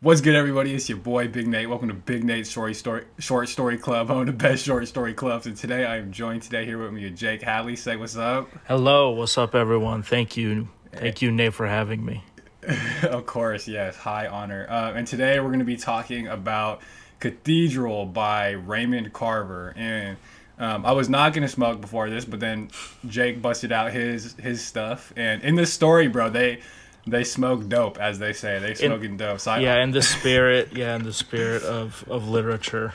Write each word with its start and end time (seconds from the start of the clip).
What's 0.00 0.20
good, 0.20 0.36
everybody? 0.36 0.72
It's 0.72 0.88
your 0.88 0.96
boy 0.96 1.26
Big 1.26 1.48
Nate. 1.48 1.68
Welcome 1.68 1.88
to 1.88 1.94
Big 1.94 2.22
Nate's 2.22 2.48
Story 2.48 2.72
Story 2.72 3.04
Short 3.18 3.48
Story 3.48 3.76
Club, 3.76 4.10
one 4.10 4.20
of 4.20 4.26
the 4.26 4.32
best 4.32 4.64
short 4.64 4.86
story 4.86 5.12
clubs. 5.12 5.46
And 5.46 5.56
today 5.56 5.84
I 5.84 5.96
am 5.96 6.12
joined 6.12 6.42
today 6.42 6.64
here 6.64 6.78
with 6.78 6.92
me, 6.92 7.10
Jake 7.10 7.42
Hadley. 7.42 7.74
Say 7.74 7.96
what's 7.96 8.16
up. 8.16 8.48
Hello, 8.68 9.10
what's 9.10 9.36
up, 9.36 9.56
everyone? 9.56 10.04
Thank 10.04 10.36
you, 10.36 10.68
thank 10.92 11.20
you, 11.20 11.32
Nate, 11.32 11.52
for 11.52 11.66
having 11.66 12.04
me. 12.04 12.22
of 13.02 13.26
course, 13.26 13.66
yes, 13.66 13.96
high 13.96 14.28
honor. 14.28 14.68
Uh, 14.70 14.92
and 14.92 15.04
today 15.04 15.40
we're 15.40 15.48
going 15.48 15.58
to 15.58 15.64
be 15.64 15.76
talking 15.76 16.28
about 16.28 16.80
Cathedral 17.18 18.06
by 18.06 18.50
Raymond 18.50 19.12
Carver. 19.12 19.74
And 19.74 20.16
um, 20.60 20.86
I 20.86 20.92
was 20.92 21.08
not 21.08 21.32
going 21.32 21.42
to 21.42 21.52
smoke 21.52 21.80
before 21.80 22.08
this, 22.08 22.24
but 22.24 22.38
then 22.38 22.70
Jake 23.08 23.42
busted 23.42 23.72
out 23.72 23.90
his 23.90 24.34
his 24.34 24.64
stuff. 24.64 25.12
And 25.16 25.42
in 25.42 25.56
this 25.56 25.72
story, 25.72 26.06
bro, 26.06 26.30
they 26.30 26.60
they 27.10 27.24
smoke 27.24 27.68
dope, 27.68 27.98
as 27.98 28.18
they 28.18 28.32
say. 28.32 28.58
They 28.58 28.74
smoking 28.74 29.16
dope. 29.16 29.40
So 29.40 29.52
I, 29.52 29.58
Yeah, 29.60 29.82
in 29.82 29.90
the 29.90 30.02
spirit, 30.16 30.70
yeah, 30.72 30.96
in 30.96 31.04
the 31.04 31.12
spirit 31.12 31.62
of 31.62 32.04
of 32.08 32.28
literature. 32.28 32.94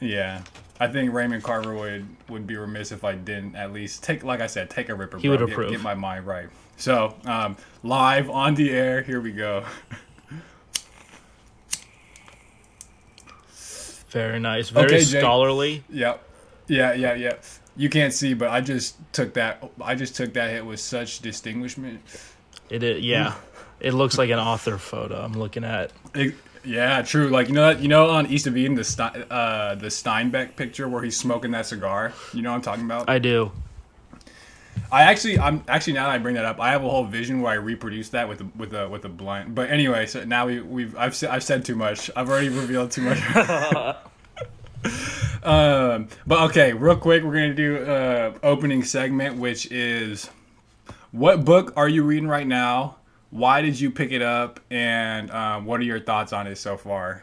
Yeah. 0.00 0.42
I 0.78 0.88
think 0.88 1.14
Raymond 1.14 1.42
Carver 1.42 1.74
would, 1.74 2.06
would 2.28 2.46
be 2.46 2.56
remiss 2.56 2.92
if 2.92 3.02
I 3.02 3.14
didn't 3.14 3.56
at 3.56 3.72
least 3.72 4.02
take, 4.02 4.22
like 4.22 4.40
I 4.42 4.46
said, 4.46 4.68
take 4.68 4.90
a 4.90 4.94
ripper. 4.94 5.16
He 5.16 5.28
bro. 5.28 5.38
would 5.38 5.46
Get- 5.46 5.52
approve. 5.54 5.70
Get, 5.70 5.80
my 5.80 5.94
mind 5.94 6.26
right. 6.26 6.48
So, 6.76 7.14
um, 7.24 7.56
live 7.82 8.28
on 8.28 8.54
the 8.54 8.70
air, 8.70 9.00
here 9.00 9.20
we 9.22 9.32
go. 9.32 9.64
Very 14.10 14.38
nice, 14.38 14.70
very 14.70 14.86
Okay, 14.86 15.00
scholarly. 15.00 15.84
Yep. 15.90 16.22
Yeah, 16.68 16.94
yeah, 16.94 17.14
yeah. 17.14 17.34
You 17.76 17.90
can't 17.90 18.12
see, 18.14 18.32
but 18.34 18.48
I 18.48 18.60
just 18.60 18.96
took 19.12 19.34
that. 19.34 19.70
I 19.82 19.94
just 19.94 20.16
took 20.16 20.32
that 20.34 20.50
hit 20.50 20.64
with 20.64 20.80
such 20.80 21.20
distinguishment. 21.20 22.00
It 22.70 22.82
is, 22.82 23.02
yeah. 23.02 23.34
It 23.80 23.92
looks 23.94 24.18
like 24.18 24.30
an 24.30 24.38
author 24.38 24.78
photo. 24.78 25.20
I'm 25.22 25.34
looking 25.34 25.64
at. 25.64 25.92
It- 26.14 26.34
yeah, 26.66 27.00
true. 27.02 27.28
Like 27.28 27.48
you 27.48 27.54
know, 27.54 27.72
that 27.72 27.80
you 27.80 27.88
know, 27.88 28.10
on 28.10 28.26
East 28.26 28.46
of 28.48 28.56
Eden, 28.56 28.74
the 28.74 28.82
Stein, 28.82 29.24
uh, 29.30 29.76
the 29.76 29.86
Steinbeck 29.86 30.56
picture 30.56 30.88
where 30.88 31.02
he's 31.02 31.16
smoking 31.16 31.52
that 31.52 31.66
cigar. 31.66 32.12
You 32.34 32.42
know 32.42 32.50
what 32.50 32.56
I'm 32.56 32.62
talking 32.62 32.84
about? 32.84 33.08
I 33.08 33.20
do. 33.20 33.52
I 34.90 35.02
actually, 35.02 35.38
I'm 35.38 35.64
actually 35.68 35.94
now 35.94 36.06
that 36.06 36.14
I 36.14 36.18
bring 36.18 36.34
that 36.34 36.44
up, 36.44 36.60
I 36.60 36.70
have 36.70 36.84
a 36.84 36.88
whole 36.88 37.04
vision 37.04 37.40
where 37.40 37.52
I 37.52 37.56
reproduce 37.56 38.10
that 38.10 38.28
with 38.28 38.40
a, 38.40 38.48
with 38.56 38.74
a 38.74 38.88
with 38.88 39.04
a 39.04 39.08
blunt. 39.08 39.54
But 39.54 39.70
anyway, 39.70 40.06
so 40.06 40.24
now 40.24 40.46
we 40.46 40.60
we've 40.60 40.96
I've 40.96 41.14
said 41.14 41.30
I've 41.30 41.44
said 41.44 41.64
too 41.64 41.76
much. 41.76 42.10
I've 42.16 42.28
already 42.28 42.48
revealed 42.48 42.90
too 42.90 43.02
much. 43.02 43.18
um, 45.44 46.08
but 46.26 46.42
okay, 46.50 46.72
real 46.72 46.96
quick, 46.96 47.22
we're 47.22 47.32
gonna 47.32 47.54
do 47.54 47.84
uh 47.84 48.34
opening 48.42 48.82
segment, 48.82 49.38
which 49.38 49.70
is 49.70 50.30
what 51.12 51.44
book 51.44 51.72
are 51.76 51.88
you 51.88 52.02
reading 52.02 52.28
right 52.28 52.46
now? 52.46 52.96
Why 53.30 53.60
did 53.60 53.78
you 53.80 53.90
pick 53.90 54.12
it 54.12 54.22
up? 54.22 54.60
And 54.70 55.30
um, 55.30 55.64
what 55.66 55.80
are 55.80 55.84
your 55.84 56.00
thoughts 56.00 56.32
on 56.32 56.46
it 56.46 56.56
so 56.56 56.76
far? 56.76 57.22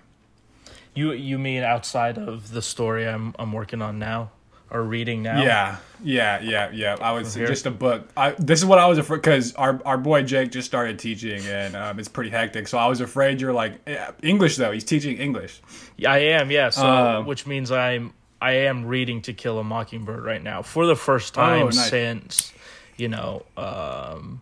You 0.96 1.12
you 1.14 1.40
mean 1.40 1.64
outside 1.64 2.18
of 2.18 2.52
the 2.52 2.62
story 2.62 3.08
I'm 3.08 3.34
I'm 3.40 3.52
working 3.52 3.82
on 3.82 3.98
now 4.00 4.30
or 4.70 4.84
reading 4.84 5.24
now? 5.24 5.42
Yeah, 5.42 5.78
yeah, 6.04 6.40
yeah, 6.42 6.70
yeah. 6.72 6.98
I 7.02 7.14
would 7.14 7.26
say 7.26 7.48
just 7.48 7.66
a 7.66 7.72
book. 7.72 8.08
I, 8.16 8.32
this 8.38 8.60
is 8.60 8.66
what 8.66 8.78
I 8.78 8.86
was 8.86 9.00
afraid 9.00 9.22
because 9.24 9.56
our 9.56 9.82
our 9.86 9.98
boy 9.98 10.22
Jake 10.22 10.52
just 10.52 10.68
started 10.68 11.00
teaching 11.00 11.42
and 11.48 11.76
um, 11.76 11.98
it's 12.00 12.10
pretty 12.10 12.30
hectic. 12.30 12.68
So 12.68 12.78
I 12.78 12.86
was 12.88 13.02
afraid 13.02 13.42
you're 13.42 13.54
like 13.54 13.80
yeah, 13.88 14.12
English 14.22 14.58
though. 14.58 14.72
He's 14.72 14.84
teaching 14.84 15.18
English. 15.18 15.62
Yeah, 15.98 16.12
I 16.12 16.18
am. 16.20 16.52
Yeah. 16.52 16.70
So 16.70 16.86
Um, 16.86 17.26
which 17.26 17.48
means 17.48 17.72
I'm 17.72 18.14
I 18.40 18.52
am 18.52 18.86
reading 18.86 19.22
To 19.24 19.34
Kill 19.34 19.58
a 19.58 19.64
Mockingbird 19.64 20.24
right 20.24 20.44
now 20.44 20.62
for 20.62 20.86
the 20.86 20.96
first 20.96 21.34
time 21.34 21.64
Oh, 21.64 21.66
nice. 21.68 21.90
since 21.90 22.54
you 22.98 23.08
know 23.08 23.44
um, 23.58 24.42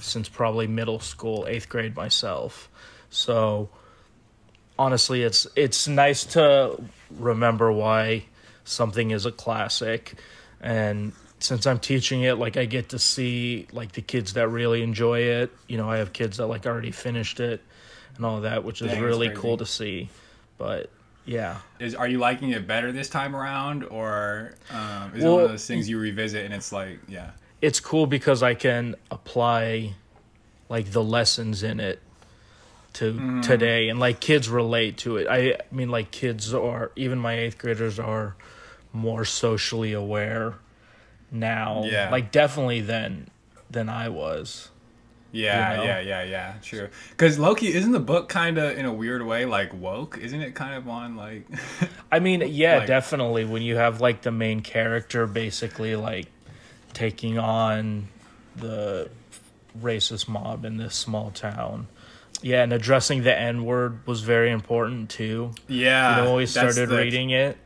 since 0.00 0.28
probably 0.28 0.66
middle 0.66 1.00
school, 1.00 1.46
eighth 1.48 1.68
grade 1.68 1.96
myself. 1.96 2.68
So 3.10 3.68
honestly, 4.78 5.22
it's 5.22 5.46
it's 5.56 5.88
nice 5.88 6.24
to 6.24 6.82
remember 7.10 7.72
why 7.72 8.24
something 8.64 9.10
is 9.10 9.26
a 9.26 9.32
classic, 9.32 10.14
and 10.60 11.12
since 11.40 11.66
I'm 11.66 11.78
teaching 11.78 12.22
it, 12.22 12.34
like 12.34 12.56
I 12.56 12.64
get 12.64 12.90
to 12.90 12.98
see 12.98 13.66
like 13.72 13.92
the 13.92 14.02
kids 14.02 14.34
that 14.34 14.48
really 14.48 14.82
enjoy 14.82 15.20
it. 15.20 15.52
You 15.66 15.76
know, 15.76 15.90
I 15.90 15.98
have 15.98 16.12
kids 16.12 16.38
that 16.38 16.46
like 16.46 16.66
already 16.66 16.90
finished 16.90 17.40
it 17.40 17.62
and 18.16 18.26
all 18.26 18.40
that, 18.42 18.64
which 18.64 18.82
is 18.82 18.92
Dang, 18.92 19.02
really 19.02 19.30
cool 19.30 19.56
to 19.56 19.66
see. 19.66 20.10
But 20.58 20.90
yeah, 21.24 21.58
Is 21.78 21.94
are 21.94 22.08
you 22.08 22.18
liking 22.18 22.50
it 22.50 22.66
better 22.66 22.92
this 22.92 23.08
time 23.08 23.34
around, 23.36 23.84
or 23.84 24.54
um, 24.70 25.12
is 25.14 25.24
it 25.24 25.28
one 25.28 25.44
of 25.44 25.50
those 25.50 25.66
things 25.66 25.88
you 25.88 25.98
revisit 25.98 26.44
and 26.44 26.52
it's 26.52 26.72
like 26.72 26.98
yeah, 27.08 27.30
it's 27.60 27.80
cool 27.80 28.06
because 28.06 28.42
I 28.42 28.54
can 28.54 28.94
apply 29.10 29.94
like 30.68 30.92
the 30.92 31.02
lessons 31.02 31.62
in 31.62 31.80
it 31.80 32.00
to 32.94 33.12
Mm-hmm. 33.12 33.40
today 33.42 33.88
and 33.88 33.98
like 34.00 34.20
kids 34.20 34.48
relate 34.48 34.96
to 34.98 35.16
it. 35.18 35.26
I, 35.28 35.36
I 35.52 35.56
mean 35.70 35.90
like 35.90 36.10
kids 36.10 36.52
are 36.54 36.90
even 36.96 37.18
my 37.18 37.34
8th 37.36 37.58
graders 37.58 37.98
are 37.98 38.34
more 38.92 39.24
socially 39.24 39.92
aware 39.92 40.54
now. 41.30 41.84
Yeah. 41.84 42.10
Like 42.10 42.32
definitely 42.32 42.80
than 42.80 43.28
than 43.70 43.88
I 43.88 44.08
was. 44.08 44.70
yeah, 45.30 45.72
You 45.72 45.76
know? 45.76 45.84
yeah, 45.84 46.00
yeah, 46.00 46.22
yeah. 46.24 46.54
True. 46.62 46.88
Because 47.10 47.38
low 47.38 47.54
key 47.54 47.72
isn't 47.74 47.92
the 47.92 48.00
book 48.00 48.28
kind 48.30 48.56
of 48.58 48.78
in 48.78 48.86
a 48.86 48.92
weird 48.92 49.22
way 49.24 49.44
like 49.44 49.74
woke? 49.74 50.16
Isn't 50.18 50.40
it 50.40 50.54
kind 50.54 50.74
of 50.74 50.88
on 50.88 51.16
like? 51.16 51.46
I 52.12 52.18
mean, 52.18 52.42
yeah, 52.46 52.78
Like- 52.78 52.86
definitely 52.88 53.44
when 53.44 53.62
you 53.62 53.76
have 53.76 54.00
like 54.00 54.22
the 54.22 54.32
main 54.32 54.60
character 54.62 55.26
basically 55.26 55.94
like 55.96 56.26
taking 56.92 57.38
on 57.38 58.08
the 58.56 59.10
racist 59.80 60.28
mob 60.28 60.64
in 60.64 60.76
this 60.76 60.94
small 60.94 61.30
town. 61.30 61.86
Yeah, 62.42 62.62
and 62.62 62.72
addressing 62.72 63.22
the 63.24 63.36
N 63.36 63.64
word 63.64 64.06
was 64.06 64.20
very 64.22 64.50
important 64.50 65.10
too. 65.10 65.52
yeah. 65.66 66.10
You 66.18 66.22
know, 66.22 66.28
when 66.30 66.36
we 66.38 66.46
started 66.46 66.88
the- 66.88 66.96
reading 66.96 67.30
it. 67.30 67.56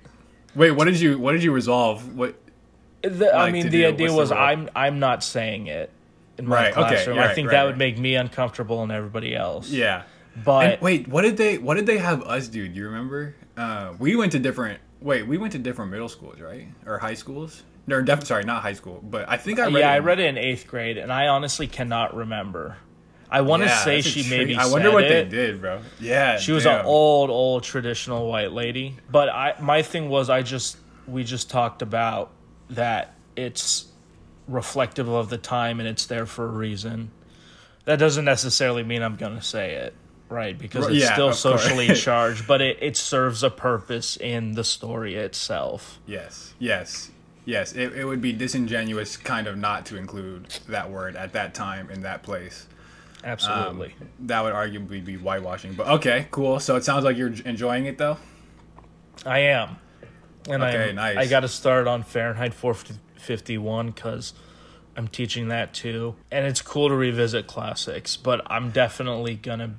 Wait, 0.55 0.71
what 0.73 0.85
did 0.85 1.01
you 1.01 1.19
what 1.19 1.33
did 1.33 1.43
you 1.43 1.53
resolve? 1.53 2.15
What? 2.17 2.35
The, 3.03 3.35
I 3.35 3.51
mean, 3.51 3.71
the 3.71 3.87
idea 3.87 4.09
the 4.11 4.15
was? 4.15 4.31
I'm 4.31 4.69
I'm 4.77 4.99
not 4.99 5.25
saying 5.25 5.67
it 5.67 5.91
in 6.39 6.47
my 6.47 6.57
Right, 6.57 6.77
okay, 6.77 6.89
classroom. 6.89 7.19
right, 7.19 7.31
I 7.31 7.35
think 7.35 7.49
right, 7.49 7.53
that 7.53 7.61
right. 7.63 7.67
would 7.69 7.79
make 7.79 7.99
me 7.99 8.15
uncomfortable 8.17 8.83
and 8.83 8.93
everybody 8.93 9.35
else. 9.35 9.69
Yeah. 9.71 10.03
But 10.45 10.65
And 10.75 10.83
wait, 10.83 11.09
what 11.09 11.23
did 11.23 11.37
they 11.37 11.59
what 11.59 11.75
did 11.75 11.87
they 11.87 11.99
have 11.99 12.23
us 12.23 12.49
do? 12.49 12.67
Do 12.69 12.75
you 12.79 12.87
remember? 12.87 13.35
Uh, 13.57 13.95
we 13.99 14.15
went 14.17 14.33
to 14.33 14.39
different 14.39 14.81
wait, 15.01 15.27
we 15.27 15.37
went 15.39 15.53
to 15.53 15.59
different 15.59 15.91
middle 15.91 16.09
schools, 16.09 16.39
right? 16.41 16.69
Or 16.87 16.99
high 16.99 17.15
schools? 17.15 17.63
No, 17.87 18.01
def- 18.03 18.25
sorry, 18.27 18.45
not 18.45 18.63
high 18.63 18.75
school, 18.75 19.01
but 19.03 19.29
I 19.29 19.37
think 19.37 19.59
I 19.59 19.65
read 19.65 19.75
yeah, 19.81 19.91
it 19.91 19.95
I 19.95 19.97
in- 19.99 20.05
read 20.05 20.19
it 20.21 20.27
in 20.27 20.39
eighth 20.39 20.67
grade, 20.67 20.99
and 20.99 21.13
I 21.13 21.29
honestly 21.29 21.67
cannot 21.67 22.15
remember. 22.17 22.77
I 23.31 23.41
want 23.41 23.63
to 23.63 23.69
Yeah, 23.69 23.85
say 23.85 24.01
she 24.03 24.29
maybe. 24.29 24.57
I 24.57 24.67
wonder 24.67 24.91
what 24.93 25.05
it. 25.05 25.31
they 25.31 25.37
did, 25.37 25.61
bro. 25.61 25.81
Yeah. 25.99 26.39
She 26.39 26.53
was 26.53 26.65
damn. 26.65 26.81
an 26.81 26.87
old, 26.87 27.31
old 27.31 27.63
traditional 27.65 28.29
white 28.29 28.53
lady. 28.53 28.97
But 29.11 29.31
I, 29.31 29.55
my 29.59 29.81
thing 29.81 30.11
was, 30.11 30.29
I 30.29 30.43
just 30.43 30.77
we 31.09 31.25
just 31.25 31.49
talked 31.49 31.81
about 31.81 32.31
that 32.71 33.15
it's 33.35 33.87
reflective 34.47 35.09
of 35.09 35.31
the 35.31 35.39
time 35.39 35.81
and 35.81 35.89
it's 35.89 36.07
there 36.07 36.27
for 36.27 36.45
a 36.45 36.51
reason. 36.51 37.11
That 37.87 37.99
doesn't 37.99 38.25
necessarily 38.25 38.83
mean 38.83 39.03
I'm 39.03 39.17
gonna 39.17 39.43
say 39.43 39.75
it, 39.77 39.95
right? 40.29 40.57
Because 40.57 40.87
it's 40.89 40.97
yeah, 40.97 41.15
still 41.15 41.33
socially 41.33 41.95
charged, 41.95 42.47
but 42.47 42.61
it, 42.61 42.79
it 42.83 42.97
serves 42.99 43.43
a 43.43 43.51
purpose 43.51 44.17
in 44.19 44.53
the 44.53 44.63
story 44.65 45.15
itself. 45.15 46.01
Yes. 46.07 46.55
Yes. 46.59 47.11
Yes, 47.45 47.73
it, 47.73 47.93
it 47.95 48.05
would 48.05 48.21
be 48.21 48.33
disingenuous 48.33 49.17
kind 49.17 49.47
of 49.47 49.57
not 49.57 49.87
to 49.87 49.97
include 49.97 50.49
that 50.69 50.91
word 50.91 51.17
at 51.17 51.33
that 51.33 51.55
time 51.55 51.91
in 51.91 52.03
that 52.03 52.23
place. 52.23 52.67
Um, 53.25 53.31
Absolutely. 53.31 53.95
that 54.21 54.43
would 54.43 54.53
arguably 54.53 55.05
be 55.05 55.17
whitewashing. 55.17 55.75
But 55.75 55.89
okay, 55.89 56.27
cool. 56.31 56.61
So 56.61 56.77
it 56.77 56.85
sounds 56.85 57.05
like 57.05 57.17
you're 57.17 57.33
enjoying 57.45 57.87
it 57.87 57.99
though. 57.99 58.19
I 59.25 59.41
am. 59.41 59.77
And 60.49 60.63
Okay, 60.63 60.91
I'm, 60.91 60.97
nice. 60.97 61.17
I 61.17 61.27
got 61.27 61.41
to 61.41 61.49
start 61.49 61.87
on 61.87 62.03
Fahrenheit 62.03 62.55
451 62.55 63.91
because 63.91 64.35
I'm 64.97 65.09
teaching 65.09 65.49
that 65.49 65.73
too. 65.73 66.17
And 66.31 66.47
it's 66.47 66.63
cool 66.63 66.89
to 66.89 66.95
revisit 66.95 67.47
classics, 67.47 68.17
but 68.17 68.43
I'm 68.51 68.71
definitely 68.71 69.37
going 69.37 69.61
to 69.61 69.71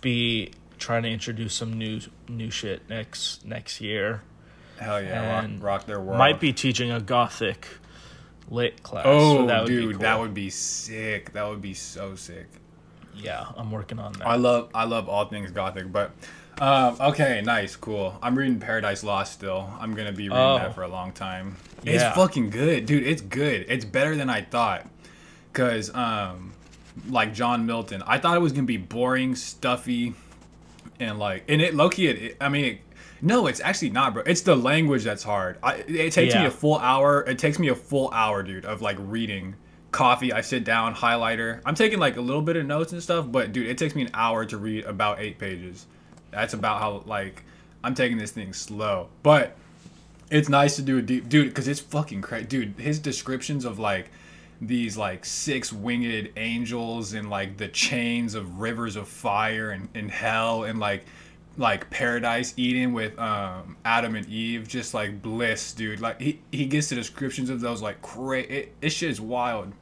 be 0.00 0.52
trying 0.78 1.02
to 1.04 1.08
introduce 1.08 1.54
some 1.54 1.72
new 1.72 2.00
new 2.28 2.50
shit 2.50 2.88
next 2.88 3.44
next 3.44 3.80
year. 3.80 4.22
Hell 4.78 5.02
yeah, 5.02 5.40
rock, 5.40 5.50
rock 5.60 5.86
their 5.86 6.00
world. 6.00 6.18
Might 6.18 6.40
be 6.40 6.52
teaching 6.52 6.90
a 6.90 7.00
gothic 7.00 7.66
lit 8.50 8.82
class. 8.82 9.04
Oh, 9.06 9.38
so 9.38 9.46
that 9.46 9.62
would 9.62 9.68
dude, 9.68 9.88
be 9.88 9.94
cool. 9.94 10.02
that 10.02 10.18
would 10.20 10.34
be 10.34 10.50
sick. 10.50 11.32
That 11.32 11.48
would 11.48 11.62
be 11.62 11.74
so 11.74 12.14
sick. 12.16 12.46
Yeah, 13.16 13.46
I'm 13.56 13.70
working 13.70 13.98
on 13.98 14.12
that. 14.14 14.26
I 14.26 14.36
love 14.36 14.70
I 14.74 14.84
love 14.84 15.08
all 15.08 15.26
things 15.26 15.50
gothic, 15.52 15.90
but 15.92 16.10
um, 16.60 16.96
okay, 17.00 17.42
nice, 17.44 17.76
cool. 17.76 18.18
I'm 18.22 18.36
reading 18.36 18.58
Paradise 18.60 19.04
Lost 19.04 19.32
still. 19.32 19.70
I'm 19.80 19.94
gonna 19.94 20.12
be 20.12 20.24
reading 20.28 20.36
Oh. 20.38 20.58
that 20.58 20.74
for 20.74 20.82
a 20.82 20.88
long 20.88 21.12
time. 21.12 21.56
Yeah. 21.84 21.92
It's 22.08 22.16
fucking 22.16 22.50
good, 22.50 22.86
dude. 22.86 23.06
It's 23.06 23.22
good. 23.22 23.66
It's 23.68 23.84
better 23.84 24.16
than 24.16 24.28
I 24.30 24.42
thought. 24.42 24.86
Cause 25.52 25.94
um, 25.94 26.52
like 27.08 27.32
John 27.34 27.66
Milton, 27.66 28.02
I 28.06 28.18
thought 28.18 28.36
it 28.36 28.40
was 28.40 28.52
gonna 28.52 28.66
be 28.66 28.76
boring, 28.76 29.36
stuffy, 29.36 30.14
and 30.98 31.18
like, 31.18 31.44
and 31.48 31.62
it 31.62 31.74
low 31.74 31.88
key. 31.90 32.08
It, 32.08 32.22
it- 32.22 32.36
I 32.40 32.48
mean, 32.48 32.64
it, 32.64 32.80
no, 33.24 33.46
it's 33.46 33.60
actually 33.60 33.90
not, 33.90 34.12
bro. 34.12 34.22
It's 34.26 34.42
the 34.42 34.54
language 34.54 35.02
that's 35.02 35.22
hard. 35.22 35.58
I, 35.62 35.76
it 35.88 36.12
takes 36.12 36.34
me 36.34 36.44
a 36.44 36.50
full 36.50 36.76
hour. 36.76 37.22
It 37.22 37.38
takes 37.38 37.58
me 37.58 37.68
a 37.68 37.74
full 37.74 38.10
hour, 38.12 38.42
dude, 38.42 38.66
of 38.66 38.82
like 38.82 38.98
reading 39.00 39.56
coffee. 39.90 40.32
I 40.32 40.42
sit 40.42 40.62
down, 40.62 40.94
highlighter. 40.94 41.60
I'm 41.64 41.74
taking 41.74 41.98
like 41.98 42.18
a 42.18 42.20
little 42.20 42.42
bit 42.42 42.56
of 42.56 42.66
notes 42.66 42.92
and 42.92 43.02
stuff, 43.02 43.26
but 43.30 43.52
dude, 43.52 43.66
it 43.66 43.78
takes 43.78 43.94
me 43.94 44.02
an 44.02 44.10
hour 44.12 44.44
to 44.44 44.58
read 44.58 44.84
about 44.84 45.20
eight 45.20 45.38
pages. 45.38 45.86
That's 46.32 46.52
about 46.52 46.80
how 46.80 47.02
like 47.06 47.42
I'm 47.82 47.94
taking 47.94 48.18
this 48.18 48.30
thing 48.30 48.52
slow, 48.52 49.08
but 49.22 49.56
it's 50.30 50.50
nice 50.50 50.76
to 50.76 50.82
do 50.82 50.98
a 50.98 51.02
deep 51.02 51.28
dude 51.28 51.48
because 51.48 51.66
it's 51.66 51.80
fucking 51.80 52.20
crazy, 52.20 52.46
dude. 52.46 52.74
His 52.78 52.98
descriptions 52.98 53.64
of 53.64 53.78
like 53.78 54.10
these 54.60 54.98
like 54.98 55.24
six 55.24 55.72
winged 55.72 56.30
angels 56.36 57.14
and 57.14 57.30
like 57.30 57.56
the 57.56 57.68
chains 57.68 58.34
of 58.34 58.60
rivers 58.60 58.96
of 58.96 59.08
fire 59.08 59.70
and, 59.70 59.88
and 59.94 60.10
hell 60.10 60.64
and 60.64 60.78
like 60.78 61.06
like 61.56 61.88
paradise 61.90 62.52
Eden 62.56 62.92
with 62.92 63.18
um 63.18 63.76
Adam 63.84 64.14
and 64.16 64.26
Eve 64.28 64.66
just 64.66 64.92
like 64.94 65.22
bliss 65.22 65.72
dude 65.72 66.00
like 66.00 66.20
he, 66.20 66.40
he 66.50 66.66
gets 66.66 66.88
the 66.88 66.96
descriptions 66.96 67.48
of 67.50 67.60
those 67.60 67.80
like 67.80 68.02
crazy 68.02 68.48
it, 68.48 68.74
it 68.82 68.90
shit 68.90 69.10
is 69.10 69.20
wild 69.20 69.72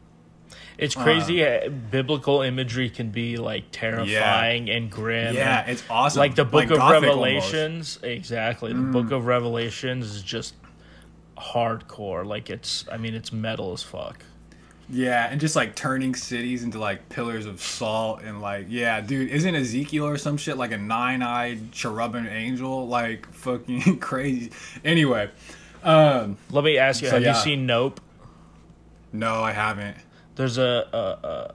It's 0.76 0.94
crazy. 0.94 1.42
uh, 1.44 1.69
biblical 1.70 2.42
imagery 2.42 2.90
can 2.90 3.10
be 3.10 3.36
like 3.38 3.64
terrifying 3.72 4.69
and 4.69 4.90
grim. 4.90 5.34
yeah 5.34 5.64
it's 5.66 5.82
awesome 5.88 6.20
like 6.20 6.34
the 6.34 6.44
Book 6.44 6.64
of 6.70 6.76
Gothic 6.76 7.02
Revelations. 7.04 7.98
Exactly, 8.02 8.72
the 8.72 8.80
Book 8.80 9.10
of 9.10 9.25
Revelations 9.26 10.14
is 10.14 10.22
just 10.22 10.54
hardcore. 11.38 12.25
Like 12.26 12.50
it's, 12.50 12.84
I 12.90 12.96
mean, 12.98 13.14
it's 13.14 13.32
metal 13.32 13.72
as 13.72 13.82
fuck. 13.82 14.25
Yeah 14.88 15.29
and 15.31 15.40
just 15.40 15.55
like 15.56 15.75
turning 15.75 16.14
cities 16.14 16.62
into 16.64 16.79
like 16.79 17.08
pillars 17.08 17.46
of 17.46 17.61
salt 17.62 18.23
and 18.23 18.40
like 18.43 18.67
yeah 18.69 19.00
dude 19.00 19.31
isn't 19.31 19.55
Ezekiel 19.55 20.06
or 20.06 20.19
some 20.19 20.37
shit 20.37 20.56
like 20.56 20.73
a 20.73 20.79
nine-eyed 20.79 21.73
cherubim 21.73 22.26
angel 22.26 22.87
like 22.88 23.31
fucking 23.32 23.99
crazy 24.00 24.50
anyway 24.84 25.31
um 25.82 26.37
Let 26.50 26.64
me 26.64 26.79
ask 26.79 27.02
you: 27.02 27.08
So, 27.08 27.14
Have 27.14 27.23
yeah. 27.23 27.37
you 27.37 27.43
seen 27.43 27.67
Nope? 27.67 28.00
no 29.12 29.43
I 29.43 29.52
haven't 29.52 29.96
There's 30.37 30.58
a, 30.58 30.88
a, 30.93 31.26
a 31.26 31.55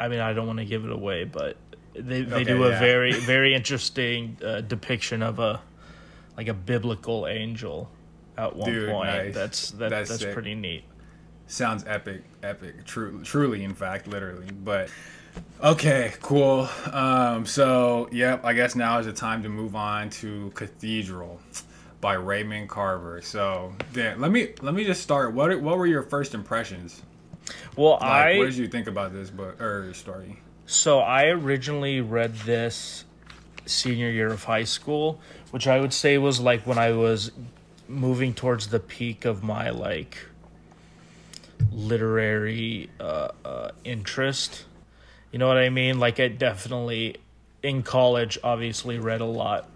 I 0.00 0.08
mean, 0.08 0.20
I 0.20 0.32
don't 0.32 0.46
want 0.46 0.60
to 0.60 0.64
give 0.64 0.84
it 0.84 0.92
away, 0.92 1.24
but 1.24 1.56
they 1.94 2.22
they 2.22 2.36
Okay, 2.36 2.44
do 2.44 2.64
a 2.64 2.70
yeah. 2.70 2.78
very 2.78 3.12
very 3.34 3.54
interesting 3.54 4.36
uh, 4.44 4.60
depiction 4.60 5.22
of 5.22 5.38
a 5.40 5.60
like 6.36 6.46
a 6.48 6.54
biblical 6.54 7.26
angel 7.26 7.90
at 8.36 8.54
one 8.54 8.70
Dude, 8.70 8.90
point. 8.90 9.08
nice. 9.08 9.34
That's 9.34 9.70
that, 9.72 9.90
That's 9.90 10.08
that's 10.10 10.22
sick. 10.22 10.32
pretty 10.34 10.54
neat. 10.54 10.84
Sounds 11.48 11.84
epic 11.86 12.22
epic. 12.42 12.84
True 12.84 13.22
truly 13.24 13.64
in 13.64 13.74
fact 13.74 14.06
literally. 14.06 14.48
But 14.64 14.90
okay 15.62 16.12
cool. 16.20 16.68
Um 16.92 17.44
so 17.46 18.08
yep 18.12 18.44
i 18.44 18.52
guess 18.52 18.74
now 18.74 18.98
is 18.98 19.06
the 19.06 19.12
time 19.12 19.42
to 19.42 19.48
move 19.48 19.74
on 19.74 20.10
to 20.10 20.50
cathedral 20.54 21.40
by 22.00 22.14
raymond 22.14 22.68
carver. 22.68 23.20
So 23.20 23.74
yeah 23.94 24.14
let 24.16 24.30
me 24.30 24.54
let 24.62 24.74
me 24.74 24.84
just 24.84 25.02
start. 25.02 25.34
What 25.34 25.60
what 25.60 25.78
were 25.78 25.86
your 25.86 26.02
first 26.02 26.34
impressions? 26.34 27.02
Well, 27.76 27.98
like 28.00 28.02
I 28.02 28.38
what 28.38 28.44
did 28.46 28.56
you 28.56 28.68
think 28.68 28.86
about 28.86 29.12
this 29.12 29.30
book 29.30 29.60
or 29.60 29.92
story? 29.94 30.38
So 30.66 31.00
I 31.00 31.26
originally 31.26 32.00
read 32.02 32.34
this 32.40 33.04
senior 33.64 34.10
year 34.10 34.28
of 34.28 34.44
high 34.44 34.64
school, 34.64 35.20
which 35.50 35.66
I 35.66 35.80
would 35.80 35.92
say 35.92 36.18
was 36.18 36.40
like 36.40 36.66
when 36.66 36.78
I 36.78 36.92
was 36.92 37.30
moving 37.88 38.34
towards 38.34 38.68
the 38.68 38.80
peak 38.80 39.24
of 39.24 39.42
my 39.42 39.70
like 39.70 40.18
literary 41.72 42.90
uh, 43.00 43.28
uh, 43.44 43.70
interest. 43.84 44.64
You 45.32 45.38
know 45.38 45.48
what 45.48 45.58
I 45.58 45.70
mean? 45.70 45.98
Like 45.98 46.20
I 46.20 46.28
definitely 46.28 47.16
in 47.62 47.82
college 47.82 48.38
obviously 48.42 48.98
read 48.98 49.20
a 49.20 49.26
lot 49.26 49.68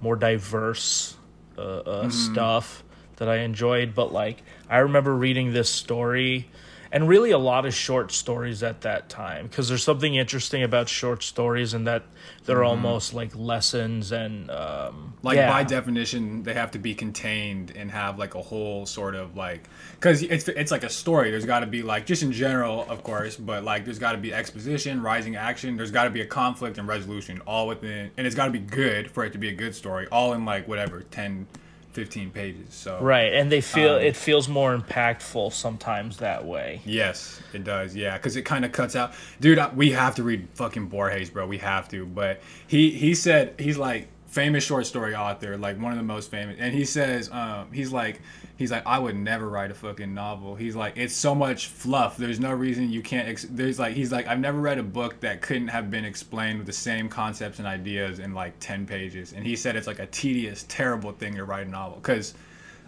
more 0.00 0.16
diverse 0.16 1.16
uh, 1.58 1.60
uh, 1.60 2.08
stuff 2.10 2.82
that 3.16 3.28
I 3.28 3.38
enjoyed, 3.38 3.94
but 3.94 4.12
like 4.12 4.42
I 4.68 4.78
remember 4.78 5.14
reading 5.14 5.52
this 5.52 5.70
story 5.70 6.48
and 6.92 7.08
really 7.08 7.30
a 7.30 7.38
lot 7.38 7.66
of 7.66 7.74
short 7.74 8.12
stories 8.12 8.62
at 8.62 8.82
that 8.82 9.08
time 9.08 9.46
because 9.46 9.68
there's 9.68 9.82
something 9.82 10.14
interesting 10.14 10.62
about 10.62 10.88
short 10.88 11.22
stories 11.22 11.74
and 11.74 11.86
that 11.86 12.02
they're 12.44 12.64
almost 12.64 13.14
like 13.14 13.34
lessons 13.34 14.12
and 14.12 14.50
um, 14.50 15.14
like 15.22 15.36
yeah. 15.36 15.50
by 15.50 15.64
definition 15.64 16.42
they 16.42 16.54
have 16.54 16.70
to 16.70 16.78
be 16.78 16.94
contained 16.94 17.72
and 17.76 17.90
have 17.90 18.18
like 18.18 18.34
a 18.34 18.42
whole 18.42 18.86
sort 18.86 19.14
of 19.14 19.36
like 19.36 19.68
because 19.94 20.22
it's 20.22 20.48
it's 20.48 20.70
like 20.70 20.84
a 20.84 20.90
story. 20.90 21.30
There's 21.30 21.46
got 21.46 21.60
to 21.60 21.66
be 21.66 21.82
like 21.82 22.06
just 22.06 22.22
in 22.22 22.32
general 22.32 22.86
of 22.88 23.02
course 23.02 23.36
but 23.36 23.64
like 23.64 23.84
there's 23.84 23.98
got 23.98 24.12
to 24.12 24.18
be 24.18 24.32
exposition 24.32 25.02
rising 25.02 25.36
action. 25.36 25.76
There's 25.76 25.90
got 25.90 26.04
to 26.04 26.10
be 26.10 26.20
a 26.20 26.26
conflict 26.26 26.78
and 26.78 26.86
resolution 26.86 27.40
all 27.46 27.66
within 27.66 28.10
and 28.16 28.26
it's 28.26 28.36
got 28.36 28.46
to 28.46 28.52
be 28.52 28.58
good 28.58 29.10
for 29.10 29.24
it 29.24 29.32
to 29.32 29.38
be 29.38 29.48
a 29.48 29.54
good 29.54 29.74
story 29.74 30.06
all 30.10 30.32
in 30.34 30.44
like 30.44 30.68
whatever 30.68 31.00
10 31.02 31.46
15 31.96 32.30
pages 32.30 32.66
so 32.74 32.98
right 33.00 33.32
and 33.32 33.50
they 33.50 33.62
feel 33.62 33.94
Um, 33.94 34.02
it 34.02 34.16
feels 34.16 34.48
more 34.48 34.76
impactful 34.76 35.52
sometimes 35.52 36.18
that 36.18 36.44
way 36.44 36.82
Yes, 36.84 37.40
it 37.54 37.64
does. 37.64 37.96
Yeah, 37.96 38.18
because 38.18 38.36
it 38.36 38.42
kind 38.42 38.64
of 38.66 38.72
cuts 38.72 38.94
out, 38.94 39.12
dude. 39.40 39.58
I- 39.58 39.70
We 39.74 39.92
have 39.92 40.14
to 40.16 40.22
read 40.22 40.46
fucking 40.54 40.86
Borges, 40.88 41.30
bro. 41.30 41.46
We 41.46 41.58
have 41.58 41.88
to. 41.88 42.04
But 42.04 42.40
he 42.66 42.90
he 42.90 43.14
said 43.14 43.54
he's 43.58 43.78
like 43.78 44.08
famous 44.36 44.62
short 44.62 44.84
story 44.84 45.14
author, 45.14 45.56
like 45.56 45.80
one 45.80 45.92
of 45.92 45.96
the 45.96 46.04
most 46.04 46.30
famous. 46.30 46.56
And 46.60 46.74
he 46.74 46.84
says, 46.84 47.30
um, 47.32 47.72
he's 47.72 47.90
like, 47.90 48.20
he's 48.58 48.70
like, 48.70 48.86
I 48.86 48.98
would 48.98 49.16
never 49.16 49.48
write 49.48 49.70
a 49.70 49.74
fucking 49.74 50.12
novel. 50.12 50.54
He's 50.54 50.76
like, 50.76 50.98
it's 50.98 51.14
so 51.14 51.34
much 51.34 51.68
fluff. 51.68 52.18
There's 52.18 52.38
no 52.38 52.52
reason 52.52 52.90
you 52.90 53.00
can't. 53.00 53.26
Ex- 53.26 53.46
There's 53.48 53.78
like, 53.78 53.94
he's 53.94 54.12
like, 54.12 54.26
I've 54.26 54.38
never 54.38 54.60
read 54.60 54.78
a 54.78 54.82
book 54.82 55.20
that 55.20 55.40
couldn't 55.40 55.68
have 55.68 55.90
been 55.90 56.04
explained 56.04 56.58
with 56.58 56.66
the 56.66 56.74
same 56.74 57.08
concepts 57.08 57.60
and 57.60 57.66
ideas 57.66 58.18
in 58.18 58.34
like 58.34 58.52
ten 58.60 58.84
pages. 58.84 59.32
And 59.32 59.46
he 59.46 59.56
said 59.56 59.74
it's 59.74 59.86
like 59.86 60.00
a 60.00 60.06
tedious, 60.06 60.66
terrible 60.68 61.12
thing 61.12 61.34
to 61.36 61.44
write 61.46 61.66
a 61.66 61.70
novel 61.70 61.96
because 61.96 62.34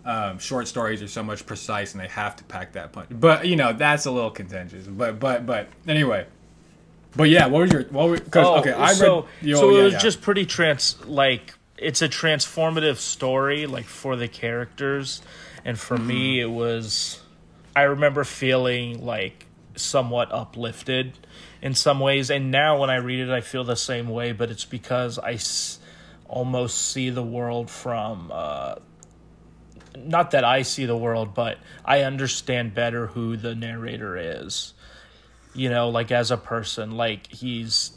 um, 0.04 0.38
short 0.38 0.68
stories 0.68 1.00
are 1.00 1.08
so 1.08 1.22
much 1.22 1.46
precise 1.46 1.94
and 1.94 2.02
they 2.02 2.08
have 2.08 2.36
to 2.36 2.44
pack 2.44 2.72
that 2.74 2.92
punch. 2.92 3.08
But 3.10 3.46
you 3.46 3.56
know 3.56 3.72
that's 3.72 4.04
a 4.04 4.10
little 4.10 4.30
contentious. 4.30 4.86
But 4.86 5.18
but 5.18 5.46
but 5.46 5.70
anyway. 5.86 6.26
But 7.16 7.30
yeah, 7.30 7.46
what 7.46 7.62
was 7.62 7.72
your 7.72 7.82
what? 7.84 8.08
were- 8.08 8.18
Cause, 8.18 8.60
okay, 8.60 8.72
I 8.72 8.90
Oh, 8.90 8.94
so, 8.94 9.16
read. 9.20 9.24
yo, 9.42 9.60
so 9.60 9.70
yeah, 9.70 9.80
it 9.80 9.84
was 9.84 9.92
yeah. 9.94 9.98
just 9.98 10.20
pretty 10.20 10.46
trans 10.46 10.96
like 11.06 11.54
it's 11.76 12.02
a 12.02 12.08
transformative 12.08 12.96
story 12.96 13.66
like 13.66 13.84
for 13.86 14.16
the 14.16 14.28
characters 14.28 15.22
and 15.64 15.78
for 15.78 15.96
me 15.96 16.38
Mm-hmm. 16.38 16.50
it 16.50 16.54
was 16.54 17.20
i 17.76 17.82
remember 17.82 18.24
feeling 18.24 19.04
like 19.04 19.46
somewhat 19.76 20.32
uplifted 20.32 21.12
in 21.62 21.74
some 21.74 22.00
ways 22.00 22.30
and 22.30 22.50
now 22.50 22.80
when 22.80 22.90
i 22.90 22.96
read 22.96 23.20
it 23.20 23.30
i 23.30 23.40
feel 23.40 23.62
the 23.62 23.76
same 23.76 24.08
way 24.08 24.32
but 24.32 24.50
it's 24.50 24.64
because 24.64 25.20
i 25.20 25.34
s- 25.34 25.78
almost 26.26 26.90
see 26.90 27.10
the 27.10 27.22
world 27.22 27.70
from 27.70 28.30
uh 28.34 28.74
not 29.96 30.32
that 30.32 30.42
i 30.44 30.62
see 30.62 30.84
the 30.84 30.96
world 30.96 31.32
but 31.32 31.58
i 31.84 32.02
understand 32.02 32.74
better 32.74 33.06
who 33.08 33.36
the 33.36 33.54
narrator 33.54 34.16
is 34.16 34.74
you 35.58 35.68
know 35.68 35.88
like 35.90 36.10
as 36.12 36.30
a 36.30 36.36
person 36.36 36.92
like 36.96 37.26
he's 37.32 37.92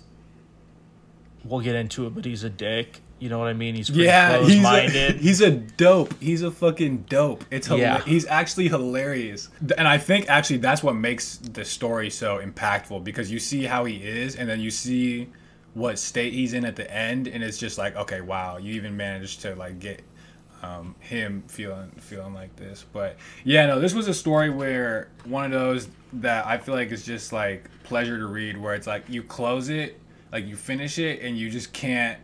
we'll 1.44 1.60
get 1.62 1.76
into 1.76 2.06
it 2.08 2.14
but 2.16 2.26
he's 2.26 2.44
a 2.44 2.50
dick 2.50 3.02
you 3.20 3.30
know 3.30 3.38
what 3.40 3.48
i 3.48 3.54
mean 3.54 3.76
he's 3.76 3.90
pretty 3.90 4.06
yeah, 4.06 4.40
he's 4.44 4.64
a, 4.64 5.12
he's 5.20 5.42
a 5.42 5.52
dope. 5.52 6.14
He's 6.20 6.42
a 6.42 6.50
fucking 6.50 7.06
dope. 7.08 7.46
It's 7.52 7.68
hila- 7.68 7.80
Yeah. 7.80 8.02
he's 8.04 8.26
actually 8.26 8.68
hilarious, 8.68 9.50
and 9.78 9.88
I 9.88 10.00
think 10.00 10.28
actually 10.28 10.58
that's 10.58 10.82
what 10.82 10.96
makes 10.96 11.38
the 11.38 11.64
story 11.64 12.10
so 12.10 12.40
impactful 12.44 13.04
because 13.04 13.30
you 13.32 13.38
see 13.38 13.64
how 13.64 13.86
he 13.86 13.98
is, 13.98 14.36
and 14.38 14.50
then 14.50 14.60
you 14.60 14.72
see 14.72 15.30
what 15.76 16.00
state 16.00 16.34
he's 16.34 16.54
in 16.54 16.66
at 16.66 16.76
the 16.76 16.92
end, 16.92 17.28
and 17.28 17.44
it's 17.44 17.60
just 17.60 17.78
like, 17.78 17.96
okay, 17.96 18.22
wow, 18.22 18.58
you 18.58 18.74
even 18.74 18.98
managed 18.98 19.42
to 19.42 19.54
like 19.56 19.78
get 19.78 20.02
um, 20.62 20.96
him 21.00 21.44
feeling 21.48 21.92
feeling 21.98 22.34
like 22.34 22.56
this. 22.56 22.86
But 22.94 23.18
yeah, 23.44 23.66
no, 23.68 23.80
this 23.80 23.94
was 23.94 24.08
a 24.08 24.14
story 24.14 24.50
where 24.50 25.10
one 25.26 25.46
of 25.46 25.52
those 25.52 25.88
that 26.14 26.46
I 26.46 26.58
feel 26.58 26.76
like 26.76 26.92
is 26.92 27.06
just 27.06 27.34
like 27.34 27.70
pleasure 27.84 28.18
to 28.18 28.26
read, 28.28 28.58
where 28.58 28.76
it's 28.76 28.88
like 28.88 29.04
you 29.10 29.24
close 29.24 29.70
it, 29.70 30.00
like 30.32 30.46
you 30.46 30.56
finish 30.56 30.98
it, 31.00 31.22
and 31.22 31.38
you 31.38 31.50
just 31.50 31.74
can't 31.74 32.20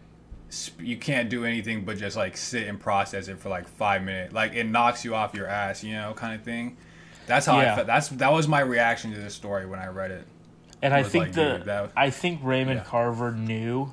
you 0.80 0.96
can't 0.96 1.30
do 1.30 1.44
anything 1.44 1.84
but 1.84 1.98
just 1.98 2.16
like 2.16 2.38
sit 2.38 2.68
and 2.70 2.80
process 2.80 3.28
it 3.28 3.38
for 3.38 3.50
like 3.50 3.68
five 3.68 4.02
minutes. 4.04 4.34
Like 4.34 4.54
it 4.54 4.64
knocks 4.66 5.04
you 5.04 5.14
off 5.16 5.34
your 5.34 5.48
ass, 5.48 5.84
you 5.84 5.94
know, 5.94 6.14
kind 6.14 6.36
of 6.36 6.44
thing. 6.44 6.78
That's 7.26 7.46
how 7.46 7.58
I 7.58 7.76
felt. 7.76 7.88
That's 7.88 8.08
that 8.10 8.32
was 8.32 8.48
my 8.48 8.62
reaction 8.62 9.12
to 9.14 9.18
this 9.20 9.34
story 9.34 9.66
when 9.66 9.80
I 9.80 9.88
read 9.88 10.12
it. 10.12 10.26
and 10.82 10.94
i 10.94 11.02
think 11.02 11.26
like, 11.26 11.34
the 11.34 11.62
that- 11.66 11.92
i 11.98 12.12
think 12.12 12.40
raymond 12.44 12.78
Yeah. 12.78 12.84
carver 12.86 13.32
knew 13.32 13.92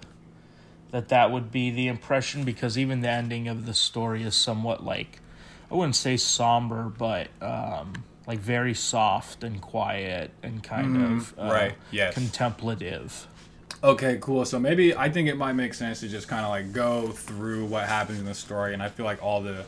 that 0.94 1.08
that 1.08 1.32
would 1.32 1.50
be 1.50 1.72
the 1.72 1.88
impression 1.88 2.44
because 2.44 2.78
even 2.78 3.00
the 3.00 3.08
ending 3.08 3.48
of 3.48 3.66
the 3.66 3.74
story 3.74 4.22
is 4.22 4.32
somewhat 4.32 4.84
like 4.84 5.18
i 5.68 5.74
wouldn't 5.74 5.96
say 5.96 6.16
somber 6.16 6.84
but 6.84 7.26
um 7.42 7.92
like 8.28 8.38
very 8.38 8.72
soft 8.72 9.42
and 9.42 9.60
quiet 9.60 10.30
and 10.44 10.62
kind 10.62 10.96
of 10.96 11.34
uh, 11.36 11.50
right, 11.50 11.74
yes. 11.90 12.14
contemplative 12.14 13.26
Okay, 13.82 14.16
cool. 14.22 14.46
So 14.46 14.58
maybe 14.58 14.96
I 14.96 15.10
think 15.10 15.28
it 15.28 15.36
might 15.36 15.52
make 15.52 15.74
sense 15.74 16.00
to 16.00 16.08
just 16.08 16.26
kind 16.26 16.42
of 16.42 16.48
like 16.48 16.72
go 16.72 17.08
through 17.08 17.66
what 17.66 17.86
happens 17.86 18.18
in 18.18 18.24
the 18.24 18.32
story, 18.32 18.72
and 18.72 18.82
I 18.82 18.88
feel 18.88 19.04
like 19.04 19.22
all 19.22 19.42
the 19.42 19.66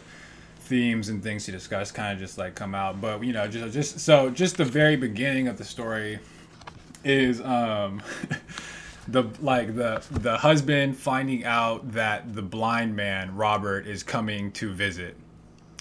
themes 0.60 1.10
and 1.10 1.22
things 1.22 1.44
to 1.44 1.52
discuss 1.52 1.92
kind 1.92 2.14
of 2.14 2.18
just 2.18 2.38
like 2.38 2.54
come 2.54 2.74
out. 2.74 2.98
But 2.98 3.22
you 3.24 3.34
know, 3.34 3.46
just 3.46 3.74
just 3.74 4.00
so 4.00 4.30
just 4.30 4.56
the 4.56 4.64
very 4.64 4.96
beginning 4.96 5.48
of 5.48 5.58
the 5.58 5.64
story 5.64 6.18
is 7.04 7.42
um 7.42 8.00
the 9.08 9.24
like 9.40 9.74
the 9.76 10.02
the 10.10 10.36
husband 10.38 10.96
finding 10.96 11.44
out 11.44 11.92
that 11.92 12.34
the 12.34 12.42
blind 12.42 12.96
man 12.96 13.34
Robert 13.36 13.86
is 13.86 14.02
coming 14.02 14.52
to 14.52 14.72
visit, 14.72 15.16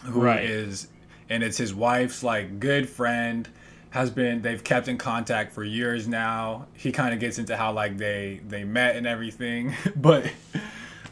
who 0.04 0.28
is 0.30 0.88
Right. 0.88 0.92
and 1.30 1.44
it's 1.44 1.58
his 1.58 1.74
wife's 1.74 2.24
like 2.24 2.60
good 2.60 2.88
friend 2.90 3.48
has 3.92 4.12
been 4.12 4.42
they've 4.42 4.64
kept 4.64 4.88
in 4.90 4.98
contact 4.98 5.54
for 5.54 5.64
years 5.64 6.06
now 6.08 6.68
he 6.74 6.92
kind 6.92 7.14
of 7.14 7.20
gets 7.20 7.40
into 7.40 7.56
how 7.56 7.72
like 7.72 7.98
they 7.98 8.42
they 8.46 8.64
met 8.66 8.96
and 8.98 9.08
everything 9.08 9.74
but 9.96 10.30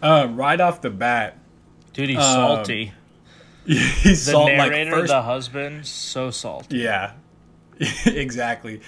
um, 0.01 0.35
right 0.35 0.59
off 0.59 0.81
the 0.81 0.89
bat, 0.89 1.37
Dude, 1.93 2.09
he's 2.09 2.17
Um, 2.17 2.23
salty. 2.57 2.91
he's 3.65 4.25
The 4.25 4.31
salt, 4.33 4.51
like 4.51 4.71
first 4.89 5.07
the 5.13 5.21
husband, 5.21 5.85
so 5.87 6.29
salty. 6.29 6.79
Yeah, 6.79 7.13
exactly. 8.05 8.81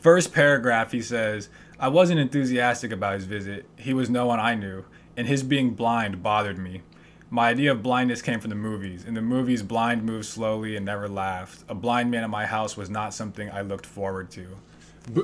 First 0.00 0.32
paragraph, 0.32 0.90
he 0.90 1.02
says, 1.02 1.50
I 1.82 1.88
wasn't 1.88 2.20
enthusiastic 2.20 2.92
about 2.92 3.14
his 3.14 3.24
visit. 3.24 3.66
He 3.76 3.92
was 3.92 4.08
no 4.08 4.24
one 4.24 4.38
I 4.38 4.54
knew, 4.54 4.84
and 5.16 5.26
his 5.26 5.42
being 5.42 5.70
blind 5.70 6.22
bothered 6.22 6.56
me. 6.56 6.82
My 7.28 7.48
idea 7.48 7.72
of 7.72 7.82
blindness 7.82 8.22
came 8.22 8.38
from 8.38 8.50
the 8.50 8.56
movies. 8.56 9.04
In 9.04 9.14
the 9.14 9.20
movies, 9.20 9.64
blind 9.64 10.04
moved 10.04 10.26
slowly 10.26 10.76
and 10.76 10.86
never 10.86 11.08
laughed. 11.08 11.64
A 11.68 11.74
blind 11.74 12.08
man 12.08 12.22
at 12.22 12.30
my 12.30 12.46
house 12.46 12.76
was 12.76 12.88
not 12.88 13.12
something 13.14 13.50
I 13.50 13.62
looked 13.62 13.84
forward 13.84 14.30
to. 14.30 14.46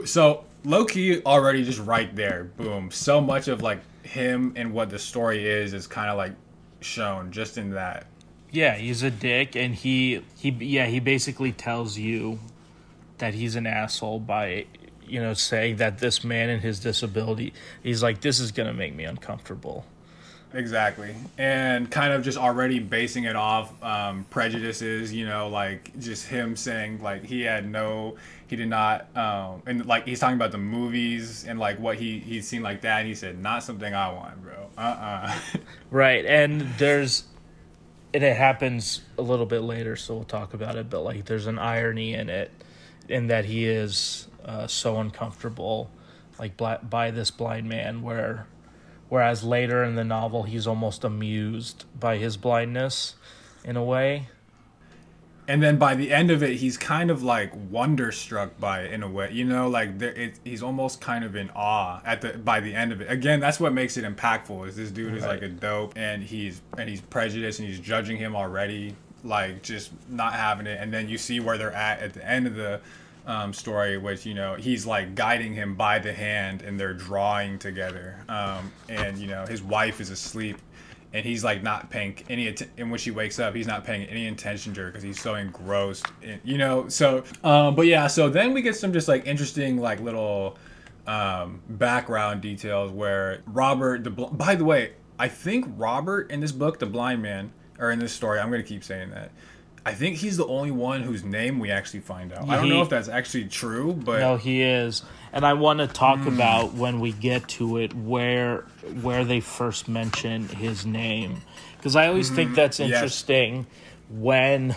So, 0.04 0.46
low 0.64 0.84
key, 0.84 1.22
already 1.22 1.62
just 1.62 1.78
right 1.78 2.12
there, 2.16 2.50
boom. 2.56 2.90
So 2.90 3.20
much 3.20 3.46
of 3.46 3.62
like 3.62 3.78
him 4.02 4.52
and 4.56 4.72
what 4.72 4.90
the 4.90 4.98
story 4.98 5.48
is 5.48 5.72
is 5.74 5.86
kind 5.86 6.10
of 6.10 6.16
like 6.16 6.32
shown 6.80 7.30
just 7.30 7.56
in 7.56 7.70
that. 7.70 8.06
Yeah, 8.50 8.74
he's 8.74 9.04
a 9.04 9.12
dick, 9.12 9.54
and 9.54 9.76
he 9.76 10.24
he 10.36 10.50
yeah 10.50 10.86
he 10.86 10.98
basically 10.98 11.52
tells 11.52 11.98
you 11.98 12.40
that 13.18 13.34
he's 13.34 13.54
an 13.54 13.66
asshole 13.66 14.18
by 14.18 14.66
you 15.08 15.20
know 15.20 15.34
saying 15.34 15.76
that 15.76 15.98
this 15.98 16.24
man 16.24 16.48
and 16.48 16.62
his 16.62 16.80
disability. 16.80 17.52
He's 17.82 18.02
like, 18.02 18.20
this 18.20 18.40
is 18.40 18.52
gonna 18.52 18.74
make 18.74 18.94
me 18.94 19.04
uncomfortable. 19.04 19.84
Exactly. 20.54 21.14
And 21.36 21.90
kind 21.90 22.12
of 22.12 22.22
just 22.22 22.38
already 22.38 22.78
basing 22.78 23.24
it 23.24 23.36
off 23.36 23.70
um, 23.82 24.24
prejudices, 24.30 25.12
you 25.12 25.26
know, 25.26 25.48
like 25.48 25.98
just 25.98 26.26
him 26.26 26.56
saying 26.56 27.02
like 27.02 27.24
he 27.24 27.42
had 27.42 27.68
no, 27.70 28.16
he 28.46 28.56
did 28.56 28.68
not, 28.68 29.14
um, 29.16 29.62
and 29.66 29.84
like 29.84 30.06
he's 30.06 30.20
talking 30.20 30.36
about 30.36 30.52
the 30.52 30.58
movies 30.58 31.44
and 31.44 31.58
like 31.58 31.78
what 31.78 31.98
he, 31.98 32.18
he's 32.18 32.48
seen 32.48 32.62
like 32.62 32.80
that. 32.80 33.00
And 33.00 33.08
he 33.08 33.14
said, 33.14 33.38
not 33.38 33.62
something 33.62 33.92
I 33.94 34.10
want, 34.12 34.42
bro. 34.42 34.68
Uh-uh. 34.76 35.38
Right, 35.90 36.24
and 36.26 36.62
there's 36.76 37.24
and 38.14 38.22
it 38.22 38.36
happens 38.36 39.02
a 39.18 39.22
little 39.22 39.46
bit 39.46 39.60
later, 39.60 39.96
so 39.96 40.14
we'll 40.14 40.24
talk 40.24 40.54
about 40.54 40.76
it. 40.76 40.88
But 40.88 41.00
like, 41.00 41.24
there's 41.26 41.46
an 41.46 41.58
irony 41.58 42.14
in 42.14 42.28
it, 42.28 42.50
in 43.08 43.26
that 43.28 43.46
he 43.46 43.66
is 43.66 44.28
uh, 44.44 44.66
so 44.66 44.98
uncomfortable, 45.00 45.90
like 46.38 46.56
by 46.56 47.10
this 47.10 47.30
blind 47.30 47.68
man, 47.68 48.02
where, 48.02 48.46
whereas 49.08 49.42
later 49.42 49.82
in 49.84 49.94
the 49.94 50.04
novel, 50.04 50.44
he's 50.44 50.66
almost 50.66 51.04
amused 51.04 51.84
by 51.98 52.16
his 52.18 52.36
blindness, 52.36 53.16
in 53.64 53.76
a 53.76 53.84
way. 53.84 54.28
and 55.48 55.62
then 55.62 55.78
by 55.78 55.94
the 55.94 56.12
end 56.12 56.30
of 56.30 56.42
it, 56.42 56.56
he's 56.56 56.76
kind 56.76 57.10
of 57.10 57.22
like 57.22 57.50
wonderstruck 57.70 58.60
by 58.60 58.82
it 58.82 58.92
in 58.92 59.02
a 59.02 59.08
way, 59.08 59.30
you 59.32 59.44
know, 59.44 59.68
like 59.68 59.98
there, 59.98 60.12
it, 60.12 60.38
he's 60.44 60.62
almost 60.62 61.00
kind 61.00 61.24
of 61.24 61.34
in 61.34 61.48
awe 61.56 62.02
at 62.04 62.20
the 62.20 62.36
by 62.36 62.60
the 62.60 62.74
end 62.74 62.92
of 62.92 63.00
it. 63.00 63.10
Again, 63.10 63.40
that's 63.40 63.58
what 63.58 63.72
makes 63.72 63.96
it 63.96 64.04
impactful. 64.04 64.68
Is 64.68 64.76
this 64.76 64.90
dude 64.90 65.14
is 65.14 65.24
like 65.24 65.40
a 65.40 65.48
dope, 65.48 65.94
and 65.96 66.22
he's 66.22 66.60
and 66.76 66.88
he's 66.88 67.00
prejudiced, 67.00 67.60
and 67.60 67.68
he's 67.68 67.80
judging 67.80 68.18
him 68.18 68.36
already, 68.36 68.94
like 69.24 69.62
just 69.62 69.90
not 70.08 70.34
having 70.34 70.66
it. 70.66 70.78
And 70.80 70.92
then 70.92 71.08
you 71.08 71.18
see 71.18 71.40
where 71.40 71.58
they're 71.58 71.72
at 71.72 72.00
at 72.00 72.14
the 72.14 72.26
end 72.26 72.46
of 72.46 72.54
the 72.54 72.80
um, 73.26 73.52
story, 73.52 73.98
which 73.98 74.24
you 74.24 74.34
know 74.34 74.54
he's 74.54 74.86
like 74.86 75.14
guiding 75.14 75.54
him 75.54 75.74
by 75.74 75.98
the 75.98 76.12
hand, 76.12 76.62
and 76.62 76.78
they're 76.78 76.94
drawing 76.94 77.58
together. 77.58 78.16
Um, 78.28 78.72
and 78.88 79.18
you 79.18 79.26
know 79.26 79.44
his 79.46 79.62
wife 79.62 80.00
is 80.00 80.10
asleep 80.10 80.58
and 81.12 81.24
he's 81.24 81.42
like 81.42 81.62
not 81.62 81.90
paying 81.90 82.16
any 82.28 82.48
att- 82.48 82.68
and 82.76 82.90
when 82.90 82.98
she 82.98 83.10
wakes 83.10 83.38
up 83.38 83.54
he's 83.54 83.66
not 83.66 83.84
paying 83.84 84.06
any 84.08 84.28
attention 84.28 84.74
to 84.74 84.82
her 84.82 84.86
because 84.88 85.02
he's 85.02 85.20
so 85.20 85.34
engrossed 85.34 86.06
in, 86.22 86.40
you 86.44 86.58
know 86.58 86.88
so 86.88 87.24
um 87.44 87.74
but 87.74 87.86
yeah 87.86 88.06
so 88.06 88.28
then 88.28 88.52
we 88.52 88.62
get 88.62 88.76
some 88.76 88.92
just 88.92 89.08
like 89.08 89.26
interesting 89.26 89.78
like 89.78 90.00
little 90.00 90.58
um 91.06 91.60
background 91.70 92.40
details 92.40 92.92
where 92.92 93.40
robert 93.46 94.04
the 94.04 94.10
by 94.10 94.54
the 94.54 94.64
way 94.64 94.92
i 95.18 95.26
think 95.28 95.64
robert 95.76 96.30
in 96.30 96.40
this 96.40 96.52
book 96.52 96.78
the 96.78 96.86
blind 96.86 97.22
man 97.22 97.50
or 97.78 97.90
in 97.90 97.98
this 97.98 98.12
story 98.12 98.38
i'm 98.38 98.50
gonna 98.50 98.62
keep 98.62 98.82
saying 98.84 99.10
that 99.10 99.30
i 99.86 99.92
think 99.94 100.16
he's 100.16 100.36
the 100.36 100.46
only 100.46 100.70
one 100.70 101.02
whose 101.02 101.24
name 101.24 101.58
we 101.58 101.70
actually 101.70 102.00
find 102.00 102.32
out 102.32 102.48
i 102.48 102.56
don't 102.56 102.68
know 102.68 102.82
if 102.82 102.88
that's 102.88 103.08
actually 103.08 103.44
true 103.46 103.92
but 103.92 104.20
No, 104.20 104.36
he 104.36 104.62
is, 104.62 105.02
and 105.32 105.44
I 105.46 105.52
want 105.54 105.78
to 105.80 105.86
talk 105.86 106.18
Hmm. 106.20 106.28
about 106.34 106.74
when 106.74 107.00
we 107.00 107.12
get 107.12 107.48
to 107.50 107.76
it 107.78 107.94
where 107.94 108.62
where 109.02 109.24
they 109.24 109.40
first 109.40 109.88
mention 109.88 110.48
his 110.48 110.84
name, 110.86 111.42
because 111.76 111.94
I 111.96 112.06
always 112.08 112.30
think 112.30 112.54
that's 112.54 112.78
Mm-hmm. 112.78 112.90
Yes. 112.90 113.02
interesting 113.02 113.66
when 114.10 114.74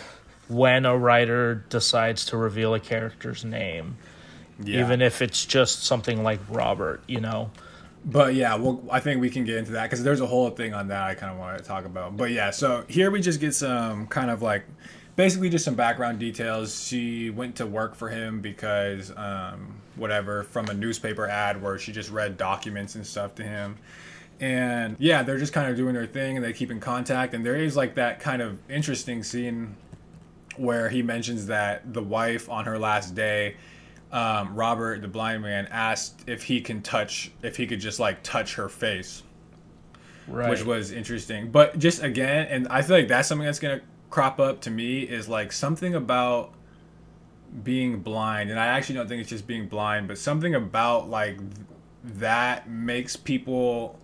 when 0.49 0.85
a 0.85 0.97
writer 0.97 1.63
decides 1.69 2.25
to 2.25 2.37
reveal 2.37 2.73
a 2.73 2.79
character's 2.79 3.45
name, 3.45 3.95
yeah. 4.61 4.81
even 4.83 5.01
if 5.01 5.21
it's 5.21 5.45
just 5.45 5.83
something 5.85 6.23
like 6.23 6.39
Robert, 6.49 7.01
you 7.07 7.21
know. 7.21 7.51
But 8.03 8.33
yeah, 8.33 8.55
well, 8.55 8.83
I 8.91 8.99
think 8.99 9.21
we 9.21 9.29
can 9.29 9.45
get 9.45 9.57
into 9.57 9.73
that 9.73 9.83
because 9.83 10.03
there's 10.03 10.21
a 10.21 10.27
whole 10.27 10.49
thing 10.49 10.73
on 10.73 10.87
that 10.87 11.03
I 11.03 11.13
kind 11.13 11.31
of 11.31 11.37
want 11.37 11.57
to 11.57 11.63
talk 11.63 11.85
about. 11.85 12.17
But 12.17 12.31
yeah, 12.31 12.49
so 12.49 12.83
here 12.87 13.11
we 13.11 13.21
just 13.21 13.39
get 13.39 13.53
some 13.53 14.07
kind 14.07 14.31
of 14.31 14.41
like 14.41 14.63
basically 15.15 15.49
just 15.49 15.65
some 15.65 15.75
background 15.75 16.19
details. 16.19 16.83
She 16.83 17.29
went 17.29 17.55
to 17.57 17.65
work 17.67 17.93
for 17.95 18.09
him 18.09 18.41
because 18.41 19.15
um, 19.15 19.75
whatever 19.95 20.43
from 20.43 20.67
a 20.69 20.73
newspaper 20.73 21.27
ad 21.27 21.61
where 21.61 21.77
she 21.77 21.91
just 21.91 22.09
read 22.09 22.37
documents 22.37 22.95
and 22.95 23.05
stuff 23.05 23.35
to 23.35 23.43
him. 23.43 23.77
And 24.39 24.95
yeah, 24.97 25.21
they're 25.21 25.37
just 25.37 25.53
kind 25.53 25.69
of 25.69 25.77
doing 25.77 25.93
their 25.93 26.07
thing 26.07 26.37
and 26.37 26.43
they 26.43 26.53
keep 26.53 26.71
in 26.71 26.79
contact. 26.79 27.35
And 27.35 27.45
there 27.45 27.55
is 27.55 27.77
like 27.77 27.95
that 27.95 28.19
kind 28.19 28.41
of 28.41 28.57
interesting 28.67 29.21
scene 29.21 29.75
where 30.57 30.89
he 30.89 31.03
mentions 31.03 31.45
that 31.47 31.93
the 31.93 32.01
wife 32.01 32.49
on 32.49 32.65
her 32.65 32.79
last 32.79 33.13
day 33.13 33.55
um, 34.11 34.55
Robert, 34.55 35.01
the 35.01 35.07
blind 35.07 35.41
man, 35.41 35.67
asked 35.71 36.21
if 36.27 36.43
he 36.43 36.61
can 36.61 36.81
touch, 36.81 37.31
if 37.41 37.57
he 37.57 37.65
could 37.67 37.79
just 37.79 37.99
like 37.99 38.21
touch 38.23 38.55
her 38.55 38.67
face, 38.69 39.23
Right. 40.27 40.49
which 40.49 40.63
was 40.65 40.91
interesting. 40.91 41.51
But 41.51 41.79
just 41.79 42.03
again, 42.03 42.47
and 42.49 42.67
I 42.69 42.81
feel 42.81 42.97
like 42.97 43.07
that's 43.07 43.27
something 43.27 43.45
that's 43.45 43.59
gonna 43.59 43.81
crop 44.09 44.39
up 44.39 44.61
to 44.61 44.69
me 44.69 45.01
is 45.01 45.29
like 45.29 45.51
something 45.51 45.95
about 45.95 46.53
being 47.63 47.99
blind, 48.01 48.49
and 48.49 48.59
I 48.59 48.67
actually 48.67 48.95
don't 48.95 49.07
think 49.07 49.21
it's 49.21 49.29
just 49.29 49.47
being 49.47 49.67
blind, 49.67 50.07
but 50.07 50.17
something 50.17 50.55
about 50.55 51.09
like 51.09 51.37
th- 51.37 51.67
that 52.03 52.69
makes 52.69 53.15
people 53.15 53.99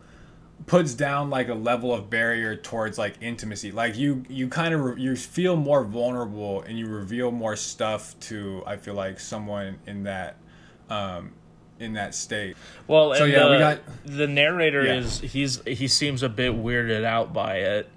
puts 0.66 0.94
down 0.94 1.30
like 1.30 1.48
a 1.50 1.54
level 1.54 1.94
of 1.94 2.10
barrier 2.10 2.56
towards 2.56 2.98
like 2.98 3.14
intimacy 3.22 3.72
like 3.72 3.96
you 3.96 4.24
you 4.28 4.48
kind 4.50 4.74
of 4.74 4.82
re- 4.84 5.02
you 5.02 5.16
feel 5.16 5.56
more 5.56 5.84
vulnerable 5.84 6.62
and 6.64 6.78
you 6.78 6.88
reveal 6.88 7.32
more 7.32 7.56
stuff 7.56 8.20
to 8.20 8.64
i 8.66 8.76
feel 8.76 8.94
like 8.96 9.20
someone 9.20 9.78
in 9.86 10.04
that 10.04 10.36
um 10.90 11.32
in 11.80 11.94
that 11.94 12.16
state 12.16 12.58
well, 12.88 13.12
and 13.12 13.20
So, 13.20 13.26
yeah, 13.26 13.44
the, 13.46 13.52
we 13.52 13.58
got- 13.60 13.80
the 14.06 14.28
narrator 14.28 14.84
Yeah. 14.84 14.96
is 14.96 15.20
he's 15.20 15.62
he 15.64 15.88
seems 15.88 16.24
a 16.24 16.30
bit 16.30 16.52
weirded 16.54 17.04
out 17.06 17.34
by 17.34 17.58
it, 17.58 17.90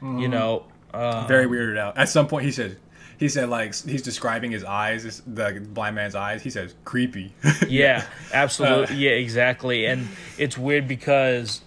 Mm-hmm. 0.00 0.18
you 0.20 0.28
know. 0.28 0.64
Uh, 0.94 1.26
very 1.26 1.46
weirded 1.46 1.78
out 1.78 1.96
at 1.96 2.06
some 2.08 2.26
point 2.26 2.44
he 2.44 2.50
said 2.52 2.76
he 3.18 3.26
said 3.28 3.48
like 3.48 3.74
he's 3.84 4.02
describing 4.02 4.50
his 4.50 4.62
eyes 4.64 5.22
the 5.26 5.58
blind 5.72 5.94
man's 5.94 6.14
eyes 6.14 6.42
he 6.42 6.50
says 6.50 6.74
creepy 6.84 7.32
Yeah, 7.68 8.04
Uh, 8.06 8.34
absolutely. 8.34 8.96
yeah, 8.96 9.10
exactly. 9.12 9.86
And 9.86 10.08
it's 10.38 10.58
weird 10.58 10.86
because 10.88 11.60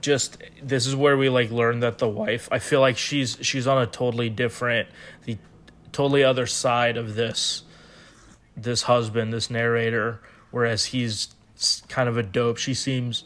just 0.00 0.42
this 0.62 0.86
is 0.86 0.96
where 0.96 1.16
we 1.16 1.28
like 1.28 1.50
learn 1.50 1.80
that 1.80 1.98
the 1.98 2.08
wife. 2.08 2.48
I 2.50 2.58
feel 2.58 2.80
like 2.80 2.98
she's 2.98 3.38
she's 3.40 3.66
on 3.66 3.82
a 3.82 3.86
totally 3.86 4.30
different, 4.30 4.88
the 5.24 5.38
totally 5.92 6.24
other 6.24 6.46
side 6.46 6.96
of 6.96 7.14
this 7.14 7.62
this 8.56 8.82
husband, 8.82 9.32
this 9.32 9.50
narrator. 9.50 10.20
Whereas 10.50 10.86
he's 10.86 11.34
kind 11.88 12.08
of 12.08 12.16
a 12.16 12.22
dope. 12.22 12.58
She 12.58 12.74
seems, 12.74 13.24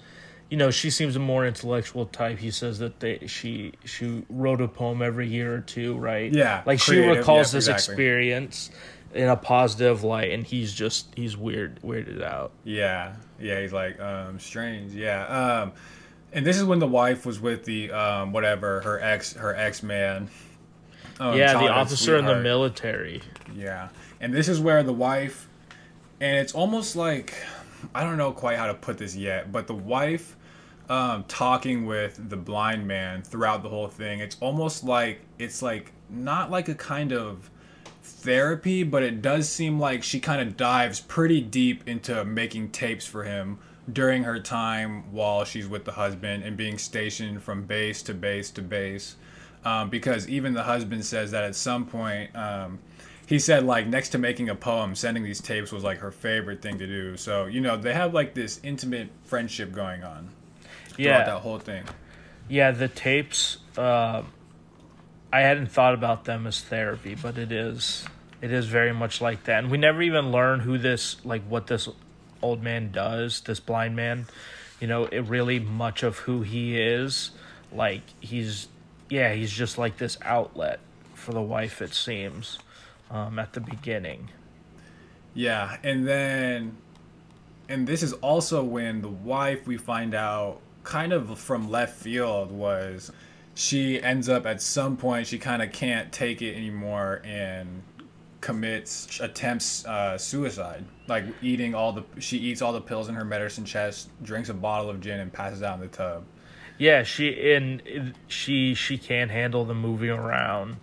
you 0.49 0.57
know, 0.57 0.71
she 0.71 0.91
seems 0.91 1.17
a 1.17 1.19
more 1.19 1.47
intellectual 1.47 2.07
type. 2.07 2.39
He 2.39 2.51
says 2.51 2.79
that 2.79 3.01
they 3.01 3.27
she 3.27 3.73
she 3.85 4.25
wrote 4.29 4.61
a 4.61 4.69
poem 4.69 5.03
every 5.03 5.29
year 5.29 5.55
or 5.55 5.61
two, 5.61 5.97
right? 5.97 6.33
Yeah, 6.33 6.63
like 6.67 6.81
she 6.81 6.99
recalls 6.99 7.49
yep, 7.49 7.59
this 7.59 7.69
exactly. 7.69 7.95
experience 7.95 8.71
in 9.15 9.29
a 9.29 9.37
positive 9.37 10.05
light, 10.05 10.33
and 10.33 10.45
he's 10.45 10.73
just 10.73 11.09
he's 11.15 11.37
weird 11.37 11.81
weirded 11.83 12.23
out. 12.23 12.53
Yeah, 12.65 13.15
yeah, 13.41 13.61
he's 13.61 13.73
like 13.73 14.01
um, 14.01 14.39
strange. 14.39 14.93
Yeah, 14.93 15.27
um, 15.27 15.73
and 16.33 16.45
this 16.45 16.57
is 16.57 16.65
when 16.65 16.79
the 16.79 16.87
wife 16.87 17.25
was 17.25 17.41
with 17.41 17.65
the 17.65 17.91
um, 17.91 18.33
whatever 18.33 18.81
her 18.83 19.01
ex 19.01 19.35
her 19.35 19.55
ex 19.55 19.83
man. 19.83 20.29
Um, 21.21 21.37
yeah, 21.37 21.59
the 21.59 21.69
officer 21.69 22.17
in 22.17 22.27
the 22.27 22.41
military. 22.41 23.23
Yeah, 23.55 23.89
and 24.21 24.33
this 24.33 24.49
is 24.49 24.61
where 24.61 24.83
the 24.83 24.93
wife, 24.93 25.49
and 26.21 26.37
it's 26.37 26.53
almost 26.53 26.97
like 26.97 27.35
I 27.95 28.05
don't 28.05 28.17
know 28.17 28.33
quite 28.33 28.59
how 28.59 28.67
to 28.67 28.75
put 28.75 28.99
this 28.99 29.17
yet, 29.17 29.51
but 29.51 29.67
the 29.67 29.75
wife 29.75 30.37
um, 30.89 31.25
talking 31.29 31.87
with 31.87 32.29
the 32.29 32.37
blind 32.37 32.87
man 32.87 33.23
throughout 33.23 33.63
the 33.63 33.69
whole 33.69 33.89
thing. 33.89 34.21
It's 34.21 34.37
almost 34.41 34.85
like 34.85 35.21
it's 35.39 35.63
like 35.63 35.93
not 36.09 36.51
like 36.51 36.69
a 36.69 36.75
kind 36.75 37.13
of 37.13 37.51
therapy, 38.03 38.83
but 38.83 39.03
it 39.03 39.21
does 39.21 39.49
seem 39.49 39.79
like 39.79 40.03
she 40.03 40.21
kind 40.21 40.41
of 40.41 40.57
dives 40.57 41.01
pretty 41.01 41.41
deep 41.41 41.87
into 41.89 42.25
making 42.25 42.71
tapes 42.71 43.07
for 43.07 43.25
him 43.25 43.59
during 43.93 44.25
her 44.25 44.39
time 44.39 45.11
while 45.13 45.45
she's 45.45 45.67
with 45.67 45.85
the 45.85 45.93
husband 45.93 46.43
and 46.43 46.57
being 46.57 46.79
stationed 46.79 47.43
from 47.43 47.65
base 47.65 48.03
to 48.03 48.15
base 48.15 48.51
to 48.51 48.63
base. 48.63 49.17
Um, 49.65 49.91
because 49.91 50.29
even 50.29 50.55
the 50.55 50.63
husband 50.63 51.05
says 51.05 51.33
that 51.33 51.45
at 51.45 51.55
some 51.55 51.87
point, 51.87 52.35
um, 52.37 52.79
he 53.27 53.39
said 53.39 53.65
like 53.65 53.87
next 53.87 54.11
to 54.11 54.19
making 54.19 54.49
a 54.49 54.55
poem, 54.55 54.95
sending 54.95 55.23
these 55.25 55.41
tapes 55.41 55.73
was 55.73 55.85
like 55.85 55.99
her 55.99 56.11
favorite 56.11 56.63
thing 56.63 56.79
to 56.79 56.87
do. 56.87 57.17
So 57.17 57.47
you 57.47 57.61
know 57.61 57.77
they 57.77 57.93
have 57.93 58.15
like 58.15 58.35
this 58.35 58.61
intimate 58.63 59.11
friendship 59.25 59.73
going 59.73 60.05
on 60.05 60.31
throughout 60.89 61.19
Yeah, 61.19 61.25
that 61.25 61.41
whole 61.41 61.59
thing. 61.59 61.85
Yeah, 62.49 62.71
the 62.71 62.89
tapes. 62.89 63.59
Uh, 63.77 64.23
I 65.33 65.41
hadn't 65.41 65.71
thought 65.71 65.95
about 65.95 66.25
them 66.25 66.47
as 66.47 66.63
therapy, 66.63 67.15
but 67.15 67.37
it 67.37 67.53
is. 67.53 68.07
It 68.41 68.53
is 68.53 68.67
very 68.67 68.93
much 68.93 69.21
like 69.21 69.45
that, 69.45 69.65
and 69.65 69.71
we 69.71 69.79
never 69.79 70.01
even 70.01 70.31
learn 70.31 70.61
who 70.61 70.79
this, 70.79 71.17
like, 71.25 71.43
what 71.49 71.67
this 71.67 71.89
old 72.43 72.63
man 72.63 72.91
does. 72.91 73.41
This 73.41 73.61
blind 73.61 73.97
man, 73.97 74.27
you 74.81 74.87
know, 74.87 75.07
it 75.07 75.21
really 75.21 75.59
much 75.59 76.03
of 76.03 76.19
who 76.19 76.43
he 76.43 76.81
is. 76.81 77.33
Like 77.73 78.03
he's, 78.21 78.69
yeah, 79.11 79.33
he's 79.35 79.53
just 79.53 79.79
like 79.79 79.99
this 79.99 80.19
outlet 80.23 80.81
for 81.15 81.33
the 81.33 81.43
wife. 81.43 81.83
It 81.83 81.95
seems, 81.95 82.59
um, 83.11 83.39
at 83.39 83.53
the 83.53 83.61
beginning. 83.61 84.31
Yeah, 85.35 85.77
and 85.83 86.07
then, 86.07 86.77
and 87.69 87.87
this 87.87 88.03
is 88.03 88.13
also 88.15 88.65
when 88.65 89.03
the 89.03 89.09
wife 89.09 89.67
we 89.67 89.77
find 89.77 90.15
out 90.15 90.61
kind 90.89 91.13
of 91.13 91.39
from 91.39 91.71
left 91.71 91.97
field 91.97 92.51
was 92.51 93.13
she 93.55 94.01
ends 94.03 94.29
up 94.29 94.47
at 94.47 94.63
some 94.63 94.97
point 94.97 95.27
she 95.27 95.37
kind 95.37 95.61
of 95.61 95.71
can't 95.71 96.11
take 96.13 96.41
it 96.41 96.57
anymore 96.57 97.21
and 97.25 97.83
commits 98.41 99.21
attempts 99.21 99.85
uh, 99.87 100.17
suicide. 100.17 100.85
Like 101.07 101.25
eating 101.43 101.75
all 101.75 101.93
the 101.93 102.05
she 102.19 102.39
eats 102.39 102.63
all 102.63 102.73
the 102.73 102.81
pills 102.81 103.09
in 103.09 103.15
her 103.15 103.25
medicine 103.25 103.65
chest 103.65 104.11
drinks 104.23 104.49
a 104.49 104.55
bottle 104.55 104.91
of 104.91 105.01
gin 105.01 105.21
and 105.21 105.33
passes 105.33 105.63
out 105.63 105.75
in 105.75 105.81
the 105.81 105.89
tub. 105.89 106.25
Yeah 106.79 107.03
she 107.03 107.53
and 107.53 108.15
she 108.29 108.75
she 108.75 108.99
can't 108.99 109.31
handle 109.31 109.65
the 109.65 109.75
moving 109.75 110.11
around. 110.11 110.77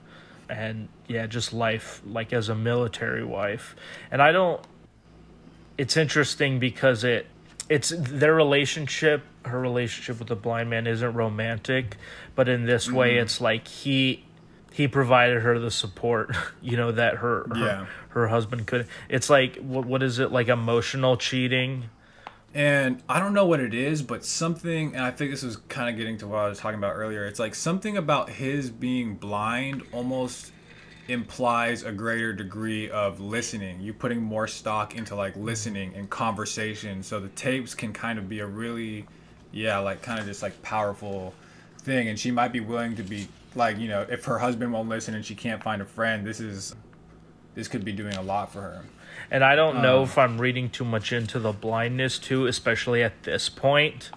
And 0.50 0.90
yeah 1.08 1.28
just 1.28 1.54
life 1.54 2.02
like 2.06 2.34
as 2.34 2.50
a 2.50 2.56
military 2.56 3.24
wife. 3.24 3.76
And 4.12 4.22
i 4.22 4.32
don't 4.32 4.62
it's 5.78 5.98
interesting 5.98 6.60
because 6.60 7.04
it 7.04 7.28
it's 7.70 7.90
their 7.98 8.36
relationship 8.36 9.24
her 9.46 9.60
relationship 9.60 10.20
with 10.20 10.28
the 10.28 10.36
blind 10.36 10.70
man 10.70 10.88
isn't 10.88 11.14
romantic. 11.14 11.98
But 12.34 12.50
in 12.50 12.66
this 12.66 12.88
mm-hmm. 12.88 12.96
way 12.96 13.18
it's 13.18 13.40
like 13.40 13.68
he 13.68 14.26
he 14.76 14.90
provided 14.90 15.42
her 15.42 15.58
the 15.58 15.72
support 15.72 16.36
you 16.62 16.76
know 16.76 16.92
that 16.92 17.16
her 17.16 17.48
her, 17.50 17.58
yeah. 17.58 17.86
her 18.10 18.28
husband 18.28 18.68
could 18.68 18.88
it's 19.08 19.30
like 19.30 19.56
what 19.58 19.86
what 19.86 20.04
is 20.04 20.20
it 20.20 20.32
like 20.32 20.50
emotional 20.50 21.16
cheating 21.16 21.90
and 22.54 23.04
I 23.10 23.20
don't 23.20 23.34
know 23.34 23.46
what 23.46 23.60
it 23.60 23.74
is, 23.74 24.02
but 24.02 24.24
something, 24.24 24.96
and 24.96 25.04
I 25.04 25.12
think 25.12 25.30
this 25.30 25.44
was 25.44 25.58
kind 25.68 25.90
of 25.90 25.98
getting 25.98 26.18
to 26.20 26.28
what 26.28 26.38
I 26.38 26.48
was 26.48 26.58
talking 26.58 26.78
about 26.78 26.94
earlier. 26.94 27.26
It's 27.26 27.38
like 27.38 27.54
something 27.54 27.98
about 27.98 28.30
his 28.30 28.70
being 28.70 29.16
blind 29.16 29.84
almost 29.92 30.54
implies 31.10 31.84
a 31.84 31.92
greater 31.92 32.32
degree 32.32 32.90
of 32.90 33.20
listening. 33.20 33.82
You 33.82 33.94
putting 33.94 34.22
more 34.22 34.48
stock 34.48 34.96
into 34.96 35.16
like 35.16 35.36
listening 35.36 35.96
and 35.96 36.10
conversation. 36.10 37.04
So 37.04 37.20
the 37.20 37.28
tapes 37.28 37.76
can 37.76 37.92
kind 37.92 38.18
of 38.18 38.30
be 38.30 38.40
a 38.40 38.48
really, 38.48 39.06
yeah, 39.52 39.80
like 39.80 40.02
kind 40.02 40.22
of 40.22 40.26
just 40.26 40.42
like 40.42 40.62
powerful 40.62 41.34
thing. 41.80 42.08
And 42.08 42.18
she 42.18 42.32
might 42.32 42.54
be 42.54 42.62
willing 42.62 42.96
to 42.96 43.04
be 43.04 43.28
like, 43.56 43.78
you 43.78 43.88
know, 43.88 44.06
if 44.10 44.26
her 44.26 44.40
husband 44.40 44.72
won't 44.72 44.90
listen 44.90 45.16
and 45.16 45.26
she 45.26 45.36
can't 45.36 45.64
find 45.64 45.82
a 45.82 45.86
friend, 45.86 46.26
this 46.26 46.40
is, 46.40 46.76
this 47.54 47.68
could 47.68 47.86
be 47.86 47.92
doing 47.92 48.16
a 48.16 48.22
lot 48.22 48.52
for 48.52 48.62
her. 48.62 48.84
And 49.32 49.44
I 49.44 49.56
don't 49.56 49.82
know 49.82 50.00
um, 50.00 50.04
if 50.04 50.18
I'm 50.18 50.40
reading 50.40 50.70
too 50.70 50.86
much 50.86 51.12
into 51.12 51.40
the 51.40 51.52
blindness 51.52 52.20
too, 52.20 52.48
especially 52.48 53.02
at 53.04 53.24
this 53.24 53.50
point. 53.50 54.12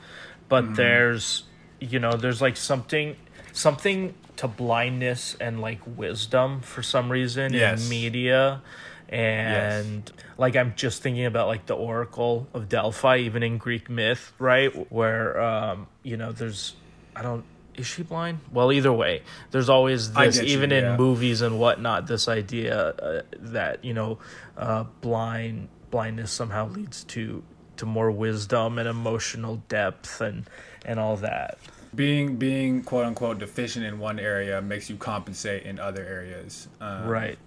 But 0.49 0.65
mm-hmm. 0.65 0.75
there's, 0.75 1.45
you 1.81 1.99
know, 1.99 2.13
there's 2.13 2.43
like 2.43 2.57
something, 2.57 3.17
something 3.53 4.15
to 4.37 4.49
blindness 4.49 5.37
and 5.41 5.61
like 5.61 5.81
wisdom 5.97 6.61
for 6.61 6.83
some 6.83 7.11
reason 7.11 7.53
yes. 7.53 7.83
in 7.83 7.89
media. 7.89 8.63
And 9.09 10.13
yes. 10.15 10.27
like 10.37 10.57
I'm 10.57 10.75
just 10.77 11.03
thinking 11.03 11.25
about 11.25 11.49
like 11.49 11.67
the 11.67 11.75
Oracle 11.75 12.47
of 12.53 12.69
Delphi, 12.69 13.19
even 13.19 13.43
in 13.43 13.59
Greek 13.59 13.89
myth, 13.89 14.33
right? 14.39 14.71
Where 14.93 15.41
um, 15.41 15.87
you 16.03 16.17
know, 16.17 16.33
there's 16.33 16.75
I 17.17 17.23
don't 17.23 17.45
is 17.79 17.87
she 17.87 18.03
blind? 18.03 18.41
Well, 18.53 18.73
either 18.73 18.93
way, 18.93 19.23
there's 19.51 19.69
always 19.69 20.13
this, 20.13 20.41
even 20.41 20.71
you, 20.71 20.77
yeah. 20.77 20.93
in 20.93 20.97
movies 20.99 21.41
and 21.41 21.59
whatnot, 21.59 22.07
this 22.07 22.29
idea 22.29 22.77
uh, 22.77 23.23
that 23.39 23.85
you 23.85 23.95
know, 23.95 24.19
uh, 24.57 24.85
blind 25.01 25.69
blindness 25.91 26.31
somehow 26.31 26.69
leads 26.69 27.05
to 27.05 27.43
to 27.77 27.87
more 27.87 28.11
wisdom 28.11 28.79
and 28.79 28.89
emotional 28.89 29.63
depth 29.69 30.21
and 30.21 30.49
and 30.85 30.99
all 30.99 31.17
that. 31.17 31.59
Being 31.95 32.37
being 32.37 32.83
quote 32.83 33.07
unquote 33.07 33.39
deficient 33.39 33.85
in 33.85 33.99
one 33.99 34.19
area 34.19 34.61
makes 34.61 34.91
you 34.91 34.97
compensate 34.97 35.63
in 35.63 35.79
other 35.79 36.05
areas, 36.05 36.69
um, 36.81 37.07
right? 37.07 37.39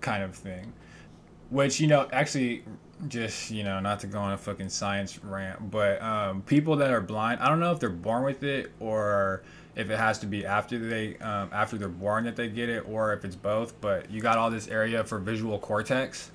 Kind 0.00 0.22
of 0.22 0.34
thing. 0.34 0.72
Which 1.50 1.80
you 1.80 1.86
know, 1.86 2.08
actually, 2.12 2.64
just 3.06 3.50
you 3.50 3.64
know, 3.64 3.80
not 3.80 4.00
to 4.00 4.06
go 4.06 4.18
on 4.18 4.32
a 4.32 4.38
fucking 4.38 4.68
science 4.68 5.22
rant, 5.24 5.70
but 5.70 6.02
um, 6.02 6.42
people 6.42 6.76
that 6.76 6.90
are 6.90 7.00
blind, 7.00 7.40
I 7.40 7.48
don't 7.48 7.60
know 7.60 7.72
if 7.72 7.80
they're 7.80 7.88
born 7.88 8.24
with 8.24 8.42
it 8.42 8.72
or 8.80 9.42
if 9.78 9.90
it 9.90 9.96
has 9.96 10.18
to 10.18 10.26
be 10.26 10.44
after 10.44 10.76
they 10.76 11.16
um, 11.18 11.48
after 11.52 11.78
they're 11.78 11.88
born 11.88 12.24
that 12.24 12.36
they 12.36 12.48
get 12.48 12.68
it 12.68 12.84
or 12.88 13.12
if 13.12 13.24
it's 13.24 13.36
both 13.36 13.80
but 13.80 14.10
you 14.10 14.20
got 14.20 14.36
all 14.36 14.50
this 14.50 14.68
area 14.68 15.02
for 15.04 15.18
visual 15.18 15.58
cortex. 15.58 16.30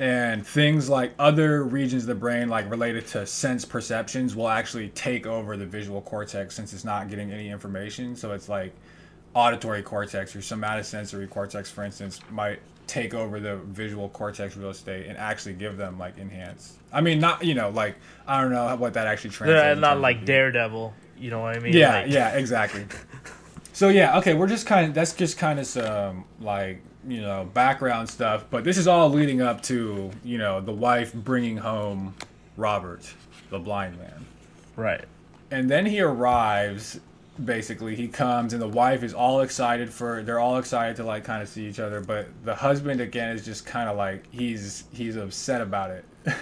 And 0.00 0.46
things 0.46 0.88
like 0.88 1.12
other 1.18 1.64
regions 1.64 2.04
of 2.04 2.06
the 2.06 2.14
brain 2.14 2.48
like 2.48 2.70
related 2.70 3.08
to 3.08 3.26
sense 3.26 3.64
perceptions 3.64 4.36
will 4.36 4.48
actually 4.48 4.90
take 4.90 5.26
over 5.26 5.56
the 5.56 5.66
visual 5.66 6.00
cortex 6.00 6.54
since 6.54 6.72
it's 6.72 6.84
not 6.84 7.10
getting 7.10 7.32
any 7.32 7.50
information. 7.50 8.14
So 8.14 8.30
it's 8.30 8.48
like 8.48 8.72
auditory 9.34 9.82
cortex 9.82 10.36
or 10.36 10.38
somatosensory 10.38 11.28
cortex 11.28 11.70
for 11.70 11.84
instance 11.84 12.20
might 12.30 12.60
take 12.86 13.12
over 13.12 13.38
the 13.38 13.56
visual 13.56 14.08
cortex 14.08 14.56
real 14.56 14.70
estate 14.70 15.06
and 15.06 15.18
actually 15.18 15.52
give 15.52 15.76
them 15.76 15.98
like 15.98 16.16
enhance 16.16 16.78
i 16.92 17.00
mean 17.02 17.20
not 17.20 17.44
you 17.44 17.54
know 17.54 17.68
like 17.68 17.94
i 18.26 18.40
don't 18.40 18.50
know 18.50 18.74
what 18.76 18.94
that 18.94 19.06
actually 19.06 19.28
translates 19.28 19.78
not 19.78 20.00
like 20.00 20.24
daredevil 20.24 20.94
you 21.18 21.30
know 21.30 21.40
what 21.40 21.56
I 21.56 21.60
mean? 21.60 21.72
Yeah, 21.72 22.00
like... 22.00 22.10
yeah, 22.10 22.30
exactly. 22.30 22.86
so 23.72 23.88
yeah, 23.88 24.18
okay, 24.18 24.34
we're 24.34 24.46
just 24.46 24.66
kind 24.66 24.86
of 24.86 24.94
that's 24.94 25.14
just 25.14 25.38
kind 25.38 25.58
of 25.58 25.66
some 25.66 26.24
like 26.40 26.80
you 27.06 27.20
know 27.20 27.48
background 27.54 28.08
stuff, 28.08 28.44
but 28.50 28.64
this 28.64 28.78
is 28.78 28.86
all 28.86 29.08
leading 29.10 29.40
up 29.40 29.62
to 29.64 30.10
you 30.24 30.38
know 30.38 30.60
the 30.60 30.72
wife 30.72 31.12
bringing 31.12 31.56
home 31.56 32.14
Robert, 32.58 33.14
the 33.50 33.58
blind 33.58 33.96
man. 33.98 34.26
Right. 34.76 35.04
And 35.50 35.70
then 35.70 35.86
he 35.86 36.00
arrives. 36.00 37.00
Basically, 37.42 37.94
he 37.94 38.08
comes 38.08 38.52
and 38.52 38.60
the 38.60 38.68
wife 38.68 39.04
is 39.04 39.14
all 39.14 39.42
excited 39.42 39.90
for. 39.92 40.24
They're 40.24 40.40
all 40.40 40.58
excited 40.58 40.96
to 40.96 41.04
like 41.04 41.22
kind 41.22 41.40
of 41.40 41.48
see 41.48 41.66
each 41.66 41.78
other, 41.78 42.00
but 42.00 42.26
the 42.44 42.54
husband 42.54 43.00
again 43.00 43.30
is 43.30 43.44
just 43.44 43.64
kind 43.64 43.88
of 43.88 43.96
like 43.96 44.24
he's 44.32 44.84
he's 44.92 45.16
upset 45.16 45.60
about 45.60 45.90
it. 45.90 46.04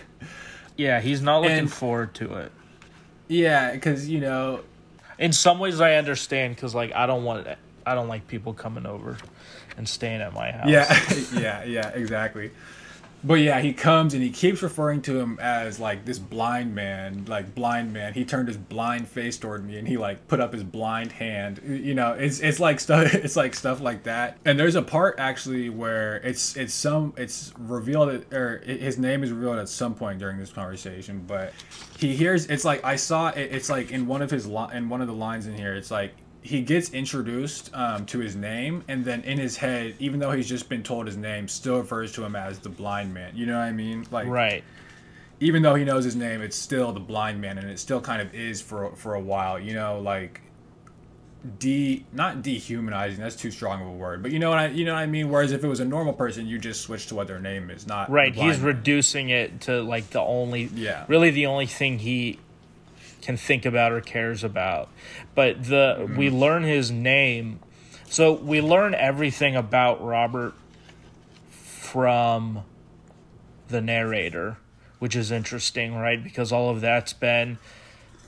yeah, 0.79 0.99
he's 1.01 1.21
not 1.21 1.43
looking 1.43 1.59
and, 1.59 1.73
forward 1.73 2.15
to 2.15 2.35
it. 2.37 2.53
Yeah, 3.29 3.73
because 3.73 4.09
you 4.09 4.21
know, 4.21 4.61
in 5.19 5.33
some 5.33 5.59
ways 5.59 5.81
I 5.81 5.95
understand 5.95 6.55
because 6.55 6.75
like 6.75 6.93
I 6.95 7.07
don't 7.07 7.25
want 7.25 7.47
it. 7.47 7.59
I 7.85 7.95
don't 7.95 8.09
like 8.09 8.27
people 8.27 8.53
coming 8.53 8.87
over 8.87 9.17
and 9.77 9.89
staying 9.89 10.21
at 10.21 10.33
my 10.33 10.51
house. 10.51 10.69
Yeah, 10.69 11.11
yeah, 11.41 11.65
yeah, 11.65 11.89
exactly. 11.91 12.51
But 13.25 13.35
yeah, 13.41 13.61
he 13.61 13.73
comes 13.73 14.15
and 14.15 14.23
he 14.23 14.31
keeps 14.31 14.63
referring 14.63 15.03
to 15.03 15.19
him 15.19 15.39
as 15.41 15.81
like 15.81 16.05
this 16.05 16.19
blind 16.19 16.75
man, 16.75 17.25
like 17.27 17.55
blind 17.55 17.93
man. 17.93 18.13
He 18.15 18.25
turned 18.25 18.49
his 18.49 18.57
blind 18.57 19.09
face 19.09 19.37
toward 19.37 19.65
me 19.65 19.79
and 19.79 19.89
he 19.89 19.97
like 19.97 20.29
put 20.29 20.39
up 20.39 20.53
his 20.53 20.63
blind 20.63 21.13
hand. 21.13 21.61
You 21.67 21.95
know, 21.95 22.13
it's 22.13 22.41
it's 22.41 22.61
like 22.61 22.79
stuff 22.79 23.15
it's 23.15 23.35
like 23.35 23.55
stuff 23.55 23.81
like 23.81 24.05
that. 24.05 24.39
And 24.45 24.59
there's 24.59 24.77
a 24.77 24.83
part 24.83 25.17
actually 25.19 25.71
where 25.71 26.17
it's 26.19 26.57
it's 26.57 26.75
some 26.75 27.15
it's 27.17 27.53
revealed 27.59 28.33
or 28.33 28.59
his 28.59 28.99
name 28.99 29.25
is 29.25 29.33
revealed 29.33 29.59
at 29.59 29.69
some 29.69 29.95
point 29.95 30.19
during 30.19 30.39
this 30.39 30.53
conversation, 30.53 31.25
but 31.27 31.53
he 31.99 32.15
hears 32.15 32.47
it's 32.47 32.65
like 32.65 32.85
I 32.85 32.97
saw 32.97 33.29
it, 33.31 33.53
it's 33.53 33.69
like 33.69 33.91
in 33.91 34.07
one 34.07 34.23
of 34.23 34.31
his 34.31 34.47
li- 34.47 34.69
in 34.73 34.89
one 34.89 35.01
of 35.01 35.09
the 35.09 35.15
lines 35.15 35.47
in 35.47 35.55
here, 35.55 35.75
it's 35.75 35.91
like 35.91 36.13
he 36.47 36.63
gets 36.63 36.91
introduced 36.91 37.71
um, 37.75 38.07
to 38.07 38.21
his 38.21 38.37
name, 38.37 38.85
and 38.87 39.05
then 39.05 39.23
in 39.25 39.37
his 39.37 39.57
head, 39.57 39.95
even 39.99 40.21
though 40.21 40.31
he's 40.31 40.49
just 40.49 40.69
been 40.69 40.85
told 40.85 41.07
his 41.07 41.17
name, 41.17 41.49
still 41.49 41.79
refers 41.79 42.13
to 42.13 42.25
him 42.25 42.37
as 42.37 42.61
the 42.61 42.69
blind 42.69 43.13
man. 43.13 43.33
You 43.35 43.47
know 43.47 43.59
what 43.59 43.65
I 43.65 43.73
mean? 43.73 44.07
Like 44.11 44.29
right. 44.29 44.63
Even 45.41 45.63
though 45.63 45.75
he 45.75 45.85
knows 45.85 46.05
his 46.05 46.17
name, 46.17 46.41
it's 46.41 46.57
still 46.57 46.93
the 46.93 47.01
blind 47.01 47.41
man, 47.41 47.59
and 47.59 47.69
it 47.69 47.79
still 47.79 48.01
kind 48.01 48.23
of 48.23 48.33
is 48.33 48.63
for 48.63 48.95
for 48.95 49.15
a 49.15 49.21
while. 49.21 49.59
You 49.59 49.75
know, 49.75 49.99
like 50.01 50.41
de 51.59 52.05
not 52.13 52.43
dehumanizing. 52.43 53.21
That's 53.21 53.37
too 53.37 53.51
strong 53.51 53.83
of 53.83 53.89
a 53.89 53.93
word, 53.93 54.23
but 54.23 54.31
you 54.31 54.39
know 54.39 54.51
what 54.51 54.59
I 54.59 54.69
you 54.69 54.85
know 54.85 54.95
what 54.95 55.01
I 55.01 55.07
mean. 55.07 55.29
Whereas 55.29 55.51
if 55.51 55.65
it 55.65 55.69
was 55.69 55.81
a 55.81 55.85
normal 55.85 56.13
person, 56.13 56.47
you 56.47 56.59
just 56.59 56.81
switch 56.81 57.09
to 57.09 57.17
what 57.17 57.27
their 57.27 57.41
name 57.41 57.71
is, 57.71 57.87
not 57.87 58.09
right. 58.09 58.35
He's 58.35 58.59
man. 58.59 58.67
reducing 58.67 59.31
it 59.31 59.63
to 59.63 59.83
like 59.83 60.11
the 60.11 60.21
only 60.21 60.71
yeah, 60.75 61.05
really 61.09 61.31
the 61.31 61.47
only 61.47 61.67
thing 61.67 61.99
he 61.99 62.39
can 63.27 63.37
think 63.37 63.67
about 63.67 63.93
or 63.93 64.01
cares 64.01 64.45
about. 64.45 64.89
But 65.35 65.65
the 65.65 65.97
mm-hmm. 65.99 66.17
we 66.17 66.31
learn 66.31 66.63
his 66.63 66.91
name. 66.91 67.59
So 68.09 68.33
we 68.33 68.61
learn 68.61 68.95
everything 68.95 69.57
about 69.57 70.03
Robert 70.03 70.55
from 71.51 72.63
the 73.69 73.81
narrator, 73.81 74.59
which 75.01 75.17
is 75.17 75.33
interesting, 75.33 75.97
right? 75.97 76.23
Because 76.23 76.53
all 76.53 76.71
of 76.71 76.81
that's 76.81 77.13
been 77.13 77.59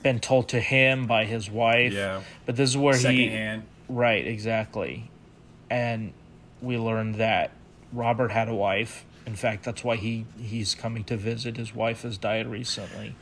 been 0.03 0.19
told 0.19 0.49
to 0.49 0.59
him 0.59 1.07
by 1.07 1.25
his 1.25 1.49
wife. 1.49 1.93
Yeah. 1.93 2.21
But 2.45 2.57
this 2.57 2.69
is 2.69 2.77
where 2.77 2.93
Second 2.93 3.15
he. 3.15 3.61
Right, 3.87 4.27
exactly. 4.27 5.09
And 5.69 6.13
we 6.61 6.77
learned 6.77 7.15
that 7.15 7.51
Robert 7.93 8.31
had 8.31 8.49
a 8.49 8.53
wife. 8.53 9.05
In 9.25 9.35
fact, 9.35 9.63
that's 9.63 9.83
why 9.83 9.95
he 9.95 10.25
he's 10.37 10.75
coming 10.75 11.05
to 11.05 11.15
visit. 11.15 11.55
His 11.55 11.73
wife 11.73 12.01
has 12.01 12.17
died 12.17 12.47
recently. 12.47 13.15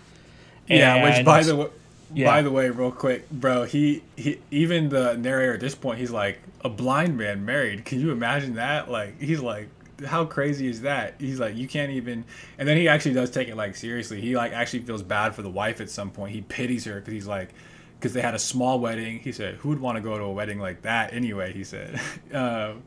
Yeah, 0.67 1.03
which 1.03 1.25
by 1.25 1.43
the 1.43 1.55
way, 1.55 1.67
Yeah. 2.13 2.27
By 2.27 2.41
the 2.41 2.51
way, 2.51 2.69
real 2.69 2.91
quick, 2.91 3.29
bro, 3.29 3.63
he, 3.65 4.01
he 4.15 4.39
even 4.49 4.89
the 4.89 5.17
narrator 5.17 5.55
at 5.55 5.59
this 5.59 5.75
point, 5.75 5.99
he's 5.99 6.11
like 6.11 6.39
a 6.63 6.69
blind 6.69 7.17
man 7.17 7.45
married. 7.45 7.83
Can 7.85 7.99
you 7.99 8.11
imagine 8.11 8.55
that? 8.55 8.89
Like 8.89 9.19
he's 9.21 9.41
like, 9.41 9.67
how 10.05 10.25
crazy 10.25 10.67
is 10.67 10.81
that? 10.81 11.15
He's 11.19 11.39
like, 11.39 11.55
you 11.55 11.67
can't 11.67 11.91
even. 11.91 12.23
And 12.57 12.67
then 12.67 12.77
he 12.77 12.87
actually 12.87 13.13
does 13.13 13.29
take 13.29 13.49
it 13.49 13.57
like 13.57 13.75
seriously. 13.75 14.21
He 14.21 14.35
like 14.37 14.53
actually 14.53 14.79
feels 14.83 15.03
bad 15.03 15.35
for 15.35 15.41
the 15.41 15.49
wife 15.49 15.81
at 15.81 15.89
some 15.89 16.11
point. 16.11 16.33
He 16.33 16.41
pities 16.41 16.85
her 16.85 16.95
because 16.95 17.13
he's 17.13 17.27
like, 17.27 17.49
because 17.99 18.13
they 18.13 18.21
had 18.21 18.35
a 18.35 18.39
small 18.39 18.79
wedding. 18.79 19.19
He 19.19 19.31
said, 19.31 19.55
who 19.55 19.69
would 19.69 19.79
want 19.79 19.97
to 19.97 20.01
go 20.01 20.17
to 20.17 20.23
a 20.23 20.31
wedding 20.31 20.59
like 20.59 20.83
that 20.83 21.13
anyway? 21.13 21.51
He 21.51 21.63
said, 21.63 21.99
um, 22.33 22.83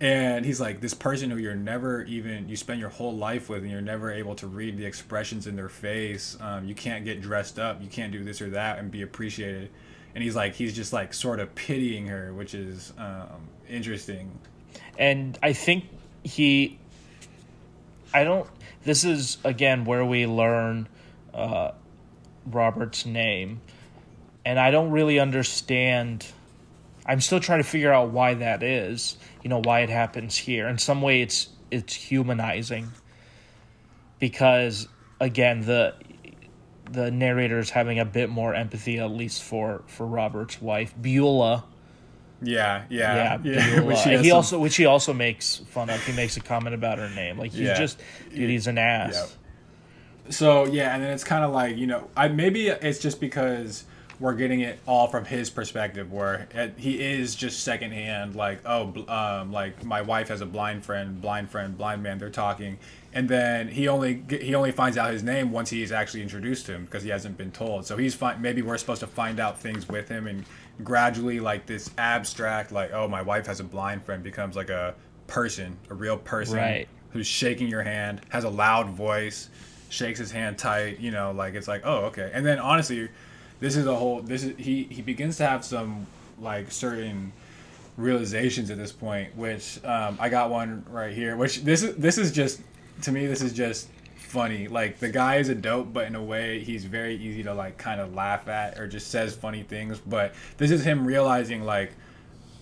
and 0.00 0.46
he's 0.46 0.60
like, 0.60 0.80
this 0.80 0.94
person 0.94 1.30
who 1.30 1.36
you're 1.36 1.54
never 1.54 2.02
even 2.04 2.48
you 2.48 2.56
spend 2.56 2.80
your 2.80 2.88
whole 2.88 3.14
life 3.14 3.48
with, 3.48 3.62
and 3.62 3.70
you're 3.70 3.82
never 3.82 4.10
able 4.10 4.34
to 4.36 4.46
read 4.46 4.78
the 4.78 4.86
expressions 4.86 5.46
in 5.46 5.56
their 5.56 5.68
face. 5.68 6.38
Um, 6.40 6.64
you 6.66 6.74
can't 6.74 7.04
get 7.04 7.20
dressed 7.20 7.58
up. 7.58 7.82
You 7.82 7.88
can't 7.88 8.10
do 8.12 8.24
this 8.24 8.40
or 8.40 8.50
that 8.50 8.78
and 8.78 8.90
be 8.90 9.02
appreciated. 9.02 9.70
And 10.14 10.24
he's 10.24 10.34
like, 10.34 10.54
he's 10.54 10.74
just 10.74 10.92
like 10.92 11.12
sort 11.14 11.38
of 11.38 11.54
pitying 11.54 12.06
her, 12.06 12.32
which 12.32 12.54
is 12.54 12.92
um, 12.98 13.48
interesting. 13.68 14.30
and 14.98 15.38
I 15.42 15.52
think 15.52 15.84
he. 16.22 16.78
I 18.12 18.24
don't. 18.24 18.48
This 18.84 19.04
is 19.04 19.38
again 19.44 19.84
where 19.84 20.04
we 20.04 20.26
learn 20.26 20.88
uh, 21.32 21.72
Robert's 22.46 23.06
name, 23.06 23.60
and 24.44 24.58
I 24.58 24.70
don't 24.70 24.90
really 24.90 25.18
understand. 25.18 26.26
I'm 27.10 27.20
still 27.20 27.40
trying 27.40 27.58
to 27.62 27.68
figure 27.68 27.92
out 27.92 28.10
why 28.10 28.34
that 28.34 28.62
is. 28.62 29.16
You 29.42 29.50
know 29.50 29.60
why 29.64 29.80
it 29.80 29.90
happens 29.90 30.36
here. 30.36 30.68
In 30.68 30.78
some 30.78 31.02
way, 31.02 31.22
it's 31.22 31.48
it's 31.70 31.92
humanizing 31.94 32.92
because 34.18 34.88
again 35.20 35.62
the 35.62 35.94
the 36.90 37.10
narrator 37.10 37.58
is 37.58 37.70
having 37.70 37.98
a 38.00 38.04
bit 38.04 38.30
more 38.30 38.54
empathy, 38.54 38.98
at 38.98 39.10
least 39.10 39.42
for 39.42 39.82
for 39.86 40.06
Robert's 40.06 40.60
wife 40.60 40.94
Beulah. 41.00 41.64
Yeah, 42.42 42.84
Yeah, 42.88 43.38
yeah, 43.44 43.94
he 43.96 44.16
he 44.16 44.28
some- 44.28 44.36
also, 44.36 44.58
which 44.58 44.76
he 44.76 44.86
also 44.86 45.12
makes 45.12 45.56
fun 45.58 45.90
of. 45.90 46.02
He 46.06 46.12
makes 46.12 46.36
a 46.38 46.40
comment 46.40 46.74
about 46.74 46.98
her 46.98 47.10
name. 47.10 47.38
Like 47.38 47.50
he's 47.50 47.60
Yeah. 47.60 47.74
just, 47.78 48.00
dude, 48.34 48.48
he's 48.48 48.66
an 48.66 48.78
ass. 48.78 49.12
Yep. 50.24 50.32
So 50.32 50.64
yeah, 50.66 50.94
and 50.94 51.02
then 51.02 51.10
it's 51.12 51.24
kind 51.24 51.44
of 51.44 51.50
like 51.52 51.76
you 51.76 51.86
know, 51.86 52.08
I 52.16 52.28
maybe 52.28 52.68
it's 52.68 52.98
just 52.98 53.20
because 53.20 53.84
we're 54.20 54.34
getting 54.34 54.60
it 54.60 54.78
all 54.86 55.08
from 55.08 55.24
his 55.24 55.48
perspective, 55.48 56.12
where 56.12 56.46
it, 56.54 56.74
he 56.76 57.00
is 57.00 57.34
just 57.34 57.64
secondhand, 57.64 58.34
like 58.36 58.60
oh, 58.66 58.94
um, 59.08 59.50
like 59.50 59.82
my 59.82 60.02
wife 60.02 60.28
has 60.28 60.42
a 60.42 60.46
blind 60.46 60.84
friend, 60.84 61.20
blind 61.20 61.50
friend, 61.50 61.76
blind 61.76 62.02
man. 62.02 62.18
They're 62.18 62.28
talking, 62.28 62.78
and 63.14 63.28
then 63.28 63.68
he 63.68 63.88
only 63.88 64.22
he 64.28 64.54
only 64.54 64.72
finds 64.72 64.98
out 64.98 65.10
his 65.10 65.22
name 65.22 65.50
once 65.50 65.70
he's 65.70 65.90
actually 65.90 66.22
introduced 66.22 66.66
to 66.66 66.74
him 66.74 66.84
because 66.84 67.02
he 67.02 67.08
hasn't 67.08 67.38
been 67.38 67.50
told. 67.50 67.86
So 67.86 67.96
he's 67.96 68.14
fi- 68.14 68.36
maybe 68.36 68.60
we're 68.60 68.76
supposed 68.76 69.00
to 69.00 69.06
find 69.06 69.40
out 69.40 69.58
things 69.58 69.88
with 69.88 70.08
him, 70.08 70.26
and 70.26 70.44
gradually 70.84 71.40
like 71.40 71.64
this 71.64 71.90
abstract, 71.96 72.72
like 72.72 72.92
oh, 72.92 73.08
my 73.08 73.22
wife 73.22 73.46
has 73.46 73.58
a 73.60 73.64
blind 73.64 74.04
friend, 74.04 74.22
becomes 74.22 74.54
like 74.54 74.68
a 74.68 74.94
person, 75.28 75.78
a 75.88 75.94
real 75.94 76.18
person 76.18 76.56
Right. 76.56 76.88
who's 77.12 77.26
shaking 77.26 77.68
your 77.68 77.82
hand, 77.82 78.20
has 78.28 78.44
a 78.44 78.50
loud 78.50 78.90
voice, 78.90 79.48
shakes 79.88 80.18
his 80.18 80.30
hand 80.30 80.58
tight, 80.58 81.00
you 81.00 81.10
know, 81.10 81.32
like 81.32 81.54
it's 81.54 81.68
like, 81.68 81.82
oh, 81.84 82.06
okay. 82.06 82.30
And 82.34 82.44
then 82.44 82.58
honestly, 82.58 83.08
this 83.60 83.76
is 83.76 83.86
a 83.86 83.94
whole 83.94 84.20
this 84.22 84.42
is 84.42 84.56
he 84.56 84.84
he 84.84 85.02
begins 85.02 85.36
to 85.36 85.46
have 85.46 85.64
some 85.64 86.06
like 86.40 86.72
certain 86.72 87.32
realizations 87.96 88.70
at 88.70 88.78
this 88.78 88.92
point, 88.92 89.36
which 89.36 89.82
um, 89.84 90.16
I 90.18 90.28
got 90.28 90.50
one 90.50 90.84
right 90.90 91.12
here, 91.12 91.36
which 91.36 91.62
this 91.62 91.82
is 91.82 91.94
this 91.96 92.18
is 92.18 92.32
just 92.32 92.60
to 93.02 93.12
me 93.12 93.26
this 93.26 93.42
is 93.42 93.52
just 93.52 93.88
funny. 94.16 94.68
Like 94.68 94.98
the 94.98 95.08
guy 95.08 95.36
is 95.36 95.48
a 95.48 95.54
dope, 95.54 95.92
but 95.92 96.06
in 96.06 96.14
a 96.14 96.22
way 96.22 96.60
he's 96.60 96.84
very 96.84 97.16
easy 97.16 97.42
to 97.42 97.54
like 97.54 97.76
kind 97.78 98.00
of 98.00 98.14
laugh 98.14 98.48
at 98.48 98.78
or 98.78 98.88
just 98.88 99.10
says 99.10 99.34
funny 99.34 99.62
things, 99.62 99.98
but 99.98 100.34
this 100.56 100.70
is 100.70 100.82
him 100.84 101.06
realizing 101.06 101.64
like 101.64 101.92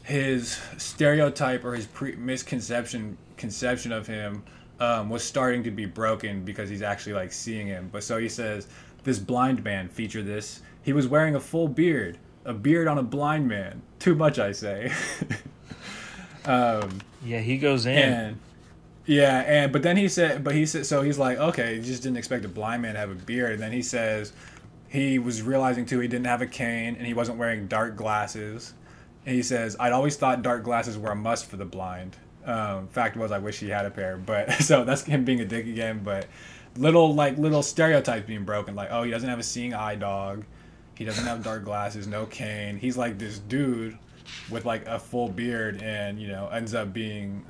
his 0.02 0.58
stereotype 0.78 1.64
or 1.64 1.74
his 1.74 1.87
pre- 1.87 2.16
misconception 2.16 3.16
conception 3.37 3.92
of 3.92 4.06
him 4.06 4.42
um, 4.80 5.11
was 5.11 5.22
starting 5.22 5.62
to 5.64 5.70
be 5.70 5.87
broken 5.87 6.44
because 6.44 6.68
he's 6.68 6.82
actually 6.82 7.12
like 7.12 7.32
seeing 7.32 7.66
him. 7.66 7.88
But 7.92 8.04
so 8.04 8.18
he 8.18 8.28
says, 8.28 8.68
this 9.04 9.18
blind 9.18 9.62
man 9.64 9.88
feature 9.88 10.22
this. 10.22 10.62
He 10.88 10.94
was 10.94 11.07
wearing 11.07 11.35
a 11.35 11.40
full 11.40 11.68
beard, 11.68 12.16
a 12.46 12.55
beard 12.55 12.88
on 12.88 12.96
a 12.96 13.03
blind 13.03 13.46
man. 13.46 13.83
Too 13.98 14.14
much, 14.14 14.38
I 14.38 14.53
say. 14.53 14.90
um, 16.46 17.01
Yeah, 17.22 17.40
he 17.40 17.59
goes 17.59 17.85
in. 17.85 17.98
and 17.98 18.38
yeah, 19.05 19.40
and 19.40 19.70
but 19.70 19.83
then 19.83 19.98
he 19.98 20.09
said, 20.09 20.42
but 20.42 20.55
he 20.55 20.64
said, 20.64 20.87
so 20.87 21.03
he's 21.03 21.18
like, 21.18 21.37
okay, 21.37 21.77
he 21.77 21.83
just 21.83 22.03
didn't 22.03 22.16
expect 22.16 22.46
a 22.46 22.48
blind 22.48 22.81
man 22.81 22.94
to 22.94 23.01
have 23.01 23.11
a 23.11 23.14
beard. 23.14 23.53
And 23.53 23.62
then 23.62 23.70
he 23.70 23.83
says, 23.83 24.33
he 24.88 25.18
was 25.18 25.42
realizing 25.42 25.85
too 25.85 26.01
he 26.01 26.09
didn't 26.09 26.24
have 26.24 26.40
a 26.40 26.46
cane 26.46 26.96
and 26.96 27.07
he 27.07 27.12
wasn't 27.12 27.37
wearing 27.37 27.66
dark 27.66 27.94
glasses. 27.94 28.72
And 29.27 29.35
he 29.35 29.42
says, 29.42 29.77
I'd 29.79 29.92
always 29.92 30.16
thought 30.16 30.40
dark 30.40 30.64
glasses 30.64 30.96
were 30.96 31.11
a 31.11 31.14
must 31.14 31.51
for 31.51 31.59
the 31.59 31.66
blind. 31.66 32.16
Um, 32.46 32.88
fact 32.88 33.14
was, 33.14 33.31
I 33.31 33.40
wish 33.40 33.61
he 33.61 33.68
had 33.68 33.85
a 33.85 33.90
pair. 33.90 34.16
But 34.16 34.53
so 34.62 34.85
that's 34.85 35.03
him 35.03 35.27
being 35.27 35.40
a 35.40 35.44
dick 35.44 35.66
again. 35.66 36.01
But 36.03 36.29
little 36.79 37.14
like 37.14 37.37
little 37.37 37.62
stereotypes 37.62 38.27
being 38.27 38.44
broken, 38.44 38.74
like 38.74 38.88
oh, 38.90 39.03
he 39.03 39.11
doesn't 39.11 39.29
have 39.29 39.38
a 39.38 39.42
seeing 39.42 39.74
eye 39.74 39.94
dog, 39.94 40.46
he 40.98 41.04
doesn't 41.04 41.24
have 41.24 41.42
dark 41.42 41.64
glasses, 41.64 42.06
no 42.06 42.26
cane. 42.26 42.76
He's 42.76 42.98
like 42.98 43.18
this 43.18 43.38
dude 43.38 43.96
with 44.50 44.64
like 44.64 44.87
a 44.87 44.98
full 44.98 45.28
beard, 45.28 45.80
and 45.82 46.20
you 46.20 46.28
know 46.28 46.48
ends 46.48 46.74
up 46.74 46.92
being 46.92 47.46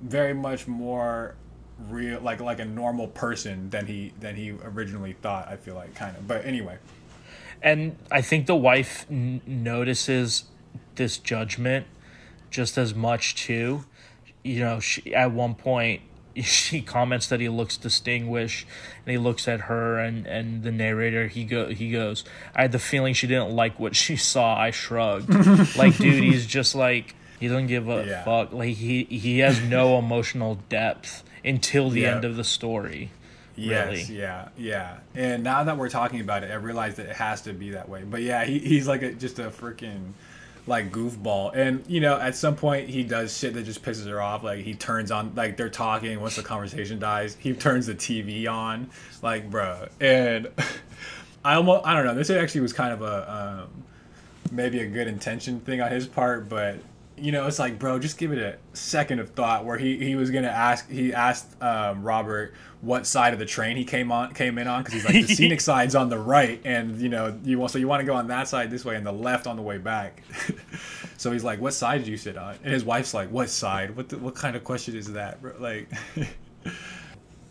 very 0.00 0.32
much 0.32 0.66
more 0.66 1.34
real 1.90 2.20
like 2.20 2.40
like 2.40 2.60
a 2.60 2.64
normal 2.64 3.08
person 3.08 3.68
than 3.70 3.84
he 3.86 4.12
than 4.18 4.34
he 4.34 4.50
originally 4.50 5.12
thought 5.12 5.46
i 5.46 5.54
feel 5.54 5.76
like 5.76 5.94
kind 5.94 6.16
of 6.16 6.26
but 6.26 6.44
anyway 6.44 6.76
and 7.62 7.96
I 8.10 8.22
think 8.22 8.46
the 8.46 8.56
wife 8.56 9.06
n- 9.10 9.40
notices 9.46 10.44
this 10.94 11.18
judgment 11.18 11.86
just 12.50 12.78
as 12.78 12.94
much 12.94 13.34
too. 13.34 13.84
You 14.42 14.60
know, 14.60 14.80
she, 14.80 15.14
at 15.14 15.32
one 15.32 15.54
point 15.54 16.02
she 16.42 16.80
comments 16.80 17.26
that 17.28 17.40
he 17.40 17.48
looks 17.48 17.76
distinguished, 17.76 18.66
and 19.06 19.10
he 19.12 19.18
looks 19.18 19.48
at 19.48 19.62
her 19.62 19.98
and 19.98 20.26
and 20.26 20.62
the 20.62 20.72
narrator. 20.72 21.26
He 21.28 21.44
go 21.44 21.68
he 21.68 21.90
goes. 21.90 22.24
I 22.54 22.62
had 22.62 22.72
the 22.72 22.78
feeling 22.78 23.14
she 23.14 23.26
didn't 23.26 23.50
like 23.50 23.78
what 23.80 23.94
she 23.96 24.16
saw. 24.16 24.56
I 24.56 24.70
shrugged. 24.70 25.28
like, 25.76 25.96
dude, 25.96 26.22
he's 26.22 26.46
just 26.46 26.74
like 26.74 27.14
he 27.40 27.48
doesn't 27.48 27.68
give 27.68 27.88
a 27.88 28.04
Yeah. 28.06 28.24
fuck. 28.24 28.52
Like 28.52 28.76
he 28.76 29.04
he 29.04 29.38
has 29.40 29.60
no 29.60 29.98
emotional 30.00 30.58
depth 30.68 31.22
until 31.44 31.90
the 31.90 32.00
Yeah. 32.02 32.16
end 32.16 32.24
of 32.24 32.36
the 32.36 32.44
story. 32.44 33.10
yes 33.56 33.88
Really? 34.08 34.20
yeah 34.20 34.48
yeah 34.56 34.98
and 35.16 35.42
now 35.42 35.64
that 35.64 35.76
we're 35.76 35.88
talking 35.88 36.20
about 36.20 36.44
it 36.44 36.50
i 36.52 36.54
realize 36.54 36.94
that 36.94 37.06
it 37.06 37.16
has 37.16 37.42
to 37.42 37.52
be 37.52 37.70
that 37.70 37.88
way 37.88 38.04
but 38.04 38.22
yeah 38.22 38.44
he, 38.44 38.60
he's 38.60 38.86
like 38.86 39.02
a, 39.02 39.12
just 39.12 39.40
a 39.40 39.50
freaking 39.50 40.12
like 40.68 40.92
goofball. 40.92 41.54
And 41.54 41.84
you 41.88 42.00
know 42.00 42.18
at 42.18 42.36
some 42.36 42.56
point 42.56 42.88
he 42.88 43.02
does 43.02 43.36
shit 43.36 43.54
that 43.54 43.64
just 43.64 43.82
pisses 43.82 44.06
her 44.06 44.20
off. 44.20 44.42
Like 44.42 44.60
he 44.60 44.74
turns 44.74 45.10
on 45.10 45.34
like 45.34 45.56
they're 45.56 45.68
talking. 45.68 46.20
Once 46.20 46.36
the 46.36 46.42
conversation 46.42 46.98
dies 46.98 47.36
he 47.38 47.52
turns 47.52 47.86
the 47.86 47.94
tv 47.94 48.48
on. 48.50 48.90
Like 49.22 49.50
bruh. 49.50 49.88
And 50.00 50.48
i 51.44 51.54
almost 51.54 51.86
i 51.86 51.94
don't 51.94 52.04
know. 52.04 52.14
This 52.14 52.30
actually 52.30 52.60
was 52.60 52.72
kind 52.72 52.92
of 52.92 53.02
a 53.02 53.64
um, 53.64 53.84
maybe 54.52 54.80
a 54.80 54.86
good 54.86 55.08
intention 55.08 55.60
thing 55.60 55.80
on 55.80 55.90
his 55.90 56.06
part, 56.06 56.48
but 56.48 56.76
you 57.20 57.32
know, 57.32 57.46
it's 57.46 57.58
like, 57.58 57.78
bro, 57.78 57.98
just 57.98 58.18
give 58.18 58.32
it 58.32 58.38
a 58.38 58.76
second 58.76 59.18
of 59.20 59.30
thought. 59.30 59.64
Where 59.64 59.78
he, 59.78 59.98
he 59.98 60.14
was 60.14 60.30
gonna 60.30 60.48
ask, 60.48 60.88
he 60.90 61.12
asked 61.12 61.60
um, 61.62 62.02
Robert 62.02 62.54
what 62.80 63.06
side 63.06 63.32
of 63.32 63.38
the 63.38 63.46
train 63.46 63.76
he 63.76 63.84
came 63.84 64.12
on 64.12 64.32
came 64.34 64.56
in 64.56 64.68
on 64.68 64.82
because 64.82 64.94
he's 64.94 65.04
like 65.04 65.26
the 65.26 65.34
scenic 65.34 65.60
side's 65.60 65.94
on 65.94 66.08
the 66.08 66.18
right, 66.18 66.60
and 66.64 67.00
you 67.00 67.08
know 67.08 67.38
you 67.44 67.58
want 67.58 67.72
so 67.72 67.78
you 67.78 67.88
want 67.88 68.00
to 68.00 68.06
go 68.06 68.14
on 68.14 68.28
that 68.28 68.48
side 68.48 68.70
this 68.70 68.84
way 68.84 68.96
and 68.96 69.06
the 69.06 69.12
left 69.12 69.46
on 69.46 69.56
the 69.56 69.62
way 69.62 69.78
back. 69.78 70.22
so 71.16 71.32
he's 71.32 71.44
like, 71.44 71.60
what 71.60 71.74
side 71.74 71.98
did 71.98 72.08
you 72.08 72.16
sit 72.16 72.36
on? 72.36 72.56
And 72.62 72.72
his 72.72 72.84
wife's 72.84 73.14
like, 73.14 73.30
what 73.30 73.50
side? 73.50 73.96
What 73.96 74.08
the, 74.08 74.18
what 74.18 74.34
kind 74.34 74.56
of 74.56 74.64
question 74.64 74.96
is 74.96 75.12
that, 75.12 75.42
bro? 75.42 75.54
Like, 75.58 75.90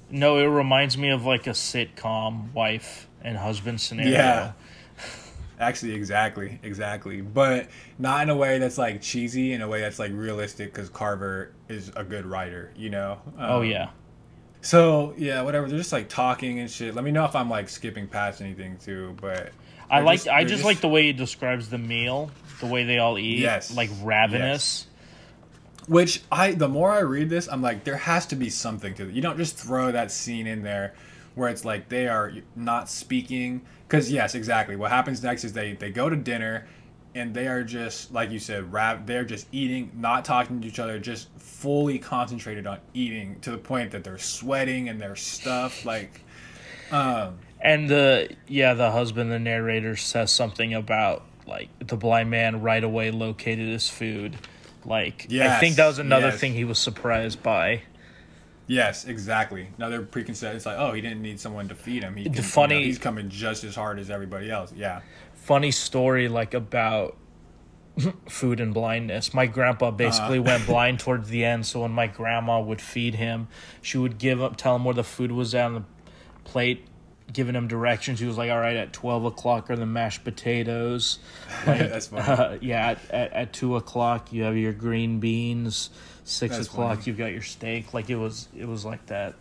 No, 0.10 0.38
it 0.38 0.45
reminds 0.45 0.97
me 0.97 1.10
of 1.10 1.25
like 1.25 1.47
a 1.47 1.51
sitcom 1.51 2.53
wife 2.53 3.08
and 3.21 3.38
husband 3.38 3.82
scenario. 3.82 4.12
Yeah. 4.12 4.51
Actually, 5.60 5.93
exactly, 5.96 6.60
exactly, 6.62 7.22
but 7.22 7.67
not 7.98 8.22
in 8.24 8.30
a 8.30 8.36
way 8.36 8.60
that's 8.60 8.78
like 8.78 9.02
cheesy. 9.02 9.54
In 9.54 9.62
a 9.62 9.67
way 9.67 9.82
that's 9.82 9.98
like 9.98 10.12
realistic, 10.13 10.72
because 10.72 10.89
Carver 10.89 11.52
is 11.67 11.91
a 11.96 12.04
good 12.04 12.26
writer, 12.26 12.72
you 12.76 12.89
know. 12.91 13.20
Oh 13.39 13.62
Um, 13.62 13.65
yeah. 13.65 13.89
So 14.62 15.13
yeah, 15.17 15.41
whatever. 15.41 15.67
They're 15.67 15.78
just 15.78 15.91
like 15.91 16.10
talking 16.10 16.60
and 16.60 16.70
shit. 16.70 16.93
Let 16.93 17.04
me 17.04 17.12
know 17.12 17.26
if 17.26 17.36
I'm 17.36 17.50
like 17.50 17.70
skipping 17.70 18.08
past 18.08 18.41
anything 18.41 18.78
too. 18.78 19.15
But 19.20 19.52
I 19.89 20.02
like 20.02 20.20
just- 20.20 20.30
I 20.30 20.43
they're 20.43 20.50
just, 20.50 20.63
like 20.63 20.80
the 20.82 20.89
way 20.89 21.04
he 21.04 21.13
describes 21.13 21.70
the 21.70 21.78
meal, 21.80 22.30
the 22.60 22.67
way 22.67 22.84
they 22.84 23.00
all 23.00 23.17
eat. 23.17 23.39
Yes. 23.39 23.76
Like 23.76 23.89
ravenous. 24.04 24.86
Which 25.88 26.22
I, 26.30 26.52
the 26.52 26.67
more 26.67 26.91
I 26.91 27.00
read 27.00 27.30
this, 27.30 27.48
I'm 27.48 27.62
like, 27.62 27.86
there 27.86 27.96
has 27.96 28.26
to 28.28 28.36
be 28.36 28.50
something 28.50 28.93
to 28.96 29.08
it. 29.08 29.13
You 29.13 29.22
don't 29.22 29.38
just 29.38 29.58
throw 29.58 29.89
that 29.93 30.12
scene 30.12 30.46
in 30.46 30.62
there 30.62 30.93
where 31.34 31.48
it's 31.50 31.63
like 31.63 31.88
they 31.88 32.08
are 32.10 32.34
not 32.58 32.89
speaking. 32.89 33.62
Because 33.88 34.12
yes, 34.12 34.36
exactly. 34.36 34.76
What 34.76 34.91
happens 34.91 35.23
next 35.23 35.43
is 35.43 35.54
they 35.54 35.73
they 35.73 35.89
go 35.89 36.10
to 36.10 36.15
dinner, 36.15 36.67
and 37.15 37.34
they 37.34 37.47
are 37.47 37.63
just 37.63 38.12
like 38.12 38.32
you 38.32 38.39
said, 38.39 38.71
rap. 38.71 39.06
They're 39.06 39.26
just 39.26 39.47
eating, 39.52 39.91
not 39.95 40.26
talking 40.26 40.62
to 40.62 40.67
each 40.67 40.80
other, 40.80 41.00
just 41.00 41.30
fully 41.38 41.97
concentrated 41.97 42.67
on 42.67 42.80
eating 42.93 43.39
to 43.41 43.52
the 43.52 43.58
point 43.58 43.91
that 43.91 44.04
they're 44.04 44.17
sweating 44.17 44.89
and 44.89 45.00
they're 45.00 45.15
stuffed. 45.15 45.86
Like, 45.86 46.21
um, 46.91 47.39
And 47.62 47.89
the 47.89 48.36
yeah, 48.47 48.73
the 48.73 48.91
husband, 48.91 49.32
the 49.32 49.39
narrator 49.39 49.95
says 49.95 50.32
something 50.32 50.73
about 50.73 51.23
like 51.47 51.69
the 51.80 51.95
blind 51.95 52.30
man 52.30 52.62
right 52.62 52.84
away 52.84 53.12
located 53.12 53.67
his 53.69 53.89
food. 53.89 54.38
Like 54.86 55.28
I 55.58 55.60
think 55.60 55.76
that 55.78 55.88
was 55.88 56.00
another 56.00 56.28
yes. 56.28 56.39
thing 56.39 56.54
he 56.54 56.65
was 56.65 56.80
surprised 56.80 57.41
by. 57.41 57.82
Yes, 58.67 59.06
exactly. 59.06 59.69
Now 59.77 59.89
they're 59.89 60.01
preconceived. 60.01 60.56
It's 60.56 60.65
like, 60.65 60.77
oh, 60.77 60.91
he 60.93 61.01
didn't 61.01 61.21
need 61.21 61.39
someone 61.39 61.69
to 61.69 61.75
feed 61.75 62.03
him. 62.03 62.15
He 62.15 62.25
can, 62.25 62.34
you 62.34 62.67
know, 62.67 62.67
he's 62.80 62.99
coming 62.99 63.30
just 63.30 63.63
as 63.63 63.75
hard 63.75 63.97
as 63.97 64.10
everybody 64.10 64.51
else. 64.51 64.73
Yeah. 64.75 65.01
Funny 65.36 65.71
story 65.71 66.27
like 66.27 66.53
about 66.53 67.17
food 68.30 68.60
and 68.60 68.73
blindness. 68.73 69.34
My 69.34 69.45
grandpa 69.45 69.88
uh-huh. 69.88 69.97
basically 69.97 70.39
went 70.39 70.65
blind 70.67 70.99
towards 70.99 71.30
the 71.30 71.45
end, 71.45 71.65
so 71.65 71.82
when 71.82 71.91
my 71.91 72.08
grandma 72.08 72.60
would 72.60 72.82
feed 72.82 73.15
him, 73.15 73.47
she 73.82 73.97
would 73.97 74.17
give 74.17 74.41
up, 74.41 74.58
tell 74.58 74.75
him 74.75 74.84
where 74.84 74.93
the 74.93 75.03
food 75.03 75.32
was 75.32 75.56
at 75.56 75.65
on 75.65 75.73
the 75.73 75.84
plate, 76.43 76.86
giving 77.32 77.56
him 77.56 77.68
directions. 77.68 78.20
He 78.20 78.26
was 78.26 78.38
like, 78.38 78.52
"All 78.52 78.60
right, 78.60 78.76
at 78.76 78.94
twelve 78.94 79.26
o'clock 79.26 79.70
are 79.70 79.76
the 79.76 79.86
mashed 79.86 80.24
potatoes." 80.24 81.20
Like, 81.66 81.80
That's 81.80 82.08
funny. 82.08 82.22
uh, 82.24 82.58
yeah, 82.62 82.88
at, 82.92 83.12
at, 83.12 83.34
at 83.34 83.54
two 83.54 83.76
o'clock 83.76 84.32
you 84.32 84.44
have 84.44 84.56
your 84.56 84.74
green 84.74 85.20
beans. 85.20 85.90
Six 86.24 86.56
That's 86.56 86.68
o'clock 86.68 86.98
funny. 86.98 87.04
you've 87.06 87.18
got 87.18 87.32
your 87.32 87.42
steak. 87.42 87.94
Like 87.94 88.10
it 88.10 88.16
was, 88.18 88.48
it 88.58 88.68
was 88.68 88.84
like 88.86 89.06
that. 89.08 89.36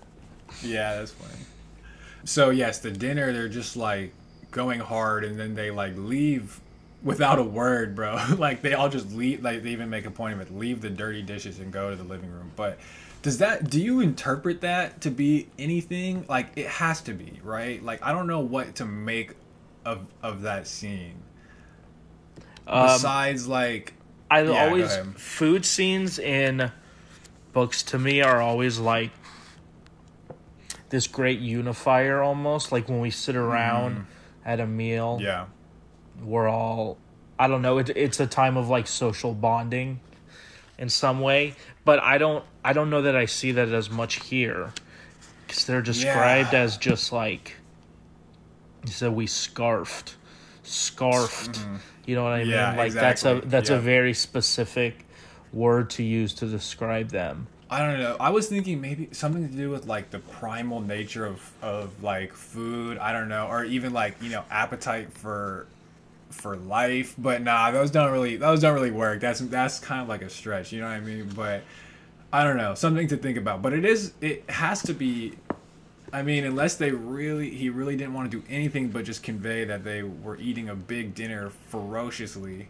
Yeah, 0.62 0.96
that's 0.96 1.10
funny. 1.12 1.40
So 2.24 2.50
yes, 2.50 2.78
the 2.78 2.90
dinner 2.90 3.32
they're 3.32 3.48
just 3.48 3.76
like 3.76 4.12
going 4.50 4.80
hard, 4.80 5.24
and 5.24 5.38
then 5.38 5.54
they 5.54 5.70
like 5.70 5.96
leave 5.96 6.60
without 7.02 7.38
a 7.38 7.42
word, 7.42 7.94
bro. 7.94 8.18
like 8.38 8.62
they 8.62 8.74
all 8.74 8.88
just 8.88 9.12
leave. 9.12 9.42
Like 9.42 9.62
they 9.62 9.70
even 9.70 9.90
make 9.90 10.06
a 10.06 10.10
point 10.10 10.34
of 10.34 10.40
it. 10.40 10.56
Leave 10.56 10.80
the 10.80 10.90
dirty 10.90 11.22
dishes 11.22 11.58
and 11.58 11.72
go 11.72 11.90
to 11.90 11.96
the 11.96 12.04
living 12.04 12.30
room. 12.30 12.52
But 12.56 12.78
does 13.26 13.38
that? 13.38 13.68
Do 13.68 13.82
you 13.82 13.98
interpret 13.98 14.60
that 14.60 15.00
to 15.00 15.10
be 15.10 15.48
anything? 15.58 16.24
Like 16.28 16.50
it 16.54 16.68
has 16.68 17.00
to 17.02 17.12
be, 17.12 17.40
right? 17.42 17.82
Like 17.82 18.00
I 18.06 18.12
don't 18.12 18.28
know 18.28 18.38
what 18.38 18.76
to 18.76 18.84
make 18.84 19.32
of 19.84 20.06
of 20.22 20.42
that 20.42 20.68
scene. 20.68 21.16
Um, 22.68 22.84
Besides, 22.84 23.48
like 23.48 23.94
I 24.30 24.42
Yeah, 24.42 24.66
always 24.66 24.96
food 25.16 25.64
scenes 25.66 26.20
in 26.20 26.70
books 27.52 27.82
to 27.82 27.98
me 27.98 28.20
are 28.22 28.40
always 28.40 28.78
like 28.78 29.10
this 30.90 31.08
great 31.08 31.40
unifier 31.40 32.22
almost 32.22 32.70
like 32.70 32.88
when 32.88 33.00
we 33.00 33.10
sit 33.10 33.34
around 33.34 34.06
at 34.44 34.60
a 34.60 34.66
meal 34.68 35.18
yeah, 35.20 35.46
we're 36.22 36.48
all 36.48 36.96
I 37.40 37.48
don't 37.48 37.62
know 37.62 37.78
it, 37.78 37.90
it's 37.96 38.20
a 38.20 38.26
time 38.28 38.56
of 38.56 38.68
like 38.68 38.86
social 38.86 39.34
bonding 39.34 39.98
in 40.78 40.90
some 40.90 41.20
way 41.20 41.56
but 41.84 42.00
I 42.00 42.18
don't 42.18 42.44
I 42.68 42.72
don't 42.72 42.90
know 42.90 43.02
that 43.02 43.14
I 43.16 43.26
see 43.26 43.52
that 43.52 43.68
as 43.68 43.88
much 43.90 44.14
here 44.24 44.72
cuz 45.48 45.64
they're 45.66 45.82
described 45.82 46.52
Yeah. 46.52 46.62
as 46.62 46.76
just 46.76 47.12
like 47.12 47.54
you 48.84 48.92
said 48.92 49.12
we 49.12 49.26
scarfed 49.26 50.16
scarfed 50.64 51.60
you 52.06 52.14
know 52.16 52.24
what 52.24 52.32
I 52.32 52.40
Mm-hmm. 52.42 52.50
Yeah, 52.50 52.68
mean 52.70 52.76
like 52.78 52.92
that's 52.92 53.24
a 53.24 53.40
that's 53.44 53.70
Yeah. 53.70 53.76
a 53.76 53.80
very 53.80 54.14
specific 54.14 55.04
word 55.52 55.90
to 55.90 56.02
use 56.02 56.34
to 56.34 56.46
describe 56.46 57.10
them 57.10 57.46
I 57.68 57.80
don't 57.80 57.98
know. 57.98 58.16
I 58.20 58.30
was 58.30 58.46
thinking 58.48 58.80
maybe 58.80 59.08
something 59.10 59.48
to 59.48 59.52
do 59.56 59.70
with 59.70 59.86
like 59.86 60.10
the 60.10 60.20
primal 60.20 60.80
nature 60.80 61.26
of 61.26 61.50
of 61.62 62.00
like 62.00 62.32
food. 62.32 62.96
I 62.98 63.10
don't 63.12 63.28
know, 63.28 63.48
or 63.48 63.64
even 63.64 63.92
like 63.92 64.14
you 64.22 64.30
know 64.30 64.44
appetite 64.52 65.12
for 65.12 65.66
for 66.30 66.54
life. 66.56 67.14
But 67.18 67.42
nah, 67.42 67.72
those 67.72 67.90
don't 67.90 68.12
really 68.12 68.36
those 68.36 68.60
don't 68.60 68.72
really 68.74 68.92
work. 68.92 69.18
That's 69.20 69.40
that's 69.40 69.80
kind 69.80 70.00
of 70.00 70.08
like 70.08 70.22
a 70.22 70.30
stretch. 70.30 70.70
You 70.72 70.80
know 70.80 70.86
what 70.86 70.94
I 70.94 71.00
mean? 71.00 71.28
But 71.34 71.62
I 72.32 72.44
don't 72.44 72.56
know. 72.56 72.74
Something 72.74 73.08
to 73.08 73.16
think 73.16 73.38
about. 73.38 73.62
But 73.62 73.72
it 73.72 73.84
is. 73.84 74.12
It 74.20 74.48
has 74.50 74.82
to 74.82 74.92
be. 74.94 75.34
I 76.12 76.22
mean, 76.22 76.44
unless 76.44 76.76
they 76.76 76.90
really, 76.92 77.50
he 77.50 77.68
really 77.68 77.96
didn't 77.96 78.14
want 78.14 78.30
to 78.30 78.40
do 78.40 78.44
anything 78.48 78.88
but 78.88 79.04
just 79.04 79.22
convey 79.22 79.64
that 79.64 79.84
they 79.84 80.02
were 80.02 80.36
eating 80.38 80.68
a 80.68 80.74
big 80.74 81.14
dinner 81.14 81.50
ferociously. 81.68 82.68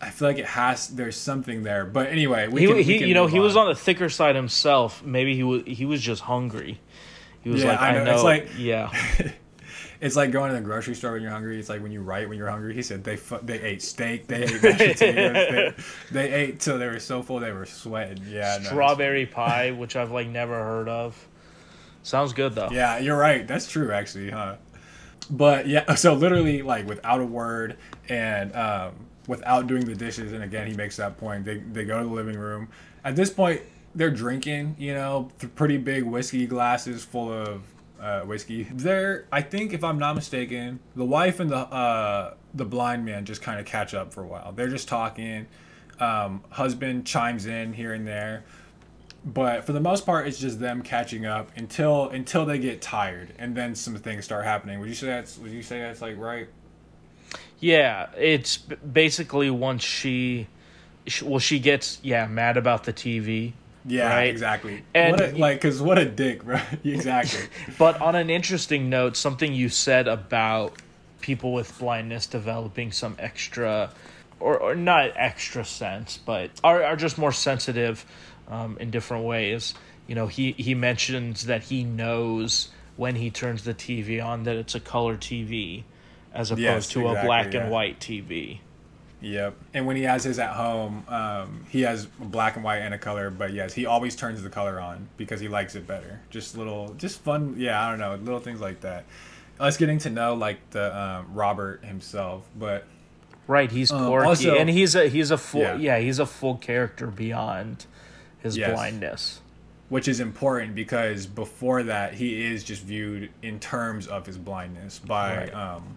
I 0.00 0.10
feel 0.10 0.28
like 0.28 0.38
it 0.38 0.46
has. 0.46 0.88
There's 0.88 1.16
something 1.16 1.62
there. 1.64 1.84
But 1.84 2.08
anyway, 2.08 2.46
we 2.48 2.60
he, 2.62 2.66
can, 2.66 2.76
we 2.76 2.82
he 2.84 3.04
you 3.06 3.14
know 3.14 3.26
he 3.26 3.40
was 3.40 3.56
on 3.56 3.68
the 3.68 3.74
thicker 3.74 4.08
side 4.08 4.36
himself 4.36 5.02
maybe 5.04 5.34
he 5.34 5.42
was 5.42 5.62
he 5.66 5.84
was 5.84 6.00
just 6.00 6.22
hungry 6.22 6.80
he 7.42 7.50
was 7.50 7.62
Yeah, 7.62 7.70
like 7.70 7.80
I 7.80 7.88
I 7.88 7.92
know. 7.94 8.04
know, 8.04 8.14
It's 8.14 8.22
like- 8.22 8.48
yeah 8.56 8.92
It's 10.00 10.14
like 10.16 10.30
going 10.30 10.50
to 10.50 10.56
the 10.56 10.62
grocery 10.62 10.94
store 10.94 11.12
when 11.12 11.22
you're 11.22 11.30
hungry. 11.30 11.58
It's 11.58 11.68
like 11.68 11.82
when 11.82 11.90
you 11.90 12.02
write 12.02 12.28
when 12.28 12.38
you're 12.38 12.50
hungry. 12.50 12.74
He 12.74 12.82
said 12.82 13.02
they 13.02 13.16
fu- 13.16 13.40
they 13.42 13.60
ate 13.60 13.82
steak, 13.82 14.26
they 14.28 14.44
ate 14.44 14.60
potatoes, 14.60 14.96
they, 15.00 15.74
they 16.12 16.32
ate 16.32 16.60
till 16.60 16.78
they 16.78 16.86
were 16.86 17.00
so 17.00 17.22
full 17.22 17.40
they 17.40 17.52
were 17.52 17.66
sweating. 17.66 18.22
Yeah, 18.28 18.58
no, 18.62 18.68
strawberry 18.68 19.26
pie 19.26 19.72
which 19.72 19.96
I've 19.96 20.10
like 20.12 20.28
never 20.28 20.54
heard 20.54 20.88
of 20.88 21.26
sounds 22.02 22.32
good 22.32 22.54
though 22.54 22.68
Yeah, 22.70 22.98
you're 22.98 23.18
right. 23.18 23.46
That's 23.46 23.68
true, 23.68 23.92
actually, 23.92 24.30
huh? 24.30 24.56
But 25.30 25.66
yeah, 25.66 25.94
so 25.96 26.14
literally, 26.14 26.62
like 26.62 26.86
without 26.86 27.20
a 27.20 27.24
word 27.24 27.76
and 28.08 28.54
um, 28.54 28.92
without 29.26 29.66
doing 29.66 29.84
the 29.84 29.94
dishes, 29.94 30.32
and 30.32 30.42
again, 30.42 30.66
he 30.66 30.74
makes 30.74 30.96
that 30.96 31.16
point. 31.18 31.44
They 31.44 31.58
they 31.58 31.84
go 31.84 31.98
to 31.98 32.08
the 32.08 32.14
living 32.14 32.38
room. 32.38 32.68
At 33.04 33.16
this 33.16 33.30
point, 33.30 33.62
they're 33.94 34.10
drinking, 34.10 34.76
you 34.78 34.94
know, 34.94 35.30
th- 35.38 35.54
pretty 35.54 35.76
big 35.76 36.04
whiskey 36.04 36.46
glasses 36.46 37.04
full 37.04 37.32
of 37.32 37.62
uh, 38.00 38.20
whiskey. 38.22 38.64
They're, 38.64 39.26
I 39.32 39.42
think, 39.42 39.72
if 39.72 39.84
I'm 39.84 39.98
not 39.98 40.14
mistaken, 40.14 40.80
the 40.96 41.04
wife 41.04 41.40
and 41.40 41.50
the 41.50 41.56
uh, 41.56 42.34
the 42.54 42.64
blind 42.64 43.04
man 43.04 43.24
just 43.24 43.42
kind 43.42 43.60
of 43.60 43.66
catch 43.66 43.94
up 43.94 44.12
for 44.12 44.22
a 44.22 44.26
while. 44.26 44.52
They're 44.52 44.68
just 44.68 44.88
talking. 44.88 45.46
Um, 46.00 46.44
husband 46.50 47.06
chimes 47.06 47.46
in 47.46 47.72
here 47.72 47.92
and 47.92 48.06
there 48.06 48.44
but 49.24 49.64
for 49.64 49.72
the 49.72 49.80
most 49.80 50.06
part 50.06 50.28
it's 50.28 50.38
just 50.38 50.60
them 50.60 50.80
catching 50.80 51.26
up 51.26 51.50
until 51.56 52.08
until 52.10 52.46
they 52.46 52.56
get 52.56 52.80
tired 52.80 53.34
and 53.36 53.52
then 53.56 53.74
some 53.74 53.96
things 53.96 54.24
start 54.24 54.44
happening 54.44 54.78
would 54.78 54.88
you 54.88 54.94
say 54.94 55.08
that's 55.08 55.38
would 55.38 55.50
you 55.50 55.60
say 55.60 55.80
that's 55.80 56.00
like 56.00 56.16
right 56.16 56.46
Yeah, 57.60 58.08
it's 58.16 58.56
basically 58.56 59.50
once 59.50 59.82
she, 59.82 60.46
sh 61.06 61.22
well, 61.22 61.38
she 61.38 61.58
gets 61.58 61.98
yeah 62.02 62.26
mad 62.26 62.56
about 62.56 62.84
the 62.84 62.92
TV, 62.92 63.52
yeah 63.88 64.14
Right. 64.14 64.28
exactly 64.30 64.82
And 64.94 65.20
a, 65.20 65.36
like 65.36 65.56
because 65.58 65.80
what 65.82 65.98
a 65.98 66.04
dick 66.04 66.44
bro 66.44 66.60
exactly 66.84 67.40
but 67.78 68.00
on 68.00 68.14
an 68.14 68.30
interesting 68.30 68.88
note, 68.90 69.16
something 69.16 69.52
you 69.52 69.68
said 69.68 70.06
about 70.08 70.74
people 71.20 71.52
with 71.52 71.76
blindness 71.78 72.26
developing 72.26 72.92
some 72.92 73.16
extra, 73.18 73.90
or 74.38 74.56
or 74.58 74.74
not 74.76 75.10
extra 75.16 75.64
sense, 75.64 76.18
but 76.24 76.50
are 76.62 76.84
are 76.84 76.96
just 76.96 77.18
more 77.18 77.32
sensitive, 77.32 78.04
um, 78.48 78.76
in 78.78 78.90
different 78.90 79.24
ways. 79.24 79.74
You 80.06 80.14
know, 80.14 80.26
he 80.28 80.52
he 80.52 80.74
mentions 80.74 81.46
that 81.46 81.64
he 81.64 81.82
knows 81.84 82.70
when 82.96 83.16
he 83.16 83.30
turns 83.30 83.64
the 83.64 83.74
TV 83.74 84.24
on 84.24 84.44
that 84.44 84.56
it's 84.56 84.74
a 84.74 84.80
color 84.80 85.16
TV, 85.16 85.82
as 86.32 86.50
opposed 86.50 86.62
Yes, 86.62 86.88
to 86.90 87.08
a 87.08 87.22
black 87.24 87.52
yeah. 87.52 87.62
and 87.62 87.70
white 87.70 87.98
TV. 88.00 88.58
Yep 89.20 89.54
and 89.74 89.86
when 89.86 89.96
he 89.96 90.02
has 90.02 90.22
his 90.24 90.38
at 90.38 90.50
home 90.52 91.04
um, 91.08 91.66
he 91.70 91.82
has 91.82 92.06
black 92.06 92.54
and 92.54 92.64
white 92.64 92.78
and 92.78 92.94
a 92.94 92.98
color 92.98 93.30
but 93.30 93.52
yes 93.52 93.74
he 93.74 93.84
always 93.86 94.14
turns 94.14 94.42
the 94.42 94.48
color 94.50 94.80
on 94.80 95.08
because 95.16 95.40
he 95.40 95.48
likes 95.48 95.74
it 95.74 95.86
better 95.86 96.20
just 96.30 96.56
little 96.56 96.94
just 96.94 97.20
fun 97.20 97.54
yeah 97.58 97.84
i 97.84 97.90
don't 97.90 97.98
know 97.98 98.14
little 98.16 98.38
things 98.40 98.60
like 98.60 98.80
that 98.82 99.04
us 99.58 99.76
getting 99.76 99.98
to 99.98 100.08
know 100.10 100.34
like 100.34 100.58
the 100.70 100.96
um, 100.96 101.26
robert 101.34 101.84
himself 101.84 102.44
but 102.58 102.86
Right, 103.48 103.70
he's 103.72 103.90
Um, 103.90 104.08
quirky, 104.08 104.28
also- 104.28 104.56
and 104.58 104.68
he's 104.68 104.94
a 104.94 105.08
he's 105.08 105.30
a 105.30 105.38
full 105.38 105.62
Yeah. 105.62 105.76
yeah. 105.76 105.98
he's 106.00 106.18
a 106.18 106.26
full 106.26 106.56
character 106.56 107.06
beyond 107.06 107.86
his 108.40 108.58
Yes. 108.58 108.72
blindness. 108.72 109.40
which 109.88 110.06
is 110.06 110.20
important 110.20 110.74
because 110.74 111.26
before 111.26 111.82
that 111.84 112.12
he 112.12 112.44
is 112.44 112.62
just 112.62 112.82
viewed 112.82 113.30
in 113.40 113.58
terms 113.58 114.06
of 114.06 114.26
his 114.26 114.36
blindness 114.36 114.98
by 114.98 115.34
Right. 115.38 115.54
um 115.54 115.96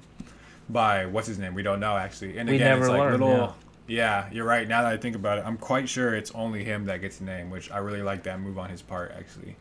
by 0.71 1.05
what's 1.05 1.27
his 1.27 1.39
name? 1.39 1.53
We 1.53 1.63
don't 1.63 1.79
know 1.79 1.95
actually. 1.97 2.37
And 2.37 2.49
We 2.49 2.55
again 2.55 2.79
it's 2.79 2.87
like 2.87 2.99
learn, 2.99 3.11
little 3.11 3.55
yeah. 3.87 4.29
you're 4.31 4.45
right. 4.45 4.67
Now 4.67 4.83
that 4.83 4.91
i 4.91 4.97
think 4.97 5.15
about 5.15 5.37
it 5.37 5.45
i'm 5.45 5.57
quite 5.57 5.89
sure 5.89 6.15
it's 6.15 6.31
only 6.31 6.63
him 6.63 6.85
that 6.85 7.01
gets 7.01 7.17
the 7.17 7.25
name 7.25 7.49
which 7.49 7.69
i 7.71 7.77
really 7.77 8.01
like 8.01 8.23
that 8.23 8.39
move 8.39 8.57
on 8.57 8.69
his 8.69 8.81
part 8.81 9.13
actually. 9.17 9.55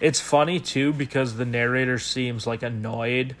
It's 0.00 0.18
funny 0.20 0.58
too 0.58 0.92
because 0.92 1.36
the 1.36 1.44
narrator 1.44 1.98
seems 1.98 2.46
like 2.46 2.62
annoyed 2.62 3.36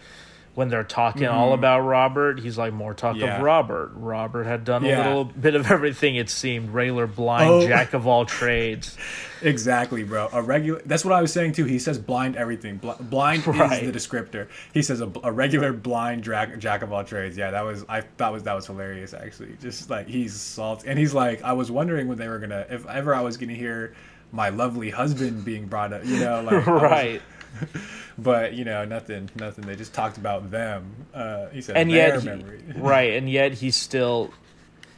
when 0.54 0.68
they're 0.68 0.84
talking 0.84 1.26
all 1.26 1.54
about 1.54 1.80
Robert. 1.80 2.38
He's 2.38 2.58
like 2.58 2.72
more 2.74 2.92
talk 2.92 3.16
Mm-hmm. 3.16 3.24
Yeah. 3.24 3.36
of 3.38 3.42
Robert. 3.42 3.92
Robert 3.94 4.44
had 4.44 4.64
done 4.64 4.84
Yeah. 4.84 5.06
a 5.06 5.08
little 5.08 5.24
bit 5.24 5.54
of 5.54 5.70
everything. 5.70 6.16
It 6.16 6.28
seemed 6.28 6.70
regular 6.70 7.06
blind 7.06 7.48
Oh. 7.50 7.66
jack 7.66 7.94
of 7.94 8.06
all 8.06 8.26
trades. 8.26 8.96
exactly 9.44 10.04
bro 10.04 10.28
a 10.32 10.40
regular 10.40 10.80
that's 10.86 11.04
what 11.04 11.12
i 11.12 11.20
was 11.20 11.32
saying 11.32 11.50
too 11.50 11.64
he 11.64 11.76
says 11.76 11.98
blind 11.98 12.36
everything 12.36 12.76
Bl- 12.76 12.92
blind 13.00 13.44
Right. 13.44 13.82
is 13.82 13.92
the 13.92 13.98
descriptor 13.98 14.46
he 14.72 14.82
says 14.82 15.00
a, 15.00 15.10
a 15.24 15.32
regular 15.32 15.72
blind 15.72 16.22
jack, 16.22 16.56
jack 16.60 16.82
of 16.82 16.92
all 16.92 17.02
trades 17.02 17.36
yeah 17.36 17.50
that 17.50 17.64
was 17.64 17.84
i 17.88 18.02
thought 18.02 18.32
was 18.32 18.44
that 18.44 18.54
was 18.54 18.66
hilarious 18.68 19.12
actually 19.14 19.56
just 19.60 19.90
like 19.90 20.06
he's 20.06 20.32
salt 20.32 20.84
and 20.86 20.96
he's 20.96 21.12
like 21.12 21.42
i 21.42 21.52
was 21.52 21.72
wondering 21.72 22.06
when 22.06 22.18
they 22.18 22.28
were 22.28 22.38
gonna 22.38 22.64
if 22.70 22.86
ever 22.86 23.12
i 23.12 23.20
was 23.20 23.36
gonna 23.36 23.52
hear 23.52 23.94
my 24.30 24.48
lovely 24.48 24.90
husband 24.90 25.44
being 25.44 25.66
brought 25.66 25.92
up 25.92 26.04
you 26.06 26.20
know 26.20 26.40
like 26.42 26.64
right. 26.68 27.20
but 28.18 28.54
you 28.54 28.64
know 28.64 28.84
nothing 28.84 29.28
nothing 29.36 29.66
they 29.66 29.76
just 29.76 29.92
talked 29.94 30.16
about 30.16 30.50
them 30.50 30.84
uh 31.14 31.46
he 31.48 31.60
said 31.62 31.76
and 31.76 31.90
their 31.90 32.14
yet 32.20 32.22
he- 32.22 32.72
right 32.80 33.12
and 33.14 33.28
yet 33.30 33.52
he's 33.54 33.76
still 33.76 34.32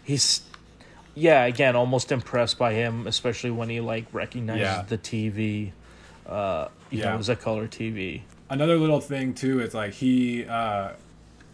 he's 0.03 0.43
yeah 1.15 1.45
again 1.45 1.77
almost 1.77 2.11
impressed 2.13 2.59
by 2.59 2.73
him 2.73 3.07
especially 3.07 3.51
when 3.51 3.69
he 3.69 3.81
like 3.81 4.07
recognizes 4.13 4.63
Yeah. 4.63 4.83
the 4.89 4.99
tv 4.99 5.73
uh 6.27 6.69
you 6.91 6.99
Yeah. 6.99 7.07
know 7.07 7.15
it 7.15 7.19
was 7.19 7.29
a 7.29 7.37
color 7.37 7.67
tv 7.69 8.23
another 8.51 8.77
little 8.77 9.01
thing 9.01 9.35
too 9.35 9.61
is 9.61 9.75
like 9.75 9.93
he 9.95 10.45
uh 10.47 10.91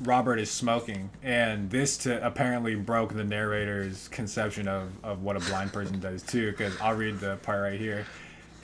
Robert 0.02 0.38
is 0.38 0.50
smoking, 0.50 1.10
and 1.22 1.68
this 1.68 1.98
to 1.98 2.26
apparently 2.26 2.74
broke 2.74 3.12
the 3.12 3.22
narrator's 3.22 4.08
conception 4.08 4.66
of, 4.66 4.92
of 5.04 5.22
what 5.22 5.36
a 5.36 5.40
blind 5.40 5.74
person 5.74 6.00
does 6.00 6.22
too. 6.22 6.52
Because 6.52 6.72
I'll 6.80 6.94
read 6.94 7.20
the 7.20 7.36
part 7.42 7.60
right 7.60 7.78
here, 7.78 8.06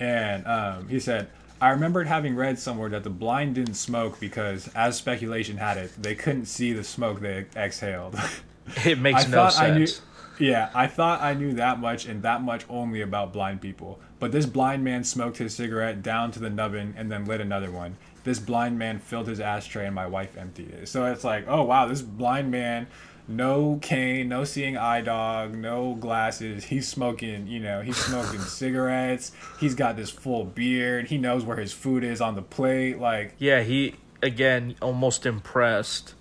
and 0.01 0.47
um, 0.47 0.89
he 0.89 0.99
said, 0.99 1.29
"I 1.61 1.71
remembered 1.71 2.07
having 2.07 2.37
read 2.37 2.59
somewhere 2.59 2.89
that 2.91 3.05
the 3.05 3.11
blind 3.11 3.55
didn't 3.55 3.75
smoke 3.75 4.21
because, 4.21 4.69
as 4.75 4.97
speculation 4.97 5.57
had 5.57 5.77
it, 5.77 5.93
they 6.01 6.15
couldn't 6.15 6.47
see 6.47 6.73
the 6.73 6.85
smoke 6.85 7.21
they 7.21 7.47
exhaled." 7.57 8.17
It 8.85 8.99
makes 8.99 9.27
I 9.27 9.29
no 9.29 9.37
thought 9.37 9.59
I 9.61 9.79
knew- 9.79 9.87
sense. 9.87 10.03
Yeah, 10.41 10.71
I 10.75 10.87
thought 10.89 11.23
I 11.23 11.35
knew 11.35 11.53
that 11.55 11.79
much 11.79 12.05
and 12.05 12.21
that 12.23 12.43
much 12.43 12.65
only 12.69 13.01
about 13.01 13.33
blind 13.33 13.61
people. 13.63 14.01
But 14.19 14.33
this 14.33 14.45
blind 14.45 14.83
man 14.85 15.05
smoked 15.05 15.39
his 15.39 15.55
cigarette 15.55 16.03
down 16.03 16.31
to 16.33 16.41
the 16.41 16.51
nubbin 16.51 16.93
and 16.97 17.11
then 17.11 17.25
lit 17.27 17.41
another 17.41 17.71
one. 17.71 17.97
This 18.25 18.39
blind 18.41 18.77
man 18.79 18.99
filled 18.99 19.29
his 19.29 19.39
ashtray 19.41 19.87
and 19.87 19.95
my 19.95 20.07
wife 20.07 20.37
emptied 20.37 20.71
it. 20.71 20.89
So 20.89 21.07
it's 21.07 21.23
like, 21.25 21.45
oh 21.49 21.63
wow, 21.63 21.87
this 21.87 22.03
blind 22.03 22.51
man, 22.51 22.89
no 23.29 23.79
cane, 23.83 24.29
no 24.29 24.45
seeing 24.45 24.77
eye 24.77 25.01
dog, 25.01 25.55
no 25.55 25.95
glasses. 25.95 26.65
He's 26.65 26.89
smoking, 26.89 27.47
you 27.47 27.61
know, 27.61 27.81
he's 27.81 27.97
smoking 27.97 28.41
cigarettes. 28.41 29.33
He's 29.59 29.75
got 29.75 29.97
this 29.97 30.11
full 30.11 30.45
beard. 30.45 31.09
He 31.09 31.19
knows 31.19 31.45
where 31.45 31.57
his 31.57 31.73
food 31.73 32.05
is 32.05 32.21
on 32.21 32.35
the 32.35 32.43
plate. 32.43 32.99
Like, 32.99 33.35
Yeah, 33.39 33.63
he 33.63 33.95
again 34.23 34.77
almost 34.81 35.27
impressed, 35.27 36.15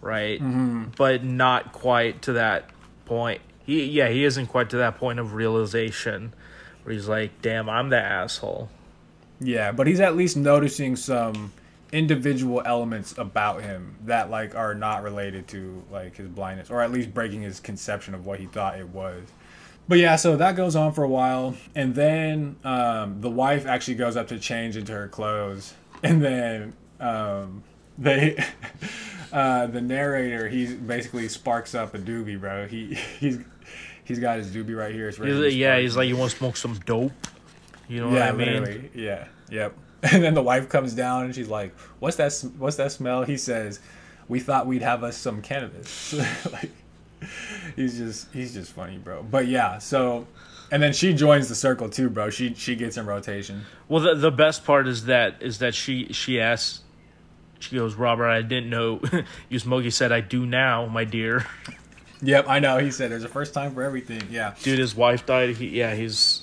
right? 0.00 0.40
Mm-hmm. 0.40 0.84
But 0.96 1.24
not 1.24 1.72
quite 1.72 2.22
to 2.22 2.34
that 2.34 2.70
point. 3.04 3.40
He 3.64 3.84
yeah, 3.84 4.08
he 4.08 4.24
isn't 4.24 4.46
quite 4.46 4.70
to 4.70 4.76
that 4.78 4.98
point 4.98 5.18
of 5.18 5.34
realization 5.34 6.34
where 6.82 6.92
he's 6.92 7.08
like, 7.08 7.40
"Damn, 7.42 7.68
I'm 7.68 7.90
the 7.90 7.98
asshole." 7.98 8.68
Yeah, 9.40 9.72
but 9.72 9.86
he's 9.86 10.00
at 10.00 10.16
least 10.16 10.36
noticing 10.36 10.96
some 10.96 11.52
individual 11.92 12.62
elements 12.64 13.16
about 13.18 13.62
him 13.62 13.96
that 14.06 14.30
like 14.30 14.54
are 14.54 14.74
not 14.74 15.02
related 15.02 15.46
to 15.48 15.82
like 15.92 16.16
his 16.16 16.26
blindness 16.28 16.70
or 16.70 16.80
at 16.80 16.90
least 16.90 17.12
breaking 17.12 17.42
his 17.42 17.60
conception 17.60 18.14
of 18.14 18.24
what 18.26 18.40
he 18.40 18.46
thought 18.46 18.78
it 18.78 18.88
was. 18.88 19.22
But 19.88 19.98
yeah, 19.98 20.16
so 20.16 20.36
that 20.36 20.56
goes 20.56 20.74
on 20.74 20.92
for 20.92 21.04
a 21.04 21.08
while 21.08 21.54
and 21.74 21.94
then 21.94 22.56
um, 22.64 23.20
the 23.20 23.30
wife 23.30 23.66
actually 23.66 23.96
goes 23.96 24.16
up 24.16 24.28
to 24.28 24.38
change 24.38 24.76
into 24.76 24.92
her 24.92 25.08
clothes 25.08 25.74
and 26.02 26.22
then 26.22 26.72
um, 26.98 27.62
they 27.98 28.42
uh, 29.32 29.66
the 29.66 29.80
narrator 29.80 30.48
he 30.48 30.74
basically 30.74 31.28
sparks 31.28 31.74
up 31.74 31.94
a 31.94 31.98
doobie, 31.98 32.40
bro. 32.40 32.66
He 32.66 32.94
he's 33.20 33.38
he's 34.04 34.18
got 34.18 34.38
his 34.38 34.48
doobie 34.50 34.76
right 34.76 34.94
here. 34.94 35.08
It's 35.08 35.18
ready 35.18 35.34
He's, 35.44 35.56
yeah, 35.56 35.72
spark. 35.72 35.82
he's 35.82 35.96
like, 35.96 36.08
"You 36.08 36.16
want 36.16 36.30
to 36.30 36.36
smoke 36.38 36.56
some 36.56 36.74
dope?" 36.86 37.12
You 37.88 38.00
know 38.00 38.08
what 38.08 38.14
Yeah, 38.16 38.28
I 38.28 38.32
mean? 38.32 38.90
Yeah. 38.94 39.26
Yep. 39.50 39.74
And 40.12 40.22
then 40.22 40.34
the 40.34 40.42
wife 40.42 40.68
comes 40.68 40.94
down 40.94 41.26
and 41.26 41.34
she's 41.34 41.48
like, 41.48 41.72
"What's 42.00 42.16
that? 42.16 42.32
What's 42.58 42.76
that 42.76 42.90
smell?" 42.90 43.22
He 43.22 43.36
says, 43.36 43.78
"We 44.26 44.40
thought 44.40 44.66
we'd 44.66 44.82
have 44.82 45.04
us 45.04 45.16
some 45.16 45.42
cannabis." 45.42 46.12
like, 46.52 46.72
he's 47.76 47.98
just 47.98 48.32
he's 48.32 48.52
just 48.52 48.72
funny, 48.72 48.98
bro. 48.98 49.22
But 49.22 49.46
yeah, 49.46 49.78
so, 49.78 50.26
and 50.72 50.82
then 50.82 50.92
she 50.92 51.14
joins 51.14 51.48
the 51.48 51.54
circle 51.54 51.88
too, 51.88 52.10
bro. 52.10 52.30
She 52.30 52.52
she 52.54 52.74
gets 52.74 52.96
in 52.96 53.06
rotation. 53.06 53.62
Well, 53.88 54.02
the 54.02 54.16
the 54.16 54.32
best 54.32 54.64
part 54.64 54.88
is 54.88 55.04
that 55.04 55.40
is 55.40 55.58
that 55.60 55.72
she 55.72 56.12
she 56.12 56.40
asks, 56.40 56.80
she 57.60 57.76
goes, 57.76 57.94
"Robert, 57.94 58.28
I 58.28 58.42
didn't 58.42 58.70
know 58.70 59.00
you 59.48 59.60
smoke." 59.60 59.84
He 59.84 59.90
said, 59.90 60.10
"I 60.10 60.20
do 60.20 60.44
now, 60.44 60.86
my 60.86 61.04
dear." 61.04 61.46
Yep, 62.22 62.46
I 62.48 62.58
know. 62.58 62.78
He 62.78 62.90
said 62.90 63.10
there's 63.10 63.24
a 63.24 63.28
first 63.28 63.54
time 63.54 63.74
for 63.74 63.82
everything. 63.82 64.22
Yeah. 64.30 64.54
Dude, 64.62 64.78
his 64.80 64.94
wife 64.96 65.26
died. 65.26 65.56
He 65.56 65.68
yeah, 65.68 65.94
he's 65.94 66.42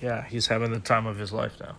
yeah, 0.00 0.24
he's 0.24 0.46
having 0.46 0.72
the 0.72 0.80
time 0.80 1.06
of 1.06 1.18
his 1.18 1.30
life 1.30 1.52
now. 1.60 1.76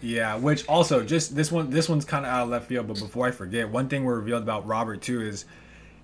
Yeah, 0.00 0.36
which 0.36 0.66
also 0.68 1.02
just 1.02 1.34
this 1.34 1.50
one 1.50 1.70
this 1.70 1.88
one's 1.88 2.04
kind 2.04 2.24
of 2.24 2.32
out 2.32 2.44
of 2.44 2.48
left 2.50 2.66
field, 2.66 2.86
but 2.86 2.98
before 2.98 3.26
I 3.26 3.30
forget, 3.30 3.68
one 3.68 3.88
thing 3.88 4.04
we're 4.04 4.16
revealed 4.16 4.42
about 4.42 4.66
Robert 4.66 5.02
too 5.02 5.20
is 5.20 5.44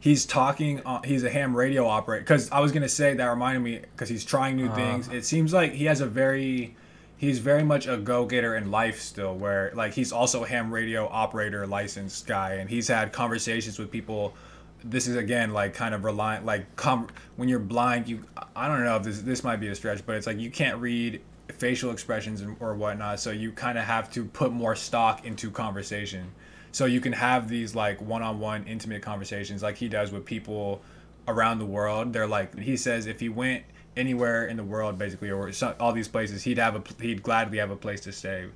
he's 0.00 0.26
talking 0.26 0.82
on, 0.84 1.02
he's 1.04 1.22
a 1.22 1.30
ham 1.30 1.56
radio 1.56 1.86
operator 1.86 2.24
cuz 2.24 2.50
I 2.50 2.60
was 2.60 2.72
going 2.72 2.82
to 2.82 2.88
say 2.88 3.14
that 3.14 3.26
reminded 3.26 3.60
me 3.60 3.80
cuz 3.96 4.08
he's 4.08 4.24
trying 4.24 4.56
new 4.56 4.66
uh-huh. 4.66 4.76
things. 4.76 5.08
It 5.08 5.24
seems 5.24 5.52
like 5.52 5.72
he 5.72 5.84
has 5.84 6.00
a 6.00 6.06
very 6.06 6.74
he's 7.16 7.38
very 7.38 7.62
much 7.62 7.86
a 7.86 7.96
go-getter 7.96 8.56
in 8.56 8.70
life 8.70 9.00
still 9.00 9.34
where 9.34 9.72
like 9.74 9.94
he's 9.94 10.12
also 10.12 10.44
a 10.44 10.48
ham 10.48 10.72
radio 10.72 11.08
operator 11.08 11.66
licensed 11.66 12.26
guy 12.26 12.54
and 12.54 12.68
he's 12.68 12.88
had 12.88 13.12
conversations 13.12 13.78
with 13.78 13.90
people 13.90 14.34
this 14.82 15.06
is 15.06 15.16
again 15.16 15.52
like 15.52 15.74
kind 15.74 15.94
of 15.94 16.04
reliant 16.04 16.44
like 16.44 16.74
com- 16.76 17.08
when 17.36 17.48
you're 17.48 17.58
blind 17.58 18.06
you 18.08 18.22
i 18.54 18.68
don't 18.68 18.84
know 18.84 18.96
if 18.96 19.02
this 19.02 19.22
this 19.22 19.44
might 19.44 19.56
be 19.56 19.68
a 19.68 19.74
stretch 19.74 20.04
but 20.04 20.16
it's 20.16 20.26
like 20.26 20.38
you 20.38 20.50
can't 20.50 20.78
read 20.78 21.20
facial 21.52 21.90
expressions 21.90 22.40
and, 22.40 22.56
or 22.60 22.74
whatnot 22.74 23.20
so 23.20 23.30
you 23.30 23.52
kind 23.52 23.78
of 23.78 23.84
have 23.84 24.10
to 24.10 24.24
put 24.24 24.52
more 24.52 24.74
stock 24.74 25.24
into 25.26 25.50
conversation 25.50 26.26
so 26.72 26.86
you 26.86 27.00
can 27.00 27.12
have 27.12 27.48
these 27.48 27.74
like 27.74 28.00
one-on-one 28.00 28.64
intimate 28.66 29.02
conversations 29.02 29.62
like 29.62 29.76
he 29.76 29.88
does 29.88 30.10
with 30.10 30.24
people 30.24 30.80
around 31.28 31.58
the 31.58 31.66
world 31.66 32.12
they're 32.12 32.26
like 32.26 32.58
he 32.58 32.76
says 32.76 33.06
if 33.06 33.20
he 33.20 33.28
went 33.28 33.62
anywhere 33.96 34.46
in 34.46 34.56
the 34.56 34.64
world 34.64 34.98
basically 34.98 35.30
or 35.30 35.52
so, 35.52 35.74
all 35.78 35.92
these 35.92 36.08
places 36.08 36.42
he'd 36.42 36.58
have 36.58 36.74
a 36.74 36.82
he'd 37.02 37.22
gladly 37.22 37.58
have 37.58 37.70
a 37.70 37.76
place 37.76 38.00
to 38.00 38.10
stay 38.12 38.46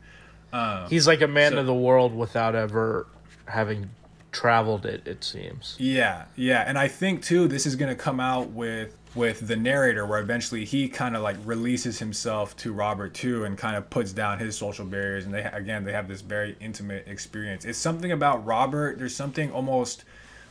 um, 0.52 0.88
He's 0.88 1.06
like 1.06 1.20
a 1.20 1.28
man 1.28 1.52
So- 1.52 1.58
of 1.58 1.66
the 1.66 1.74
world 1.74 2.14
without 2.14 2.54
ever 2.54 3.06
having 3.44 3.90
traveled 4.32 4.84
it. 4.86 5.06
It 5.06 5.24
seems. 5.24 5.74
Yeah, 5.78 6.24
yeah, 6.36 6.64
and 6.66 6.78
I 6.78 6.88
think 6.88 7.22
too 7.22 7.48
this 7.48 7.66
is 7.66 7.76
gonna 7.76 7.94
come 7.94 8.18
out 8.20 8.50
with 8.50 8.96
with 9.14 9.46
the 9.46 9.56
narrator, 9.56 10.06
where 10.06 10.20
eventually 10.20 10.64
he 10.64 10.88
kind 10.88 11.16
of 11.16 11.22
like 11.22 11.36
releases 11.44 11.98
himself 11.98 12.56
to 12.58 12.72
Robert 12.72 13.14
too, 13.14 13.44
and 13.44 13.56
kind 13.56 13.76
of 13.76 13.88
puts 13.90 14.12
down 14.12 14.38
his 14.38 14.56
social 14.56 14.84
barriers, 14.84 15.24
and 15.24 15.34
they 15.34 15.44
again 15.44 15.84
they 15.84 15.92
have 15.92 16.08
this 16.08 16.20
very 16.20 16.56
intimate 16.60 17.06
experience. 17.08 17.64
It's 17.64 17.78
something 17.78 18.12
about 18.12 18.44
Robert. 18.44 18.98
There's 18.98 19.16
something 19.16 19.50
almost 19.52 20.04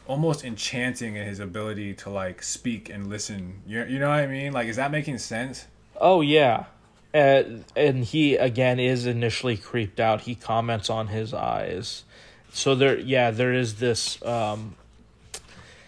almost 0.08 0.46
enchanting 0.46 1.16
in 1.16 1.26
his 1.26 1.40
ability 1.40 1.94
to 1.94 2.10
like 2.10 2.42
speak 2.42 2.90
and 2.90 3.08
listen. 3.08 3.62
You 3.68 3.84
you 3.86 4.00
know 4.00 4.10
what 4.10 4.20
I 4.20 4.28
mean? 4.28 4.54
Like, 4.54 4.68
is 4.68 4.78
that 4.78 4.92
making 4.92 5.20
sense? 5.20 5.66
Oh 6.00 6.22
yeah, 6.22 6.66
uh, 7.14 7.44
and 7.76 8.04
he 8.04 8.36
again 8.36 8.80
is 8.80 9.06
initially 9.06 9.58
creeped 9.58 10.00
out. 10.00 10.22
He 10.22 10.36
comments 10.36 10.90
on 10.90 11.08
his 11.08 11.34
eyes, 11.34 12.04
so 12.52 12.76
there. 12.76 12.98
Yeah, 12.98 13.32
there 13.32 13.54
is 13.54 13.76
this. 13.76 14.22
Um, 14.24 14.76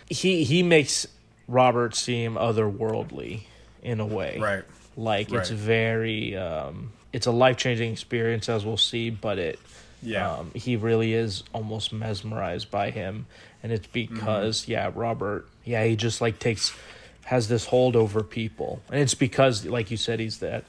he 0.07 0.43
he 0.43 0.63
makes 0.63 1.07
Robert 1.49 1.95
seem 1.95 2.35
otherworldly 2.35 3.41
in 3.81 3.99
a 3.99 4.05
way. 4.05 4.37
Right. 4.39 4.63
Like 4.95 5.31
it's 5.33 5.49
very. 5.49 6.35
Um, 6.37 6.91
it's 7.11 7.25
a 7.25 7.31
life 7.31 7.57
changing 7.57 7.91
experience, 7.91 8.47
as 8.49 8.65
we'll 8.65 8.77
see, 8.77 9.09
but 9.09 9.39
it. 9.39 9.59
Yeah. 10.03 10.31
Um, 10.31 10.51
he 10.53 10.75
really 10.75 11.13
is 11.13 11.43
almost 11.53 11.91
mesmerized 11.91 12.69
by 12.71 12.91
him, 12.91 13.25
and 13.63 13.71
it's 13.71 13.87
because 13.87 14.67
yeah, 14.67 14.91
Robert. 14.93 15.47
Yeah, 15.65 15.83
he 15.85 15.95
just 15.95 16.21
like 16.21 16.39
takes 16.39 16.73
has 17.25 17.47
this 17.47 17.65
hold 17.65 17.95
over 17.95 18.23
people, 18.23 18.81
and 18.91 19.01
it's 19.01 19.13
because 19.15 19.65
like 19.65 19.91
you 19.91 19.97
said, 19.97 20.19
he's 20.19 20.39
that 20.39 20.63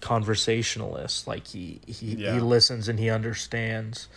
conversationalist. 0.00 1.26
Like 1.26 1.46
he 1.46 1.80
he, 1.86 2.14
Yeah. 2.16 2.34
he 2.34 2.40
listens 2.40 2.88
and 2.88 2.98
he 2.98 3.10
understands. 3.10 4.08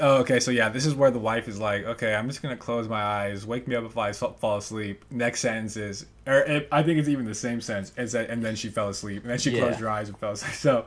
Oh, 0.00 0.16
okay. 0.18 0.40
So 0.40 0.50
yeah, 0.50 0.68
this 0.70 0.86
is 0.86 0.94
where 0.94 1.10
the 1.10 1.18
wife 1.20 1.46
is 1.46 1.60
like, 1.60 1.84
"Okay, 1.84 2.14
I'm 2.14 2.26
just 2.28 2.42
gonna 2.42 2.56
close 2.56 2.88
my 2.88 3.00
eyes. 3.02 3.46
Wake 3.46 3.68
me 3.68 3.76
up 3.76 3.84
if 3.84 3.96
I 3.96 4.12
fall 4.12 4.56
asleep." 4.58 5.04
Next 5.10 5.40
sentence 5.40 5.76
is, 5.76 6.06
or 6.26 6.40
it, 6.40 6.68
I 6.72 6.82
think 6.82 6.98
it's 6.98 7.08
even 7.08 7.24
the 7.26 7.34
same 7.34 7.60
sentence. 7.60 7.92
It's 7.96 8.12
that, 8.12 8.28
and 8.30 8.44
then 8.44 8.56
she 8.56 8.68
fell 8.70 8.88
asleep, 8.88 9.22
and 9.22 9.30
then 9.30 9.38
she 9.38 9.50
Yeah. 9.50 9.60
closed 9.60 9.78
her 9.80 9.88
eyes 9.88 10.08
and 10.08 10.18
fell 10.18 10.32
asleep. 10.32 10.54
So, 10.56 10.86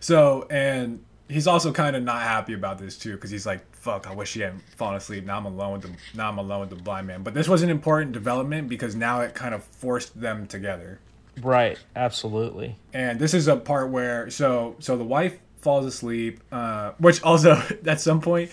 so, 0.00 0.46
and 0.50 1.04
he's 1.28 1.46
also 1.46 1.72
kind 1.72 1.94
of 1.94 2.02
not 2.02 2.22
happy 2.22 2.54
about 2.54 2.78
this 2.78 2.98
too, 2.98 3.12
because 3.12 3.30
he's 3.30 3.46
like, 3.46 3.60
"Fuck, 3.76 4.08
I 4.10 4.14
wish 4.14 4.30
she 4.30 4.40
hadn't 4.40 4.62
fallen 4.76 4.96
asleep. 4.96 5.24
Now 5.26 5.36
I'm 5.38 5.46
alone 5.46 5.72
with 5.74 5.82
the 5.82 5.90
now 6.16 6.28
I'm 6.28 6.38
alone 6.38 6.60
with 6.60 6.70
the 6.70 6.76
blind 6.76 7.06
man." 7.06 7.22
But 7.22 7.34
this 7.34 7.48
was 7.48 7.62
an 7.62 7.70
important 7.70 8.10
development 8.12 8.68
because 8.68 8.96
now 8.96 9.20
it 9.20 9.34
kind 9.34 9.54
of 9.54 9.62
forced 9.62 10.20
them 10.20 10.46
together. 10.48 10.98
Right, 11.40 11.78
absolutely. 11.94 12.76
and 12.92 13.20
this 13.20 13.32
is 13.32 13.46
a 13.46 13.54
part 13.56 13.90
where 13.90 14.28
so 14.28 14.74
so 14.80 14.96
the 14.96 15.04
wife 15.04 15.38
falls 15.62 15.84
asleep 15.86 16.40
uh 16.52 16.92
which 16.98 17.22
also 17.22 17.62
at 17.86 18.00
some 18.00 18.20
point 18.20 18.50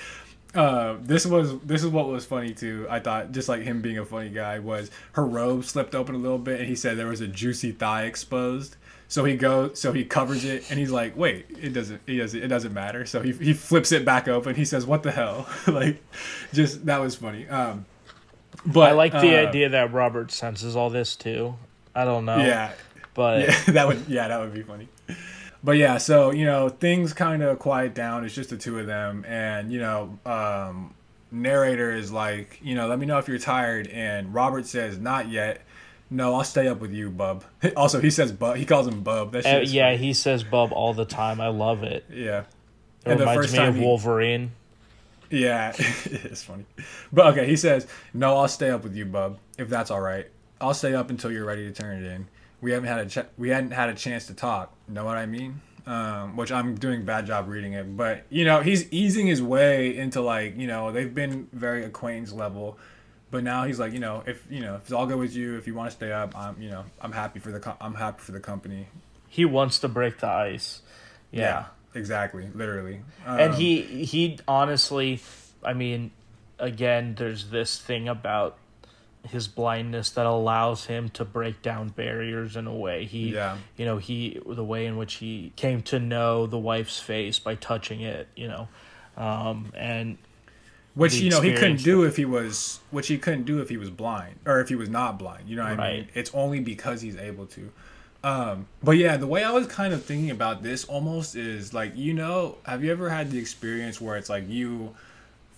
uh 0.56 0.96
this 1.02 1.26
was 1.26 1.60
this 1.60 1.84
is 1.84 1.90
what 1.90 2.08
was 2.08 2.26
funny 2.26 2.54
too. 2.54 2.88
I 2.90 3.00
thought 3.00 3.32
just 3.32 3.48
like 3.50 3.62
him 3.62 3.82
being 3.82 3.98
a 3.98 4.06
funny 4.06 4.30
guy 4.30 4.60
was 4.60 4.90
her 5.14 5.26
robe 5.26 5.66
slipped 5.66 5.94
open 5.94 6.16
a 6.16 6.18
little 6.18 6.38
bit 6.40 6.60
and 6.60 6.68
he 6.68 6.76
said 6.76 6.98
there 6.98 7.08
was 7.08 7.22
a 7.22 7.28
juicy 7.28 7.72
thigh 7.72 8.04
exposed. 8.06 8.76
So 9.10 9.24
he 9.24 9.36
goes 9.38 9.80
so 9.80 9.92
he 9.94 10.04
covers 10.06 10.44
it 10.46 10.70
and 10.70 10.80
he's 10.80 10.92
like 10.92 11.16
wait 11.18 11.46
it 11.62 11.74
doesn't 11.74 12.02
it 12.08 12.18
doesn't 12.18 12.44
it 12.44 12.48
doesn't 12.48 12.74
matter. 12.74 13.06
So 13.06 13.22
he, 13.22 13.34
he 13.34 13.54
flips 13.54 13.92
it 13.92 14.04
back 14.06 14.28
open. 14.28 14.56
He 14.56 14.66
says 14.66 14.86
what 14.86 15.04
the 15.04 15.12
hell? 15.12 15.48
Like 15.68 16.02
just 16.54 16.86
that 16.88 17.00
was 17.02 17.16
funny. 17.16 17.48
Um 17.48 17.86
but 18.66 18.90
I 18.90 18.92
like 18.94 19.12
the 19.12 19.38
uh, 19.38 19.48
idea 19.48 19.70
that 19.70 19.94
Robert 19.94 20.32
senses 20.32 20.76
all 20.76 20.90
this 20.90 21.16
too. 21.16 21.56
I 21.94 22.06
don't 22.06 22.26
know. 22.26 22.38
yeah. 22.38 22.72
But 23.14 23.42
yeah, 23.50 23.64
that 23.68 23.88
would 23.88 24.06
yeah, 24.08 24.28
that 24.28 24.40
would 24.40 24.54
be 24.54 24.64
funny. 24.64 24.88
But 25.68 25.76
yeah, 25.76 25.98
so 25.98 26.32
you 26.32 26.46
know 26.46 26.70
things 26.70 27.12
kind 27.12 27.44
of 27.44 27.60
quiet 27.60 27.94
down. 27.94 28.24
It's 28.24 28.34
just 28.34 28.52
the 28.52 28.56
two 28.58 28.80
of 28.80 28.88
them, 28.88 29.26
and 29.28 29.70
you 29.70 29.80
know, 29.82 30.18
um, 30.26 30.94
narrator 31.30 31.92
is 31.94 32.10
like, 32.10 32.58
you 32.64 32.74
know, 32.74 32.88
let 32.88 32.98
me 33.00 33.06
know 33.06 33.18
if 33.18 33.28
you're 33.28 33.38
tired, 33.38 33.88
and 33.88 34.34
Robert 34.34 34.66
says, 34.66 34.98
not 34.98 35.28
yet. 35.30 35.60
No, 36.10 36.36
I'll 36.36 36.46
stay 36.46 36.70
up 36.70 36.80
with 36.80 36.94
you, 36.94 37.10
bub. 37.10 37.44
Also, 37.76 38.00
he 38.00 38.10
says 38.10 38.32
bub. 38.32 38.56
He 38.56 38.64
calls 38.66 38.88
him 38.88 39.02
bub. 39.04 39.34
That 39.34 39.46
Uh, 39.46 39.60
yeah, 39.60 39.88
funny. 39.88 39.98
he 39.98 40.14
says 40.14 40.42
bub 40.42 40.72
all 40.72 40.94
the 40.94 41.04
time. 41.04 41.42
I 41.42 41.50
love 41.50 41.84
it. 41.84 42.06
yeah. 42.10 42.40
It 43.06 43.12
And 43.12 43.20
the 43.20 43.26
reminds 43.26 43.42
first 43.48 43.52
me 43.52 43.60
time 43.60 43.68
of 43.68 43.76
he- 43.76 43.82
Wolverine. 43.82 44.52
Yeah, 45.30 45.74
it's 45.78 46.44
funny. 46.44 46.64
But 47.12 47.26
okay, 47.34 47.46
he 47.46 47.58
says, 47.58 47.88
"No, 48.14 48.38
I'll 48.38 48.48
stay 48.48 48.70
up 48.70 48.84
with 48.86 48.96
you, 48.96 49.04
bub, 49.04 49.38
if 49.58 49.68
that's 49.68 49.92
all 49.92 50.00
right. 50.00 50.28
I'll 50.62 50.74
stay 50.74 50.94
up 50.96 51.10
until 51.10 51.30
you're 51.30 51.44
ready 51.44 51.66
to 51.70 51.74
turn 51.74 52.02
it 52.02 52.10
in. 52.10 52.30
We 52.62 52.72
haven't 52.72 52.88
had 52.90 53.00
a 53.00 53.06
ch- 53.10 53.28
we 53.38 53.50
hadn't 53.50 53.72
had 53.72 53.90
a 53.90 53.94
chance 53.94 54.28
to 54.28 54.34
talk. 54.34 54.74
Know 54.88 55.06
what 55.06 55.18
I 55.18 55.26
mean?" 55.26 55.62
Um, 55.86 56.36
which 56.36 56.52
I'm 56.52 56.76
doing 56.76 57.02
a 57.02 57.04
bad 57.06 57.26
job 57.26 57.48
reading 57.48 57.72
it, 57.74 57.96
but 57.96 58.24
you 58.30 58.44
know 58.44 58.62
he's 58.62 58.92
easing 58.92 59.26
his 59.28 59.42
way 59.42 59.96
into 59.96 60.20
like 60.22 60.58
you 60.58 60.68
know 60.68 60.92
they've 60.92 61.14
been 61.14 61.48
very 61.54 61.86
acquaintance 61.86 62.34
level, 62.34 62.78
but 63.32 63.44
now 63.44 63.64
he's 63.64 63.80
like 63.80 63.94
you 63.94 64.00
know 64.00 64.22
if 64.26 64.46
you 64.50 64.60
know 64.60 64.76
if 64.76 64.82
it's 64.82 64.92
all 64.92 65.06
good 65.08 65.18
with 65.18 65.34
you, 65.36 65.56
if 65.58 65.66
you 65.68 65.74
want 65.76 65.90
to 65.90 65.96
stay 65.96 66.12
up, 66.12 66.38
I'm 66.38 66.62
you 66.62 66.70
know 66.70 66.84
I'm 67.00 67.14
happy 67.14 67.40
for 67.40 67.52
the 67.52 67.60
co- 67.62 67.78
I'm 67.80 67.94
happy 67.96 68.20
for 68.22 68.34
the 68.34 68.40
company. 68.42 68.88
He 69.30 69.46
wants 69.46 69.80
to 69.80 69.88
break 69.88 70.18
the 70.20 70.28
ice. 70.28 70.82
Yeah. 71.32 71.66
exactly, 71.94 72.50
literally. 72.54 73.02
and 73.26 73.54
Um, 73.54 73.60
he 73.60 73.82
he 73.82 74.40
honestly 74.48 75.20
i 75.64 75.74
mean 75.74 76.12
again 76.60 77.16
there's 77.18 77.50
this 77.50 77.80
thing 77.80 78.08
about 78.08 78.58
his 79.28 79.48
blindness 79.48 80.10
that 80.12 80.26
allows 80.26 80.86
him 80.86 81.10
to 81.10 81.24
break 81.26 81.62
down 81.62 81.90
barriers 81.90 82.56
in 82.56 82.68
a 82.68 82.74
way. 82.74 83.06
He 83.06 83.30
Yeah. 83.34 83.58
you 83.76 83.86
know 83.86 83.98
he 83.98 84.42
the 84.46 84.64
way 84.64 84.86
in 84.86 84.98
which 84.98 85.16
he 85.16 85.52
came 85.56 85.82
to 85.84 86.00
know 86.00 86.48
the 86.48 86.58
wife's 86.58 87.00
face 87.00 87.40
by 87.40 87.56
touching 87.56 88.02
it 88.02 88.28
you 88.36 88.48
know 88.48 88.68
um 89.18 89.72
and 89.76 90.18
which 90.96 91.16
you 91.16 91.30
know 91.30 91.42
he 91.42 91.54
couldn't 91.54 91.84
do 91.84 92.04
if 92.04 92.16
he 92.18 92.26
was 92.26 92.80
which 92.92 93.08
he 93.08 93.18
couldn't 93.18 93.44
do 93.44 93.62
if 93.62 93.70
he 93.70 93.78
was 93.78 93.90
blind 93.90 94.36
or 94.46 94.60
if 94.60 94.70
he 94.70 94.76
was 94.76 94.90
not 94.90 95.20
blind 95.20 95.48
you 95.48 95.56
know 95.56 95.64
what 95.64 95.80
i 95.80 95.94
mean? 95.94 96.08
It's 96.14 96.32
only 96.34 96.60
because 96.60 97.02
he's 97.02 97.18
able 97.18 97.46
to. 97.48 97.72
Um 98.24 98.66
but 98.84 98.98
yeah 98.98 99.16
the 99.18 99.28
way 99.28 99.44
i 99.44 99.52
was 99.52 99.68
kind 99.68 99.94
of 99.94 100.04
thinking 100.04 100.32
about 100.32 100.64
this 100.64 100.86
almost 100.86 101.36
is 101.36 101.74
like 101.74 101.96
you 101.96 102.14
know 102.14 102.58
have 102.66 102.84
you 102.84 102.92
ever 102.92 103.10
had 103.10 103.30
the 103.30 103.38
experience 103.38 104.02
where 104.02 104.18
it's 104.18 104.30
like 104.30 104.50
you 104.50 104.96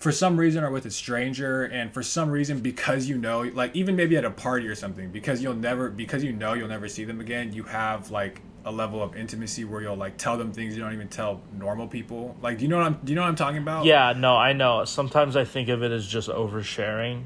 for 0.00 0.10
some 0.10 0.36
reason 0.40 0.64
are 0.64 0.70
with 0.70 0.86
a 0.86 0.90
stranger 0.90 1.64
and 1.64 1.92
for 1.94 2.02
some 2.02 2.30
reason 2.30 2.58
because 2.60 3.08
you 3.08 3.16
know 3.18 3.42
like 3.54 3.76
even 3.76 3.94
maybe 3.94 4.16
at 4.16 4.24
a 4.24 4.30
party 4.30 4.66
or 4.66 4.74
something 4.74 5.10
because 5.10 5.42
you'll 5.42 5.54
never 5.54 5.88
because 5.90 6.24
you 6.24 6.32
know 6.32 6.54
you'll 6.54 6.68
never 6.68 6.88
see 6.88 7.04
them 7.04 7.20
again 7.20 7.52
you 7.52 7.62
have 7.62 8.10
like 8.10 8.40
a 8.64 8.72
level 8.72 9.02
of 9.02 9.14
intimacy 9.16 9.64
where 9.64 9.80
you'll 9.82 9.96
like 9.96 10.16
tell 10.16 10.36
them 10.36 10.52
things 10.52 10.74
you 10.74 10.82
don't 10.82 10.92
even 10.94 11.08
tell 11.08 11.40
normal 11.58 11.86
people 11.86 12.34
like 12.42 12.56
do 12.58 12.64
you 12.64 12.68
know 12.68 12.78
what 12.78 12.86
i'm 12.86 12.98
do 13.04 13.12
you 13.12 13.14
know 13.16 13.22
what 13.22 13.28
i'm 13.28 13.36
talking 13.36 13.58
about 13.58 13.84
yeah 13.84 14.12
no 14.16 14.34
i 14.36 14.52
know 14.54 14.84
sometimes 14.84 15.36
i 15.36 15.44
think 15.44 15.68
of 15.68 15.82
it 15.82 15.92
as 15.92 16.06
just 16.06 16.28
oversharing 16.30 17.22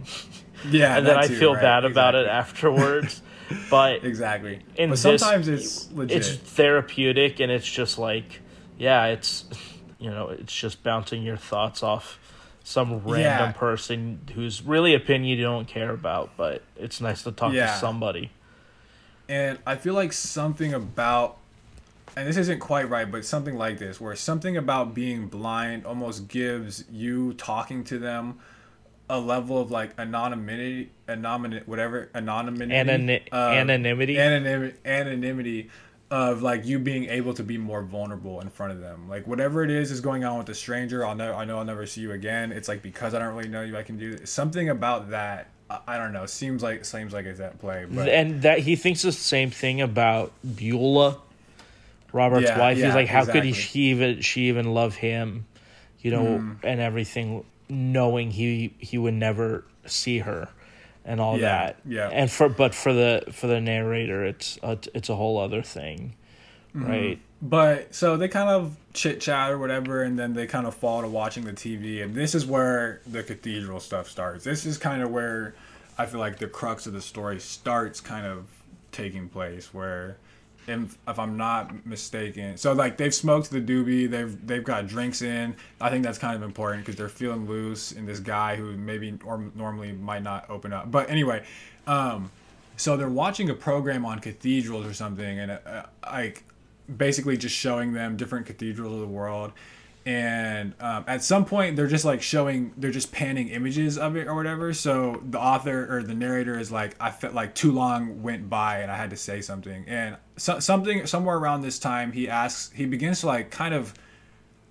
yeah 0.70 0.96
and 0.98 1.06
then 1.06 1.16
i 1.16 1.26
too, 1.26 1.36
feel 1.36 1.54
right? 1.54 1.62
bad 1.62 1.84
about 1.84 2.14
it 2.16 2.26
afterwards 2.42 3.22
but 3.70 4.04
Exactly. 4.04 4.60
in 4.76 4.88
but 4.90 4.98
this- 4.98 5.20
sometimes 5.20 5.46
it's 5.48 5.90
legit. 5.92 6.16
it's 6.16 6.34
therapeutic 6.34 7.38
and 7.40 7.52
it's 7.52 7.70
just 7.70 7.98
like 7.98 8.40
yeah 8.78 9.06
it's 9.06 9.44
you 9.98 10.10
know 10.10 10.28
it's 10.30 10.52
just 10.54 10.82
bouncing 10.82 11.22
your 11.22 11.36
thoughts 11.36 11.82
off 11.82 12.18
some 12.64 12.94
random 13.04 13.20
Yeah. 13.20 13.52
person 13.52 14.20
whose 14.34 14.62
really 14.62 14.94
opinion 14.94 15.38
you 15.38 15.44
don't 15.44 15.68
care 15.68 15.90
about 15.90 16.30
but 16.36 16.62
it's 16.76 17.00
nice 17.00 17.22
to 17.22 17.30
talk 17.30 17.52
Yeah. 17.52 17.66
to 17.66 17.78
somebody 17.78 18.30
and 19.28 19.58
I 19.66 19.76
feel 19.76 19.94
like 19.94 20.12
something 20.12 20.74
about 20.74 21.36
and 22.16 22.28
this 22.28 22.36
isn't 22.36 22.60
quite 22.60 22.88
right, 22.88 23.10
but 23.10 23.24
something 23.24 23.56
like 23.56 23.78
this, 23.78 24.00
where 24.00 24.14
something 24.14 24.56
about 24.56 24.94
being 24.94 25.26
blind 25.26 25.84
almost 25.84 26.28
gives 26.28 26.84
you 26.92 27.32
talking 27.34 27.82
to 27.84 27.98
them 27.98 28.38
a 29.10 29.18
level 29.18 29.60
of 29.60 29.72
like 29.72 29.90
anonymity, 29.98 30.90
anonymity, 31.08 31.62
whatever, 31.66 32.10
anonymity, 32.14 32.72
Anony- 32.72 33.22
um, 33.32 33.38
anonymity 33.54 34.16
anonymity, 34.18 34.76
anonymity 34.84 35.70
of 36.10 36.42
like 36.42 36.64
you 36.66 36.78
being 36.78 37.06
able 37.06 37.34
to 37.34 37.42
be 37.42 37.58
more 37.58 37.82
vulnerable 37.82 38.40
in 38.40 38.48
front 38.50 38.72
of 38.72 38.80
them. 38.80 39.08
Like 39.08 39.26
whatever 39.26 39.64
it 39.64 39.70
is 39.70 39.90
is 39.90 40.00
going 40.00 40.24
on 40.24 40.38
with 40.38 40.46
the 40.46 40.54
stranger, 40.54 41.04
I'll 41.06 41.14
know 41.16 41.34
I 41.34 41.44
know 41.44 41.58
I'll 41.58 41.64
never 41.64 41.86
see 41.86 42.00
you 42.02 42.12
again. 42.12 42.52
It's 42.52 42.68
like 42.68 42.82
because 42.82 43.14
I 43.14 43.18
don't 43.18 43.34
really 43.34 43.48
know 43.48 43.62
you, 43.62 43.76
I 43.76 43.82
can 43.82 43.96
do 43.98 44.16
this. 44.16 44.30
something 44.30 44.68
about 44.68 45.10
that. 45.10 45.48
I, 45.70 45.80
I 45.88 45.96
don't 45.98 46.12
know. 46.12 46.26
Seems 46.26 46.62
like 46.62 46.84
seems 46.84 47.12
like 47.12 47.24
it's 47.26 47.40
at 47.40 47.58
play, 47.58 47.86
but 47.90 48.08
and 48.08 48.42
that 48.42 48.60
he 48.60 48.76
thinks 48.76 49.02
the 49.02 49.12
same 49.12 49.50
thing 49.50 49.80
about 49.80 50.32
Beulah, 50.44 51.18
Robert's 52.12 52.48
Yeah, 52.48 52.58
wife. 52.58 52.78
yeah, 52.78 52.86
He's 52.86 52.94
like, 52.94 53.08
how 53.08 53.24
could 53.24 53.44
he, 53.44 53.52
she 53.52 53.80
even 53.90 54.20
she 54.20 54.42
even 54.48 54.72
love 54.74 54.94
him, 54.96 55.46
you 56.00 56.10
know, 56.10 56.38
Hmm. 56.38 56.52
and 56.62 56.80
everything, 56.80 57.44
knowing 57.68 58.30
he 58.30 58.74
he 58.78 58.98
would 58.98 59.14
never 59.14 59.64
see 59.86 60.18
her, 60.18 60.48
and 61.04 61.20
all 61.20 61.38
Yeah, 61.38 61.40
that. 61.40 61.76
yeah. 61.84 62.10
And 62.12 62.30
for 62.30 62.48
but 62.48 62.74
for 62.74 62.92
the 62.92 63.24
for 63.32 63.46
the 63.46 63.60
narrator, 63.60 64.24
it's 64.24 64.58
a, 64.62 64.78
it's 64.94 65.08
a 65.08 65.16
whole 65.16 65.38
other 65.38 65.62
thing, 65.62 66.14
Mm-hmm. 66.74 66.86
right? 66.90 67.18
But 67.42 67.94
so 67.94 68.16
they 68.16 68.28
kind 68.28 68.48
of 68.48 68.76
chit 68.94 69.20
chat 69.20 69.50
or 69.50 69.58
whatever, 69.58 70.02
and 70.02 70.18
then 70.18 70.32
they 70.34 70.46
kind 70.46 70.66
of 70.66 70.74
fall 70.74 71.02
to 71.02 71.08
watching 71.08 71.44
the 71.44 71.52
TV. 71.52 72.02
And 72.02 72.14
this 72.14 72.34
is 72.34 72.46
where 72.46 73.00
the 73.06 73.22
cathedral 73.22 73.80
stuff 73.80 74.08
starts. 74.08 74.44
This 74.44 74.64
is 74.64 74.78
kind 74.78 75.02
of 75.02 75.10
where 75.10 75.54
I 75.98 76.06
feel 76.06 76.20
like 76.20 76.38
the 76.38 76.48
crux 76.48 76.86
of 76.86 76.94
the 76.94 77.02
story 77.02 77.38
starts 77.40 78.00
kind 78.00 78.26
of 78.26 78.46
taking 78.92 79.28
place. 79.28 79.74
Where, 79.74 80.16
if, 80.66 80.98
if 81.06 81.18
I'm 81.18 81.36
not 81.36 81.86
mistaken, 81.86 82.56
so 82.56 82.72
like 82.72 82.96
they've 82.96 83.14
smoked 83.14 83.50
the 83.50 83.60
doobie, 83.60 84.08
they've 84.08 84.46
they've 84.46 84.64
got 84.64 84.86
drinks 84.86 85.22
in. 85.22 85.56
I 85.80 85.90
think 85.90 86.04
that's 86.04 86.18
kind 86.18 86.36
of 86.36 86.42
important 86.42 86.84
because 86.84 86.96
they're 86.96 87.08
feeling 87.08 87.46
loose. 87.46 87.92
And 87.92 88.08
this 88.08 88.20
guy 88.20 88.56
who 88.56 88.76
maybe 88.76 89.18
or 89.24 89.44
normally 89.54 89.92
might 89.92 90.22
not 90.22 90.48
open 90.48 90.72
up, 90.72 90.90
but 90.90 91.10
anyway. 91.10 91.44
um 91.86 92.30
so 92.76 92.96
they're 92.96 93.08
watching 93.08 93.50
a 93.50 93.54
program 93.54 94.04
on 94.04 94.18
cathedrals 94.18 94.86
or 94.86 94.94
something 94.94 95.38
and 95.38 95.52
uh, 95.52 95.84
like 96.04 96.42
basically 96.96 97.36
just 97.36 97.54
showing 97.54 97.92
them 97.92 98.16
different 98.16 98.46
cathedrals 98.46 98.94
of 98.94 99.00
the 99.00 99.06
world 99.06 99.52
and 100.06 100.74
um, 100.80 101.04
at 101.06 101.24
some 101.24 101.44
point 101.44 101.76
they're 101.76 101.86
just 101.86 102.04
like 102.04 102.20
showing 102.20 102.72
they're 102.76 102.90
just 102.90 103.10
panning 103.10 103.48
images 103.48 103.96
of 103.96 104.16
it 104.16 104.26
or 104.26 104.34
whatever 104.34 104.74
so 104.74 105.22
the 105.30 105.40
author 105.40 105.96
or 105.96 106.02
the 106.02 106.14
narrator 106.14 106.58
is 106.58 106.70
like 106.70 106.94
i 107.00 107.10
felt 107.10 107.32
like 107.32 107.54
too 107.54 107.72
long 107.72 108.22
went 108.22 108.48
by 108.50 108.80
and 108.80 108.90
i 108.90 108.96
had 108.96 109.10
to 109.10 109.16
say 109.16 109.40
something 109.40 109.84
and 109.88 110.16
so, 110.36 110.58
something 110.58 111.06
somewhere 111.06 111.36
around 111.36 111.62
this 111.62 111.78
time 111.78 112.12
he 112.12 112.28
asks 112.28 112.70
he 112.74 112.84
begins 112.84 113.20
to 113.20 113.26
like 113.26 113.50
kind 113.50 113.74
of 113.74 113.94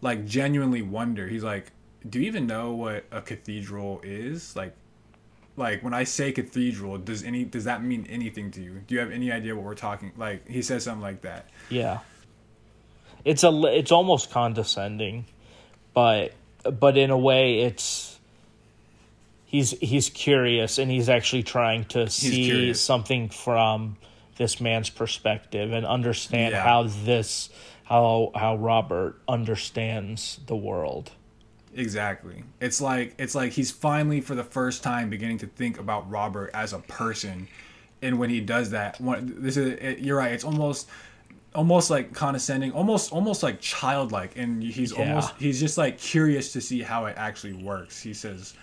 like 0.02 0.26
genuinely 0.26 0.82
wonder 0.82 1.28
he's 1.28 1.44
like 1.44 1.72
do 2.08 2.20
you 2.20 2.28
even 2.28 2.46
know 2.46 2.74
what 2.74 3.04
a 3.12 3.22
cathedral 3.22 4.02
is 4.04 4.56
like 4.56 4.76
like 5.56 5.84
when 5.84 5.94
I 5.94 6.04
say 6.04 6.32
cathedral, 6.32 6.98
does 6.98 7.24
any 7.24 7.44
does 7.44 7.66
that 7.66 7.84
mean 7.84 8.08
anything 8.10 8.52
to 8.52 8.62
you? 8.62 8.82
Do 8.88 8.96
you 8.96 9.02
have 9.02 9.12
any 9.12 9.32
idea 9.32 9.56
what 9.56 9.64
we're 9.64 9.76
talking? 9.76 10.12
Like 10.18 10.48
he 10.48 10.62
says 10.62 10.84
something 10.84 11.02
like 11.02 11.22
that. 11.22 11.50
Yeah. 11.70 12.00
It's 13.26 13.44
a 13.44 13.52
it's 13.66 13.92
almost 13.92 14.32
condescending, 14.32 15.26
but 15.94 16.34
but 16.80 16.98
in 16.98 17.10
a 17.10 17.18
way 17.18 17.62
it's 17.62 18.20
he's 19.46 19.72
he's 19.80 20.10
curious 20.10 20.78
and 20.78 20.90
he's 20.92 21.10
actually 21.10 21.44
trying 21.44 21.86
to 21.86 22.10
see 22.10 22.46
curious. 22.46 22.82
something 22.82 23.30
from 23.30 23.98
this 24.38 24.60
man's 24.60 24.90
perspective 24.90 25.72
and 25.72 25.86
understand 25.86 26.54
Yeah. 26.54 26.64
how 26.64 26.84
this 26.84 27.50
how 27.86 28.32
how 28.36 28.56
Robert 28.56 29.22
understands 29.28 30.40
the 30.48 30.56
world. 30.56 31.12
Exactly. 31.76 32.44
It's 32.60 32.82
like 32.82 33.16
it's 33.18 33.36
like 33.36 33.54
he's 33.54 33.72
finally 33.72 34.22
for 34.22 34.36
the 34.36 34.44
first 34.44 34.84
time 34.84 35.10
beginning 35.10 35.38
to 35.40 35.48
think 35.48 35.80
about 35.80 36.10
Robert 36.10 36.52
as 36.54 36.74
a 36.74 36.80
person, 36.80 37.48
and 38.02 38.20
when 38.20 38.30
he 38.30 38.42
does 38.42 38.72
that, 38.72 39.00
one 39.02 39.34
this 39.38 39.58
is 39.58 39.78
it, 39.80 40.00
you're 40.00 40.18
right. 40.18 40.32
It's 40.34 40.44
almost 40.44 40.90
almost 41.56 41.90
like 41.90 42.14
condescending, 42.14 42.72
almost 42.72 43.12
almost 43.12 43.44
like 43.44 43.60
childlike, 43.62 44.38
and 44.38 44.62
he's 44.64 44.92
Yeah. 44.92 45.00
almost 45.10 45.34
he's 45.40 45.60
just 45.60 45.78
like 45.78 45.98
curious 45.98 46.52
to 46.54 46.62
see 46.62 46.82
how 46.82 47.06
it 47.06 47.16
actually 47.18 47.54
works. 47.54 48.02
He 48.02 48.14
says, 48.14 48.54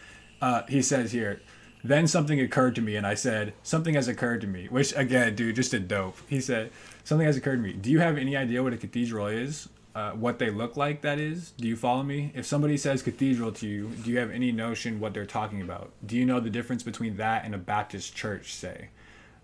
uh, 0.42 0.62
he 0.68 0.82
says 0.82 1.12
here. 1.12 1.40
Then 1.82 2.06
something 2.06 2.38
occurred 2.40 2.74
to 2.74 2.82
me, 2.82 2.96
and 2.96 3.06
I 3.06 3.14
said, 3.14 3.54
Something 3.62 3.94
has 3.94 4.06
occurred 4.06 4.42
to 4.42 4.46
me. 4.46 4.66
Which, 4.68 4.94
again, 4.94 5.34
dude, 5.34 5.56
just 5.56 5.72
a 5.72 5.80
dope. 5.80 6.18
He 6.28 6.38
said, 6.42 6.70
Something 7.04 7.26
has 7.26 7.38
occurred 7.38 7.56
to 7.56 7.62
me. 7.62 7.72
Do 7.72 7.90
you 7.90 8.00
have 8.00 8.18
any 8.18 8.36
idea 8.36 8.62
what 8.62 8.74
a 8.74 8.76
cathedral 8.76 9.28
is? 9.28 9.66
Uh, 9.94 10.10
what 10.10 10.38
they 10.38 10.50
look 10.50 10.76
like, 10.76 11.00
that 11.00 11.18
is? 11.18 11.52
Do 11.52 11.66
you 11.66 11.76
follow 11.76 12.02
me? 12.02 12.32
If 12.34 12.44
somebody 12.44 12.76
says 12.76 13.02
cathedral 13.02 13.50
to 13.52 13.66
you, 13.66 13.88
do 14.04 14.10
you 14.10 14.18
have 14.18 14.30
any 14.30 14.52
notion 14.52 15.00
what 15.00 15.14
they're 15.14 15.24
talking 15.24 15.62
about? 15.62 15.90
Do 16.06 16.16
you 16.18 16.26
know 16.26 16.38
the 16.38 16.50
difference 16.50 16.82
between 16.82 17.16
that 17.16 17.46
and 17.46 17.54
a 17.54 17.58
Baptist 17.58 18.14
church, 18.14 18.52
say? 18.52 18.88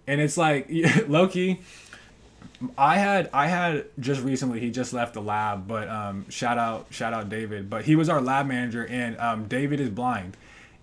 And 0.06 0.20
it's 0.20 0.36
like, 0.36 0.68
low 1.08 1.26
key, 1.28 1.60
I 2.76 2.96
had 2.96 3.30
I 3.32 3.46
had 3.48 3.86
just 3.98 4.22
recently 4.22 4.60
he 4.60 4.70
just 4.70 4.92
left 4.92 5.14
the 5.14 5.22
lab, 5.22 5.66
but 5.66 5.88
um, 5.88 6.28
shout 6.28 6.58
out 6.58 6.86
shout 6.90 7.12
out 7.12 7.28
David. 7.28 7.68
But 7.70 7.84
he 7.84 7.96
was 7.96 8.08
our 8.08 8.20
lab 8.20 8.46
manager, 8.46 8.86
and 8.86 9.18
um, 9.18 9.46
David 9.46 9.80
is 9.80 9.90
blind. 9.90 10.36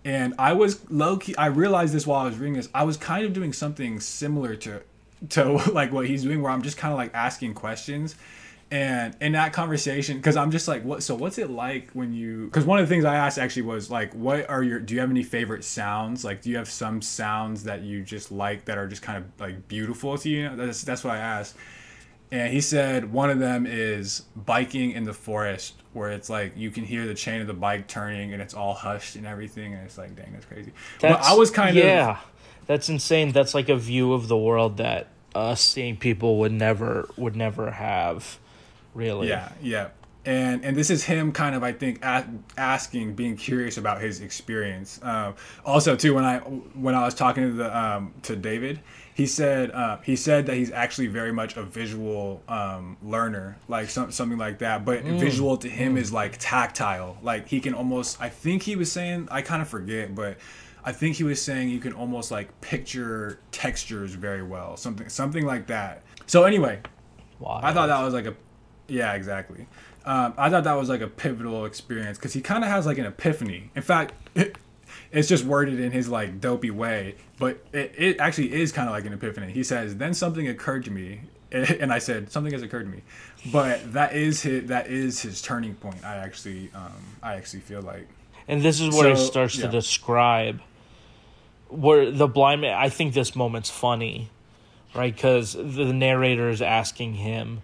And 0.06 0.34
I 0.38 0.54
was 0.54 0.90
low 0.92 1.18
key. 1.18 1.36
I 1.38 1.46
realized 1.48 1.94
this 1.94 2.06
while 2.06 2.20
I 2.20 2.26
was 2.26 2.38
reading 2.38 2.56
this. 2.56 2.70
I 2.74 2.84
was 2.84 2.98
kind 2.98 3.26
of 3.26 3.34
doing 3.34 3.54
something 3.54 4.00
similar 4.00 4.56
to 4.58 4.82
to 5.30 5.54
like 5.72 5.92
what 5.92 6.08
he's 6.08 6.24
doing, 6.24 6.42
where 6.42 6.52
I'm 6.52 6.62
just 6.62 6.78
kind 6.78 6.92
of 6.92 6.98
like 6.98 7.12
asking 7.14 7.54
questions. 7.54 8.16
And 8.74 9.16
in 9.22 9.34
that 9.34 9.54
conversation, 9.54 10.18
because 10.18 10.36
I'm 10.36 10.50
just 10.50 10.68
like, 10.68 10.84
what? 10.84 11.04
So 11.04 11.14
what's 11.14 11.38
it 11.38 11.52
like 11.52 11.92
when 11.92 12.12
you? 12.14 12.46
Because 12.46 12.66
one 12.66 12.80
of 12.80 12.88
the 12.88 12.94
things 12.94 13.06
I 13.06 13.16
asked 13.16 13.38
actually 13.38 13.64
was 13.64 13.92
like, 13.92 14.14
what 14.14 14.50
are 14.50 14.64
your? 14.64 14.80
Do 14.80 14.96
you 14.96 15.00
have 15.00 15.12
any 15.12 15.24
favorite 15.24 15.64
sounds? 15.64 16.26
Like, 16.26 16.42
do 16.42 16.50
you 16.50 16.58
have 16.58 16.70
some 16.70 17.02
sounds 17.02 17.64
that 17.66 17.82
you 17.82 18.04
just 18.04 18.32
like 18.32 18.66
that 18.66 18.78
are 18.78 18.88
just 18.88 19.02
kind 19.02 19.18
of 19.18 19.26
like 19.40 19.68
beautiful 19.68 20.18
to 20.18 20.30
you? 20.30 20.56
That's 20.56 20.84
that's 20.84 21.04
what 21.04 21.14
I 21.14 21.20
asked 21.20 21.56
and 22.32 22.52
he 22.52 22.62
said 22.62 23.12
one 23.14 23.30
of 23.30 23.38
them 23.38 23.68
is 23.68 24.22
biking 24.36 24.92
in 24.92 25.04
the 25.04 25.14
forest 25.14 25.76
where 25.92 26.10
it's 26.10 26.32
like 26.32 26.54
you 26.58 26.72
can 26.72 26.84
hear 26.84 27.06
the 27.06 27.14
chain 27.14 27.42
of 27.42 27.46
the 27.46 27.54
bike 27.54 27.88
turning 27.88 28.34
and 28.34 28.42
it's 28.42 28.56
all 28.56 28.74
hushed 28.74 29.16
and 29.16 29.28
everything 29.28 29.74
and 29.74 29.84
it's 29.84 30.00
like 30.00 30.16
dang 30.16 30.34
that's 30.34 30.46
crazy 30.46 30.72
That's, 31.00 31.28
but 31.28 31.32
i 31.32 31.36
was 31.36 31.52
kind 31.52 31.78
of 31.78 31.84
yeah, 31.84 32.18
that's 32.66 32.90
insane. 32.90 33.32
That's 33.32 33.54
like 33.54 33.70
a 33.70 33.76
view 33.76 34.14
of 34.14 34.28
the 34.28 34.38
world 34.38 34.78
that 34.78 35.08
us 35.36 35.62
seeing 35.62 35.98
people 35.98 36.40
would 36.40 36.52
never 36.52 37.10
would 37.18 37.36
never 37.36 37.72
have. 37.72 38.40
Really. 38.94 39.30
Yeah, 39.30 39.52
yeah. 39.62 39.90
And 40.26 40.64
and 40.64 40.78
this 40.78 40.90
is 40.90 41.04
him 41.04 41.34
kind 41.34 41.54
of 41.54 41.64
I 41.64 41.74
think 41.74 42.04
a- 42.04 42.26
asking, 42.58 43.14
being 43.14 43.36
curious 43.36 43.78
about 43.78 44.00
his 44.02 44.22
experience. 44.22 45.00
Um, 45.04 45.36
also, 45.66 45.98
too, 45.98 46.14
when 46.14 46.24
I 46.24 46.40
when 46.40 46.96
I 46.96 47.04
was 47.04 47.14
talking 47.14 47.44
to 47.44 47.52
the 47.52 47.78
um, 47.78 48.14
to 48.24 48.38
David, 48.38 48.80
he 49.14 49.28
said 49.28 49.72
uh, 49.72 49.98
he 49.98 50.16
said 50.16 50.46
that 50.46 50.56
he's 50.56 50.72
actually 50.72 51.08
very 51.08 51.34
much 51.34 51.58
a 51.58 51.64
visual 51.64 52.42
um, 52.48 52.96
learner, 53.04 53.58
like 53.68 53.90
some, 53.90 54.12
something 54.12 54.38
like 54.38 54.60
that. 54.60 54.86
But 54.86 55.04
visual 55.04 55.58
to 55.58 55.68
him 55.68 55.98
is 55.98 56.14
like 56.14 56.38
tactile. 56.40 57.18
Like 57.22 57.50
he 57.50 57.60
can 57.60 57.74
almost. 57.74 58.22
I 58.22 58.30
think 58.30 58.64
he 58.64 58.78
was 58.78 58.90
saying. 58.90 59.28
I 59.30 59.42
kind 59.42 59.62
of 59.62 59.68
forget, 59.68 60.16
but. 60.16 60.38
I 60.86 60.92
think 60.92 61.16
he 61.16 61.24
was 61.24 61.42
saying 61.42 61.70
you 61.70 61.80
can 61.80 61.94
almost 61.94 62.30
like 62.30 62.60
picture 62.60 63.40
textures 63.52 64.16
very 64.16 64.44
well, 64.44 64.76
something 64.76 65.08
something 65.08 65.46
like 65.46 65.68
that. 65.68 66.04
So 66.26 66.44
anyway, 66.44 66.82
Wild. 67.40 67.64
I 67.64 67.74
thought 67.74 67.88
that 67.88 68.04
was 68.04 68.14
like 68.14 68.26
a, 68.26 68.36
yeah, 68.88 69.14
exactly. 69.14 69.68
Um, 70.06 70.34
I 70.38 70.50
thought 70.50 70.66
that 70.66 70.74
was 70.74 70.90
like 70.90 71.02
a 71.02 71.08
pivotal 71.08 71.66
experience 71.66 72.18
because 72.18 72.34
he 72.34 72.42
kind 72.42 72.64
of 72.64 72.70
has 72.70 72.86
like 72.86 72.98
an 72.98 73.06
epiphany. 73.06 73.70
In 73.76 73.82
fact, 73.82 74.14
it, 74.36 74.58
it's 75.12 75.28
just 75.28 75.46
worded 75.46 75.80
in 75.80 75.92
his 75.92 76.10
like 76.10 76.42
dopey 76.42 76.72
way, 76.72 77.16
but 77.40 77.64
it, 77.72 77.94
it 77.98 78.20
actually 78.20 78.54
is 78.54 78.72
kind 78.72 78.90
of 78.90 78.94
like 78.94 79.06
an 79.06 79.14
epiphany. 79.14 79.52
He 79.54 79.64
says, 79.64 79.96
"Then 79.98 80.14
something 80.14 80.48
occurred 80.48 80.84
to 80.86 80.92
me," 80.92 81.22
and 81.52 81.94
I 81.94 82.00
said, 82.00 82.32
"Something 82.32 82.52
has 82.54 82.62
occurred 82.62 82.84
to 82.84 82.90
me," 82.92 83.02
but 83.52 83.94
that 83.94 84.14
is 84.14 84.42
his 84.42 84.68
that 84.68 84.88
is 84.88 85.22
his 85.22 85.42
turning 85.42 85.76
point. 85.76 86.04
I 86.04 86.18
actually 86.18 86.70
um, 86.76 86.92
I 87.22 87.36
actually 87.36 87.62
feel 87.62 87.82
like 87.82 88.08
And 88.48 88.62
this 88.62 88.82
is 88.82 88.94
where 88.94 89.12
he 89.12 89.16
So, 89.16 89.26
starts 89.26 89.58
yeah. 89.58 89.68
to 89.68 89.72
describe 89.72 90.60
where 91.70 92.12
the 92.12 92.28
blind 92.28 92.62
man. 92.62 92.74
I 92.78 92.90
think 92.90 93.14
this 93.14 93.36
moment's 93.36 93.70
funny, 93.70 94.30
right? 94.94 95.14
Because 95.16 95.54
the 95.54 95.94
narrator 95.94 96.50
is 96.50 96.62
asking 96.62 97.16
him, 97.16 97.62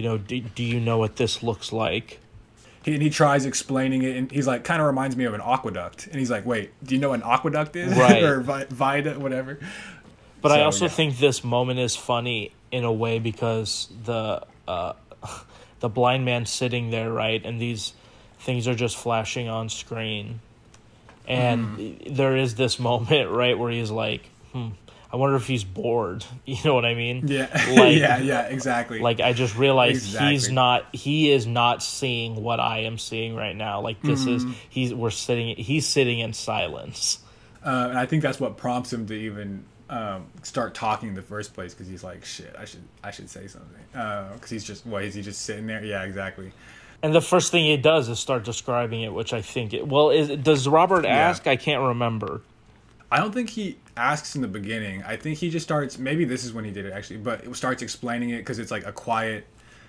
you 0.00 0.08
know, 0.08 0.16
do, 0.18 0.40
do 0.40 0.62
you 0.62 0.80
know 0.80 0.96
what 0.98 1.16
this 1.16 1.42
looks 1.42 1.72
like? 1.72 2.18
he 2.82 2.94
and 2.94 3.02
he 3.02 3.10
tries 3.10 3.44
explaining 3.44 4.02
it, 4.02 4.16
and 4.16 4.30
he's 4.32 4.46
like, 4.46 4.64
kind 4.64 4.80
of 4.80 4.86
reminds 4.86 5.14
me 5.14 5.24
of 5.26 5.34
an 5.34 5.42
aqueduct, 5.44 6.06
and 6.06 6.16
he's 6.18 6.30
like, 6.30 6.46
"Wait, 6.46 6.70
do 6.82 6.94
you 6.94 7.00
know 7.00 7.10
what 7.10 7.20
an 7.22 7.26
aqueduct 7.26 7.76
is? 7.76 7.94
Right. 7.94 8.22
or 8.28 8.40
vi- 8.40 8.64
viaduct, 8.70 9.18
whatever." 9.20 9.58
But 10.40 10.52
I 10.52 10.62
also 10.62 10.86
yeah. 10.86 10.90
think 10.90 11.18
this 11.18 11.44
moment 11.44 11.78
is 11.78 11.94
funny 11.94 12.52
in 12.72 12.84
a 12.84 12.92
way 12.92 13.18
because 13.18 13.88
the 14.06 14.46
uh, 14.66 14.94
the 15.80 15.90
blind 15.90 16.24
man 16.24 16.46
sitting 16.46 16.90
there, 16.90 17.12
right, 17.12 17.44
and 17.44 17.60
these 17.60 17.92
things 18.38 18.66
are 18.66 18.74
just 18.74 18.96
flashing 18.96 19.48
on 19.48 19.68
screen, 19.68 20.40
and 21.28 21.76
Mm-hmm. 21.76 22.14
there 22.14 22.34
is 22.34 22.54
this 22.54 22.78
moment, 22.80 23.28
right, 23.30 23.58
where 23.58 23.70
he's 23.70 23.90
like, 23.90 24.22
"Hmm, 24.54 24.68
I 25.12 25.16
wonder 25.16 25.36
if 25.36 25.46
he's 25.46 25.64
bored." 25.64 26.24
You 26.44 26.56
know 26.64 26.74
what 26.74 26.84
I 26.84 26.94
mean? 26.94 27.28
Yeah, 27.28 27.46
Like- 27.76 27.96
yeah, 27.96 28.18
yeah, 28.18 28.42
exactly. 28.42 28.98
Like 29.00 29.20
I 29.20 29.32
just 29.32 29.56
realized 29.56 30.16
he's 30.18 30.50
not 30.50 30.86
he 30.94 31.30
is 31.30 31.46
not 31.46 31.82
seeing 31.82 32.42
what 32.42 32.60
I 32.60 32.80
am 32.80 32.98
seeing 32.98 33.34
right 33.36 33.54
now. 33.56 33.80
Like 33.80 34.00
this 34.02 34.26
is 34.26 34.44
Mm-hmm. 34.44 34.52
he's 34.68 34.94
we're 34.94 35.10
sitting 35.10 35.56
he's 35.56 35.86
sitting 35.86 36.18
in 36.20 36.32
silence. 36.32 37.18
Uh, 37.64 37.88
and 37.90 37.98
I 37.98 38.06
think 38.06 38.22
that's 38.22 38.40
what 38.40 38.56
prompts 38.56 38.92
him 38.92 39.06
to 39.08 39.14
even 39.14 39.64
um, 39.90 40.26
start 40.42 40.74
talking 40.74 41.10
in 41.10 41.14
the 41.14 41.20
first 41.22 41.52
place 41.52 41.74
because 41.74 41.88
he's 41.88 42.02
like, 42.02 42.24
"Shit, 42.24 42.54
I 42.58 42.64
should, 42.64 42.82
I 43.04 43.10
should 43.10 43.28
say 43.28 43.48
something." 43.48 43.82
Because 43.92 44.48
he's 44.48 44.64
just, 44.64 44.86
what 44.86 45.02
is 45.04 45.14
he 45.14 45.20
just 45.22 45.42
sitting 45.42 45.66
there? 45.66 45.84
Yeah, 45.84 46.04
exactly. 46.04 46.52
And 47.02 47.14
the 47.14 47.20
first 47.20 47.50
thing 47.50 47.64
he 47.64 47.76
does 47.76 48.08
is 48.08 48.18
start 48.18 48.44
describing 48.44 49.02
it, 49.02 49.12
which 49.12 49.32
I 49.32 49.42
think 49.42 49.74
it 49.74 49.86
well 49.86 50.10
is 50.10 50.28
does 50.42 50.66
Robert 50.68 51.04
ask? 51.04 51.46
I 51.46 51.56
can't 51.56 51.82
remember. 51.82 52.40
I 53.10 53.18
don't 53.18 53.32
think 53.32 53.50
he 53.50 53.78
asks 53.96 54.36
in 54.36 54.42
the 54.42 54.48
beginning. 54.48 55.02
I 55.02 55.16
think 55.16 55.38
he 55.38 55.50
just 55.50 55.64
starts. 55.64 55.98
Maybe 55.98 56.24
this 56.24 56.44
is 56.44 56.52
when 56.52 56.64
he 56.64 56.70
did 56.70 56.86
it 56.86 56.92
actually, 56.92 57.18
but 57.18 57.44
it 57.44 57.54
starts 57.56 57.82
explaining 57.82 58.30
it 58.30 58.38
because 58.38 58.58
it's 58.58 58.70
like 58.70 58.86
a 58.86 58.92
quiet. 58.92 59.46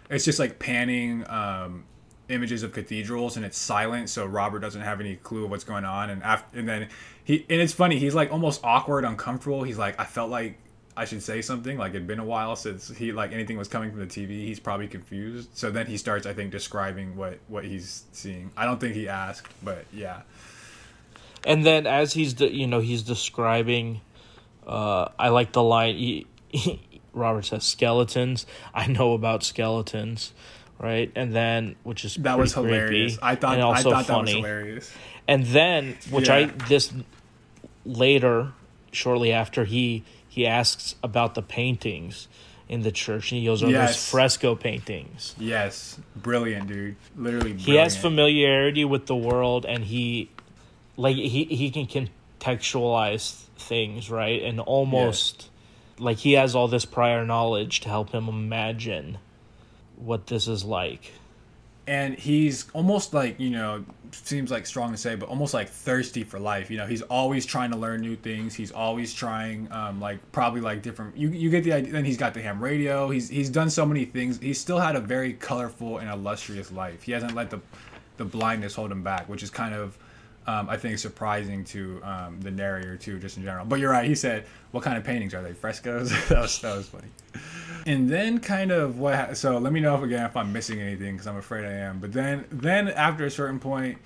It's 0.10 0.26
just 0.26 0.40
like 0.40 0.60
panning 0.60 1.26
um, 1.30 1.86
images 2.30 2.64
of 2.64 2.74
cathedrals 2.74 3.38
and 3.38 3.46
it's 3.46 3.58
silent, 3.58 4.10
so 4.10 4.26
Robert 4.26 4.60
doesn't 4.60 4.82
have 4.82 5.00
any 5.00 5.18
clue 5.18 5.46
of 5.46 5.52
what's 5.52 5.64
going 5.64 5.86
on. 5.86 6.10
And 6.10 6.24
after, 6.24 6.58
and 6.58 6.68
then 6.68 6.90
he 7.24 7.46
and 7.50 7.62
it's 7.62 7.74
funny. 7.74 8.00
He's 8.00 8.16
like 8.16 8.32
almost 8.32 8.62
awkward, 8.64 9.06
uncomfortable. 9.06 9.64
He's 9.64 9.78
like, 9.78 10.00
I 10.00 10.06
felt 10.06 10.32
like 10.32 10.58
I 10.98 11.06
should 11.06 11.22
say 11.22 11.42
something. 11.42 11.78
Like 11.78 11.92
it'd 11.92 12.08
been 12.08 12.20
a 12.20 12.26
while 12.26 12.56
since 12.56 12.90
he 12.90 13.12
like 13.12 13.32
anything 13.34 13.58
was 13.58 13.68
coming 13.68 13.92
from 13.92 14.00
the 14.00 14.08
TV. 14.08 14.46
He's 14.46 14.60
probably 14.60 14.88
confused. 14.88 15.50
So 15.54 15.70
then 15.70 15.86
he 15.86 15.98
starts, 15.98 16.26
I 16.26 16.34
think, 16.34 16.52
describing 16.52 17.16
what 17.16 17.40
what 17.48 17.66
he's 17.66 18.04
seeing. 18.12 18.52
I 18.58 18.66
don't 18.66 18.80
think 18.80 18.96
he 18.96 19.08
asked, 19.08 19.48
but 19.64 19.86
yeah. 19.94 20.22
And 21.46 21.66
then 21.66 21.88
as 21.88 22.14
he's 22.14 22.34
de- 22.34 22.54
you 22.54 22.68
know 22.68 22.80
he's 22.80 23.04
describing, 23.04 24.02
uh, 24.66 25.10
I 25.18 25.30
like 25.30 25.52
the 25.54 25.64
line. 25.64 25.96
He, 25.96 26.28
Robert 27.14 27.46
says 27.46 27.64
skeletons. 27.66 28.46
I 28.74 28.88
know 28.88 29.14
about 29.14 29.44
skeletons, 29.44 30.34
right? 30.80 31.12
And 31.16 31.34
then 31.34 31.76
which 31.84 32.06
is 32.06 32.16
That 32.16 32.38
was 32.38 32.54
hilarious. 32.54 33.18
I 33.22 33.36
thought 33.36 33.54
and 33.54 33.62
I 33.62 33.66
also 33.66 33.92
thought 33.92 34.08
that 34.08 34.20
was 34.22 34.30
funny. 34.30 34.40
hilarious. 34.42 34.92
And 35.28 35.46
then, 35.48 35.98
which 36.10 36.30
I 36.30 36.46
this 36.46 36.92
later, 37.86 38.54
shortly 38.92 39.32
after 39.32 39.66
he 39.66 40.04
he 40.28 40.48
asks 40.48 40.96
about 41.04 41.36
the 41.36 41.42
paintings 41.42 42.28
in 42.70 42.82
the 42.84 42.92
church, 42.92 43.32
and 43.32 43.40
he 43.40 43.46
goes, 43.46 43.62
"Are 43.64 43.66
those 43.68 43.74
Yes. 43.74 44.10
fresco 44.10 44.56
paintings?" 44.56 45.36
Yes, 45.38 46.00
brilliant, 46.16 46.68
dude. 46.68 46.96
Literally, 47.18 47.54
brilliant. 47.54 47.62
He 47.62 47.76
has 47.76 47.98
familiarity 47.98 48.86
with 48.86 49.08
the 49.08 49.16
world, 49.16 49.66
and 49.66 49.84
he 49.86 50.30
like 51.02 51.16
he 51.16 51.46
he 51.46 51.68
can 51.72 52.10
contextualize 52.40 53.46
things 53.58 54.10
right, 54.10 54.42
and 54.44 54.60
almost 54.60 55.50
like 56.00 56.18
he 56.18 56.34
has 56.34 56.56
all 56.56 56.68
this 56.68 56.86
prior 56.86 57.26
knowledge 57.26 57.80
to 57.82 57.90
help 57.90 58.12
him 58.12 58.28
imagine 58.30 59.18
what 59.96 60.28
this 60.28 60.48
is 60.48 60.64
like. 60.64 61.12
and 61.88 62.18
he's 62.18 62.70
almost 62.74 63.14
like 63.14 63.40
you 63.40 63.50
know, 63.50 63.84
seems 64.12 64.52
like 64.52 64.66
strong 64.66 64.92
to 64.92 64.98
say, 64.98 65.16
but 65.16 65.28
almost 65.30 65.54
like 65.54 65.68
thirsty 65.70 66.24
for 66.24 66.40
life. 66.40 66.70
You 66.72 66.78
know, 66.78 66.86
he's 66.86 67.02
always 67.04 67.46
trying 67.46 67.72
to 67.72 67.78
learn 67.78 68.02
new 68.02 68.16
things. 68.16 68.54
He's 68.56 68.72
always 68.72 69.14
trying, 69.14 69.68
um, 69.72 70.00
like 70.00 70.20
probably 70.32 70.62
like 70.62 70.82
different. 70.84 71.18
You 71.18 71.30
you 71.30 71.50
get 71.50 71.64
the 71.64 71.74
idea. 71.74 71.92
Then 71.92 72.06
he's 72.06 72.18
got 72.18 72.34
the 72.34 72.42
ham 72.42 72.64
radio. 72.64 73.10
He's 73.10 73.30
he's 73.30 73.50
done 73.50 73.70
so 73.70 73.86
many 73.86 74.06
things. 74.06 74.40
He's 74.40 74.60
still 74.60 74.80
had 74.80 74.96
a 74.96 75.00
very 75.02 75.34
colorful 75.34 75.98
and 75.98 76.10
illustrious 76.10 76.72
life. 76.72 77.04
He 77.04 77.12
hasn't 77.14 77.36
let 77.36 77.50
the 77.50 77.60
the 78.18 78.26
blindness 78.26 78.76
hold 78.76 78.92
him 78.92 79.04
back, 79.04 79.28
which 79.28 79.44
is 79.44 79.50
kind 79.50 79.74
of. 79.76 79.98
Um, 80.48 80.70
I 80.70 80.78
think 80.78 80.98
surprising 80.98 81.64
to 81.66 82.02
um, 82.04 82.42
the 82.42 82.50
narrator 82.50 82.98
too, 82.98 83.20
just 83.20 83.38
in 83.38 83.44
general. 83.44 83.64
But 83.64 83.80
you're 83.80 83.92
right. 83.92 84.08
He 84.08 84.16
said, 84.16 84.46
"What 84.72 84.84
kind 84.84 84.98
of 84.98 85.04
paintings 85.04 85.36
are 85.36 85.44
they? 85.44 85.54
Frescoes?" 85.54 86.10
that 86.30 86.42
was 86.42 86.60
that 86.62 86.76
was 86.78 86.88
funny. 86.88 87.08
And 87.86 88.10
then 88.10 88.40
kind 88.40 88.72
of 88.72 88.98
what 89.00 89.16
ha- 89.16 89.34
so 89.34 89.58
let 89.60 89.72
me 89.72 89.80
know 89.80 89.96
if 89.96 90.02
again 90.02 90.26
if 90.26 90.36
I'm 90.36 90.52
missing 90.52 90.80
anything 90.82 91.14
because 91.14 91.28
I'm 91.28 91.38
afraid 91.38 91.66
I 91.66 91.74
am. 91.74 92.00
But 92.00 92.12
then 92.14 92.46
then 92.52 92.88
after 92.90 93.26
a 93.26 93.32
certain 93.32 93.60
point, 93.60 94.00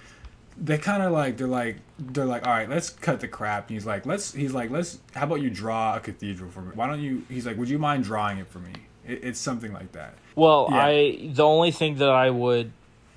they 0.62 0.78
kind 0.78 1.04
of 1.04 1.14
like 1.14 1.38
they're 1.38 1.48
like 1.48 1.78
they're 1.98 2.26
like 2.26 2.46
all 2.46 2.54
right 2.54 2.70
let's 2.70 2.90
cut 2.90 3.22
the 3.22 3.28
crap. 3.30 3.70
And 3.70 3.76
he's 3.78 3.86
like 3.86 4.06
let's 4.06 4.34
he's 4.34 4.54
like 4.54 4.70
let's 4.72 5.00
how 5.14 5.24
about 5.24 5.42
you 5.42 5.50
draw 5.50 5.96
a 5.96 6.00
cathedral 6.02 6.52
for 6.52 6.62
me? 6.62 6.72
Why 6.74 6.88
don't 6.88 7.02
you? 7.02 7.24
He's 7.30 7.46
like 7.46 7.58
would 7.58 7.70
you 7.70 7.80
mind 7.80 8.04
drawing 8.04 8.40
it 8.40 8.48
for 8.48 8.60
me? 8.60 8.74
It, 9.08 9.24
it's 9.24 9.40
something 9.40 9.72
like 9.72 9.94
that. 9.94 10.16
Well, 10.36 10.68
Yeah. 10.70 10.86
I 10.86 11.30
the 11.34 11.46
only 11.46 11.72
thing 11.72 11.96
that 11.96 12.10
I 12.10 12.30
would, 12.30 12.72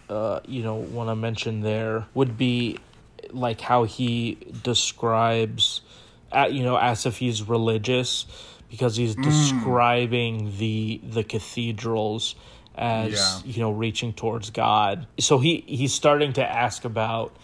uh, 0.09 0.39
you 0.47 0.63
know, 0.63 0.77
want 0.77 1.11
to 1.11 1.17
mention 1.17 1.63
there 1.63 2.07
would 2.15 2.39
be 2.39 2.79
like 3.33 3.61
how 3.61 3.85
he 3.85 4.39
describes, 4.63 5.81
you 6.51 6.63
know, 6.63 6.77
as 6.77 7.07
if 7.07 7.19
he's 7.19 7.43
religious, 7.43 8.27
because 8.71 8.97
he's 8.97 9.17
Mm. 9.17 9.25
describing 9.25 10.53
the 10.59 11.01
the 11.03 11.25
cathedrals 11.25 12.35
as 12.77 13.13
Yeah. 13.45 13.53
you 13.53 13.61
know 13.61 13.71
reaching 13.71 14.13
towards 14.13 14.51
God. 14.51 15.07
So 15.19 15.39
he 15.39 15.65
he's 15.67 15.93
starting 15.95 16.33
to 16.35 16.45
ask 16.49 16.85
about 16.85 17.35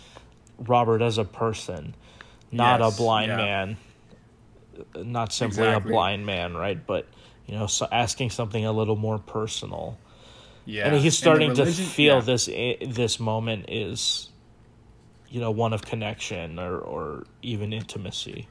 Robert 0.58 1.02
as 1.02 1.18
a 1.18 1.24
person, 1.24 1.94
not 2.52 2.80
Yes, 2.80 2.94
a 2.94 2.96
blind 3.02 3.30
yeah. 3.30 3.36
man, 3.36 3.76
not 4.96 5.32
simply 5.32 5.62
Exactly. 5.66 5.90
a 5.90 5.92
blind 5.92 6.26
man, 6.26 6.54
right? 6.54 6.84
But 6.86 7.06
you 7.46 7.54
know, 7.56 7.66
so 7.66 7.86
asking 7.90 8.30
something 8.30 8.64
a 8.64 8.72
little 8.72 8.96
more 8.96 9.18
personal. 9.18 9.98
Yeah. 10.66 10.86
and 10.86 10.96
he's 10.96 11.18
starting 11.18 11.50
religion- 11.50 11.74
to 11.84 11.90
feel 11.90 12.14
yeah. 12.14 12.20
this 12.22 12.46
this 12.46 13.20
moment 13.20 13.66
is 13.68 14.30
you 15.34 15.40
know 15.40 15.50
one 15.50 15.72
of 15.72 15.82
connection 15.82 16.60
or 16.60 16.78
or 16.78 17.24
even 17.42 17.72
intimacy 17.72 18.46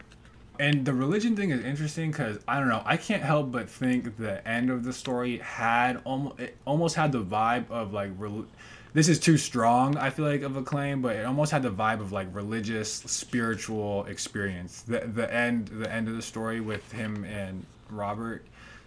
And 0.59 0.85
the 0.85 0.93
religion 0.93 1.35
thing 1.35 1.49
is 1.49 1.63
interesting 1.63 2.11
because 2.11 2.37
I 2.45 2.59
don't 2.59 2.67
know. 2.67 2.83
I 2.85 2.97
can't 2.97 3.23
help 3.23 3.51
but 3.51 3.67
think 3.69 4.17
the 4.17 4.45
end 4.47 4.69
of 4.69 4.83
the 4.83 4.93
story 4.93 5.39
had 5.39 6.01
almost 6.03 6.39
it 6.39 6.57
almost 6.65 6.95
had 6.95 7.11
the 7.13 7.23
vibe 7.23 7.71
of 7.71 7.93
like 7.93 8.11
rel- 8.17 8.45
this 8.93 9.07
is 9.07 9.17
too 9.19 9.37
strong. 9.37 9.97
I 9.97 10.09
feel 10.11 10.25
like 10.25 10.43
of 10.43 10.57
a 10.57 10.61
claim, 10.61 11.01
but 11.01 11.15
it 11.15 11.25
almost 11.25 11.51
had 11.51 11.63
the 11.63 11.71
vibe 11.71 12.01
of 12.01 12.11
like 12.11 12.27
religious, 12.35 12.91
spiritual 12.91 14.05
experience. 14.05 14.81
The 14.81 14.99
the 15.19 15.33
end 15.33 15.69
the 15.69 15.89
end 15.91 16.09
of 16.09 16.15
the 16.15 16.21
story 16.21 16.59
with 16.59 16.91
him 16.91 17.23
and 17.23 17.65
Robert. 17.89 18.43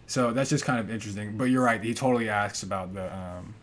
So 0.07 0.33
that's 0.33 0.51
just 0.51 0.65
kind 0.67 0.79
of 0.79 0.91
interesting. 0.91 1.37
But 1.39 1.45
you're 1.45 1.65
right. 1.65 1.83
He 1.83 1.95
totally 1.95 2.29
asks 2.29 2.63
about 2.63 2.93
the 2.93 3.07
um, 3.23 3.55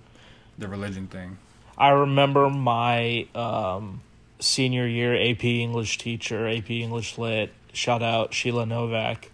the 0.58 0.68
religion 0.68 1.08
thing. 1.08 1.38
I 1.78 1.90
remember 1.90 2.50
my 2.50 3.28
um, 3.34 4.02
senior 4.44 4.88
year 4.88 5.16
AP 5.16 5.44
English 5.46 5.98
teacher, 5.98 6.48
AP 6.48 6.70
English 6.70 7.18
Lit. 7.18 7.52
Shout 7.74 8.04
out 8.04 8.34
Sheila 8.34 8.66
Novak. 8.66 9.32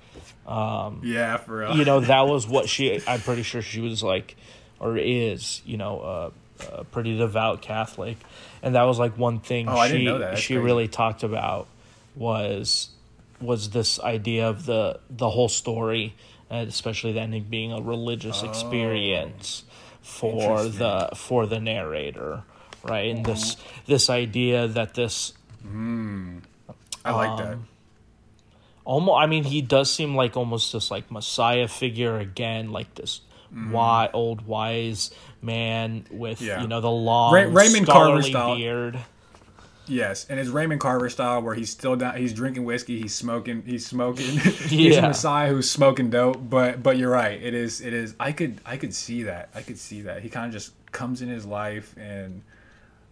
Um, 0.47 1.01
Yeah, 1.03 1.37
for 1.37 1.57
real. 1.57 1.75
you 1.77 1.85
know 1.85 1.99
that 1.99 2.21
was 2.27 2.47
what 2.47 2.69
she. 2.69 3.01
I'm 3.07 3.19
pretty 3.21 3.43
sure 3.43 3.61
she 3.61 3.81
was 3.81 4.01
like, 4.01 4.35
or 4.79 4.97
is, 4.97 5.61
you 5.65 5.77
know, 5.77 5.99
uh, 5.99 6.29
a 6.77 6.83
pretty 6.83 7.17
devout 7.17 7.61
Catholic, 7.61 8.17
and 8.63 8.75
that 8.75 8.83
was 8.83 8.97
like 8.99 9.17
one 9.17 9.39
thing 9.39 9.67
Oh, 9.69 9.83
she 9.85 9.91
didn't 9.93 10.05
know 10.05 10.17
that. 10.19 10.29
That's 10.31 10.41
she 10.41 10.53
crazy. 10.55 10.65
really 10.65 10.87
talked 10.87 11.23
about 11.23 11.67
was 12.15 12.89
was 13.41 13.69
this 13.69 13.99
idea 14.01 14.47
of 14.49 14.65
the 14.65 14.99
the 15.09 15.29
whole 15.29 15.49
story, 15.49 16.15
and 16.49 16.67
especially 16.67 17.13
the 17.13 17.21
ending 17.21 17.43
being 17.49 17.71
a 17.71 17.81
religious 17.81 18.41
experience 18.43 19.63
for 20.01 20.59
Oh. 20.59 20.67
The 20.67 21.09
for 21.15 21.45
the 21.45 21.59
narrator, 21.59 22.43
right? 22.83 23.15
And 23.15 23.25
this 23.25 23.57
this 23.85 24.09
idea 24.09 24.67
that 24.67 24.93
this 24.93 25.33
I 25.63 27.11
like 27.11 27.37
that. 27.37 27.53
um, 27.53 27.67
almost 28.85 29.17
i 29.17 29.25
mean 29.25 29.43
he 29.43 29.61
does 29.61 29.91
seem 29.91 30.15
like 30.15 30.35
almost 30.35 30.73
this 30.73 30.89
like 30.89 31.11
messiah 31.11 31.67
figure 31.67 32.17
again 32.17 32.71
like 32.71 32.93
this 32.95 33.21
why 33.71 34.09
old 34.13 34.45
wise 34.45 35.11
man 35.41 36.05
with. 36.11 36.39
Yeah. 36.39 36.61
you 36.61 36.67
know 36.67 36.81
the 36.81 36.91
long 36.91 37.33
Ray- 37.33 37.47
Raymond 37.47 37.87
Carver 37.87 38.21
style. 38.21 38.55
beard 38.55 38.99
Yes, 39.87 40.27
and 40.29 40.39
it's 40.39 40.49
Raymond 40.49 40.79
Carver 40.79 41.09
style 41.09 41.41
where 41.41 41.55
he's 41.55 41.71
still 41.71 41.95
down. 41.95 42.15
He's 42.15 42.31
drinking 42.31 42.63
whiskey. 42.63 43.01
He's 43.01 43.15
smoking. 43.15 43.63
He's 43.65 43.87
smoking. 43.87 44.37
he's 44.37 44.97
a 44.97 45.01
Messiah 45.01 45.49
who's 45.49 45.67
smoking 45.67 46.11
dope. 46.11 46.47
But 46.47 46.83
but 46.83 46.97
you're 46.97 47.09
right. 47.09 47.41
It 47.41 47.55
is. 47.55 47.81
It 47.81 47.91
is. 47.93 48.13
I 48.19 48.31
could 48.31 48.61
I 48.67 48.77
could 48.77 48.93
see 48.93 49.23
that. 49.23 49.49
I 49.55 49.63
could 49.63 49.79
see 49.79 50.01
that. 50.01 50.21
He 50.21 50.29
kind 50.29 50.45
of 50.45 50.51
just 50.51 50.73
comes 50.91 51.23
in 51.23 51.29
his 51.29 51.43
life 51.43 51.95
and 51.97 52.43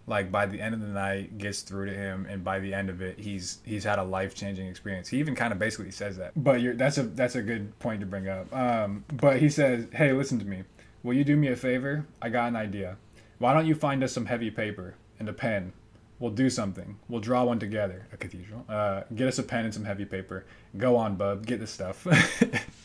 like 0.07 0.31
by 0.31 0.45
the 0.45 0.59
end 0.59 0.73
of 0.73 0.79
the 0.79 0.87
night 0.87 1.37
gets 1.37 1.61
through 1.61 1.85
to 1.85 1.93
him 1.93 2.25
and 2.29 2.43
by 2.43 2.59
the 2.59 2.73
end 2.73 2.89
of 2.89 3.01
it 3.01 3.19
he's 3.19 3.59
he's 3.65 3.83
had 3.83 3.99
a 3.99 4.03
life-changing 4.03 4.65
experience. 4.65 5.09
He 5.09 5.19
even 5.19 5.35
kind 5.35 5.51
of 5.51 5.59
basically 5.59 5.91
says 5.91 6.17
that. 6.17 6.31
But 6.35 6.61
you're 6.61 6.73
that's 6.73 6.97
a 6.97 7.03
that's 7.03 7.35
a 7.35 7.41
good 7.41 7.77
point 7.79 7.99
to 7.99 8.05
bring 8.05 8.27
up. 8.27 8.53
Um 8.55 9.03
but 9.13 9.37
he 9.39 9.49
says 9.49 9.85
hey 9.91 10.13
listen 10.13 10.39
to 10.39 10.45
me. 10.45 10.63
Will 11.03 11.13
you 11.13 11.23
do 11.23 11.35
me 11.35 11.49
a 11.49 11.55
favor? 11.55 12.07
I 12.21 12.29
got 12.29 12.47
an 12.47 12.55
idea. 12.55 12.97
Why 13.37 13.53
don't 13.53 13.67
you 13.67 13.75
find 13.75 14.03
us 14.03 14.13
some 14.13 14.25
heavy 14.25 14.49
paper 14.49 14.95
and 15.19 15.29
a 15.29 15.33
pen? 15.33 15.73
We'll 16.19 16.31
do 16.31 16.49
something. 16.49 16.97
We'll 17.07 17.21
draw 17.21 17.43
one 17.43 17.59
together. 17.59 18.07
A 18.13 18.17
cathedral. 18.17 18.63
Uh 18.69 19.03
get 19.13 19.27
us 19.27 19.39
a 19.39 19.43
pen 19.43 19.65
and 19.65 19.73
some 19.73 19.83
heavy 19.85 20.05
paper. 20.05 20.45
Go 20.77 20.95
on 20.95 21.17
bub. 21.17 21.45
Get 21.45 21.59
the 21.59 21.67
stuff 21.67 22.07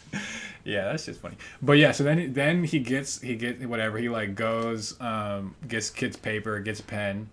yeah 0.65 0.85
that's 0.85 1.07
just 1.07 1.21
funny 1.21 1.37
but 1.61 1.73
yeah 1.73 1.91
so 1.93 2.05
then 2.05 2.19
he, 2.19 2.27
then 2.27 2.65
he 2.65 2.79
gets 2.79 3.21
he 3.21 3.35
get 3.35 3.67
whatever 3.69 3.99
he 3.99 4.09
like 4.09 4.35
goes 4.35 5.01
um 5.01 5.55
gets 5.67 5.91
kids 5.91 6.17
paper 6.17 6.59
gets 6.61 6.81
pen 6.81 7.29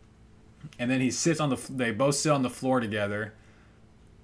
and 0.80 0.90
then 0.90 1.00
he 1.00 1.12
sits 1.12 1.40
on 1.40 1.50
the 1.50 1.60
they 1.70 1.92
both 1.92 2.16
sit 2.16 2.32
on 2.32 2.42
the 2.42 2.50
floor 2.50 2.80
together 2.80 3.34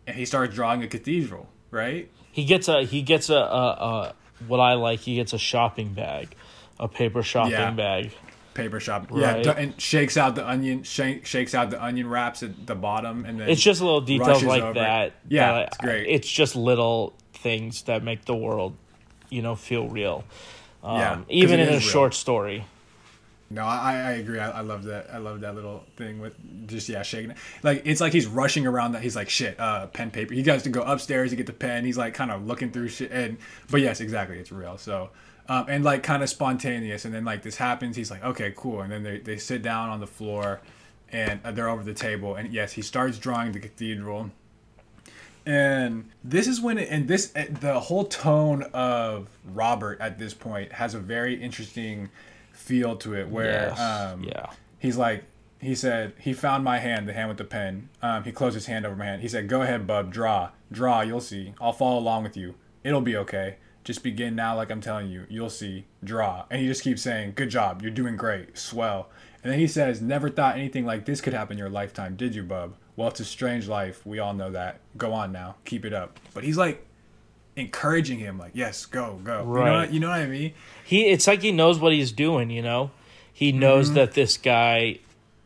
and 0.07 0.15
he 0.17 0.25
starts 0.25 0.53
drawing 0.55 0.81
a 0.83 0.87
cathedral 0.87 1.47
right 1.71 2.09
he 2.31 2.43
gets 2.45 2.67
a 2.67 2.83
he 2.83 3.01
gets 3.01 3.29
a, 3.29 3.35
a, 3.35 3.37
a 3.39 4.15
what 4.47 4.59
i 4.59 4.73
like 4.73 4.99
he 4.99 5.15
gets 5.15 5.33
a 5.33 5.37
shopping 5.39 5.93
bag 5.93 6.35
a 6.79 6.87
paper 6.87 7.23
shopping 7.23 7.51
Yeah. 7.53 7.71
bag 7.71 8.11
paper 8.53 8.79
shop 8.79 9.09
yeah 9.13 9.33
Right. 9.33 9.43
d- 9.43 9.49
and 9.57 9.81
shakes 9.81 10.15
out 10.17 10.35
the 10.35 10.47
onion 10.49 10.83
shake, 10.83 11.25
shakes 11.25 11.53
out 11.53 11.69
the 11.69 11.83
onion 11.83 12.07
wraps 12.07 12.41
at 12.41 12.65
the 12.65 12.75
bottom 12.75 13.25
and 13.25 13.39
then 13.39 13.49
it's 13.49 13.61
just 13.61 13.81
little 13.81 14.01
details 14.01 14.43
like 14.43 14.63
over. 14.63 14.73
that 14.75 15.13
Yeah, 15.27 15.51
that 15.51 15.67
it's 15.67 15.77
great. 15.77 16.07
it's 16.07 16.29
just 16.31 16.55
little 16.55 17.13
things 17.33 17.83
that 17.83 18.01
make 18.03 18.23
the 18.25 18.35
world 18.35 18.75
you 19.29 19.41
know 19.41 19.55
feel 19.55 19.87
real 19.87 20.23
um, 20.83 20.99
Yeah, 20.99 21.21
even 21.29 21.59
in 21.59 21.67
a 21.67 21.71
real. 21.71 21.79
short 21.79 22.13
story 22.13 22.65
No, 23.49 23.63
I, 23.63 23.93
I 23.93 24.11
agree. 24.13 24.39
I, 24.39 24.49
I 24.49 24.61
love 24.61 24.83
that. 24.85 25.07
I 25.13 25.19
love 25.19 25.41
that 25.41 25.53
little 25.53 25.83
thing 25.97 26.19
with 26.19 26.33
just 26.67 26.89
yeah 26.89 27.03
shaking 27.03 27.31
it. 27.31 27.37
Like 27.61 27.83
it's 27.85 28.01
like 28.01 28.11
he's 28.11 28.25
rushing 28.25 28.65
around. 28.65 28.93
That 28.93 29.03
he's 29.03 29.15
like 29.15 29.29
shit. 29.29 29.59
Uh, 29.59 29.85
pen 29.85 30.09
paper. 30.09 30.33
He 30.33 30.41
has 30.43 30.63
to 30.63 30.69
go 30.69 30.81
upstairs 30.81 31.29
to 31.29 31.35
get 31.35 31.45
the 31.45 31.53
pen. 31.53 31.85
He's 31.85 31.97
like 31.97 32.15
kind 32.15 32.31
of 32.31 32.47
looking 32.47 32.71
through 32.71 32.87
shit. 32.89 33.11
And 33.11 33.37
but 33.69 33.81
yes, 33.81 34.01
exactly. 34.01 34.39
It's 34.39 34.51
real. 34.51 34.77
So. 34.77 35.09
Um, 35.47 35.67
and 35.69 35.83
like 35.83 36.01
kind 36.01 36.23
of 36.23 36.29
spontaneous, 36.29 37.05
and 37.05 37.13
then 37.13 37.23
like 37.23 37.43
this 37.43 37.55
happens. 37.57 37.95
He's 37.95 38.09
like, 38.09 38.23
okay, 38.23 38.51
cool, 38.57 38.81
and 38.81 38.91
then 38.91 39.03
they, 39.03 39.19
they 39.19 39.37
sit 39.37 39.61
down 39.61 39.89
on 39.89 39.99
the 39.99 40.07
floor, 40.07 40.59
and 41.11 41.39
uh, 41.45 41.51
they're 41.51 41.69
over 41.69 41.83
the 41.83 41.93
table, 41.93 42.33
and 42.33 42.51
yes, 42.51 42.73
he 42.73 42.81
starts 42.81 43.19
drawing 43.19 43.51
the 43.51 43.59
cathedral, 43.59 44.31
and 45.45 46.09
this 46.23 46.47
is 46.47 46.59
when 46.59 46.77
it, 46.77 46.89
and 46.89 47.07
this 47.07 47.31
uh, 47.35 47.45
the 47.61 47.79
whole 47.79 48.05
tone 48.05 48.63
of 48.73 49.27
Robert 49.45 49.99
at 50.01 50.17
this 50.17 50.33
point 50.33 50.71
has 50.73 50.93
a 50.95 50.99
very 50.99 51.35
interesting 51.41 52.09
feel 52.51 52.95
to 52.97 53.13
it 53.13 53.29
where 53.29 53.73
Yes, 53.75 53.79
um 53.79 54.23
yeah. 54.23 54.47
he's 54.79 54.97
like 54.97 55.23
he 55.59 55.75
said 55.75 56.13
he 56.19 56.33
found 56.33 56.63
my 56.63 56.79
hand 56.79 57.07
the 57.07 57.13
hand 57.13 57.29
with 57.29 57.37
the 57.37 57.43
pen. 57.43 57.89
Um 58.01 58.23
he 58.23 58.31
closed 58.31 58.55
his 58.55 58.65
hand 58.65 58.85
over 58.85 58.95
my 58.95 59.05
hand. 59.05 59.21
He 59.21 59.27
said 59.27 59.47
go 59.47 59.61
ahead 59.61 59.85
bub 59.85 60.11
draw 60.11 60.49
draw 60.71 61.01
you'll 61.01 61.21
see. 61.21 61.53
I'll 61.61 61.73
follow 61.73 61.99
along 61.99 62.23
with 62.23 62.35
you. 62.35 62.55
It'll 62.83 63.01
be 63.01 63.15
okay. 63.17 63.57
Just 63.83 64.01
begin 64.01 64.35
now 64.35 64.55
like 64.55 64.71
i'm 64.71 64.81
telling 64.81 65.09
you. 65.11 65.27
You'll 65.29 65.51
see. 65.51 65.85
Draw. 66.03 66.45
And 66.49 66.59
he 66.59 66.67
just 66.67 66.81
keeps 66.81 67.03
saying 67.03 67.33
good 67.35 67.49
job. 67.49 67.83
You're 67.83 67.91
doing 67.91 68.15
great. 68.15 68.57
Swell. 68.57 69.09
And 69.43 69.51
then 69.51 69.59
he 69.59 69.67
says 69.67 70.01
never 70.01 70.29
thought 70.29 70.55
anything 70.57 70.85
like 70.85 71.05
this 71.05 71.21
could 71.21 71.33
happen 71.33 71.53
in 71.53 71.59
your 71.59 71.69
lifetime. 71.69 72.15
Did 72.15 72.33
you 72.33 72.41
bub 72.41 72.75
well 72.95 73.07
it's 73.07 73.19
a 73.19 73.25
strange 73.25 73.67
life 73.67 74.05
we 74.05 74.19
all 74.19 74.33
know 74.33 74.51
that 74.51 74.79
go 74.97 75.13
on 75.13 75.31
now 75.31 75.55
keep 75.65 75.85
it 75.85 75.93
up 75.93 76.19
but 76.33 76.43
he's 76.43 76.57
like 76.57 76.85
encouraging 77.55 78.19
him 78.19 78.37
like 78.37 78.51
yes 78.53 78.85
go 78.85 79.19
go 79.23 79.39
you, 79.39 79.45
know 79.45 79.51
Right. 79.51 79.71
what, 79.79 79.93
you 79.93 79.99
know 79.99 80.09
what 80.09 80.19
i 80.19 80.25
mean 80.27 80.53
he 80.83 81.05
it's 81.07 81.25
like 81.27 81.41
he 81.41 81.51
knows 81.51 81.79
what 81.79 81.93
he's 81.93 82.11
doing 82.11 82.49
you 82.49 82.61
know 82.61 82.91
he 83.31 83.51
knows 83.51 83.87
Mm-hmm. 83.87 83.95
that 83.95 84.13
this 84.13 84.37
guy 84.37 84.99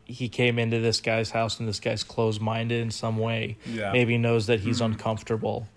he 0.06 0.28
came 0.28 0.58
into 0.58 0.80
this 0.80 1.02
guy's 1.02 1.30
house 1.32 1.60
and 1.60 1.70
this 1.70 1.80
guy's 1.80 2.04
closed-minded 2.04 2.82
in 2.82 2.90
some 2.92 3.18
way 3.18 3.58
Yeah. 3.66 3.84
Mm-hmm. 3.84 3.94
maybe 3.94 4.18
knows 4.18 4.48
that 4.48 4.60
he's 4.62 4.82
uncomfortable 4.82 5.68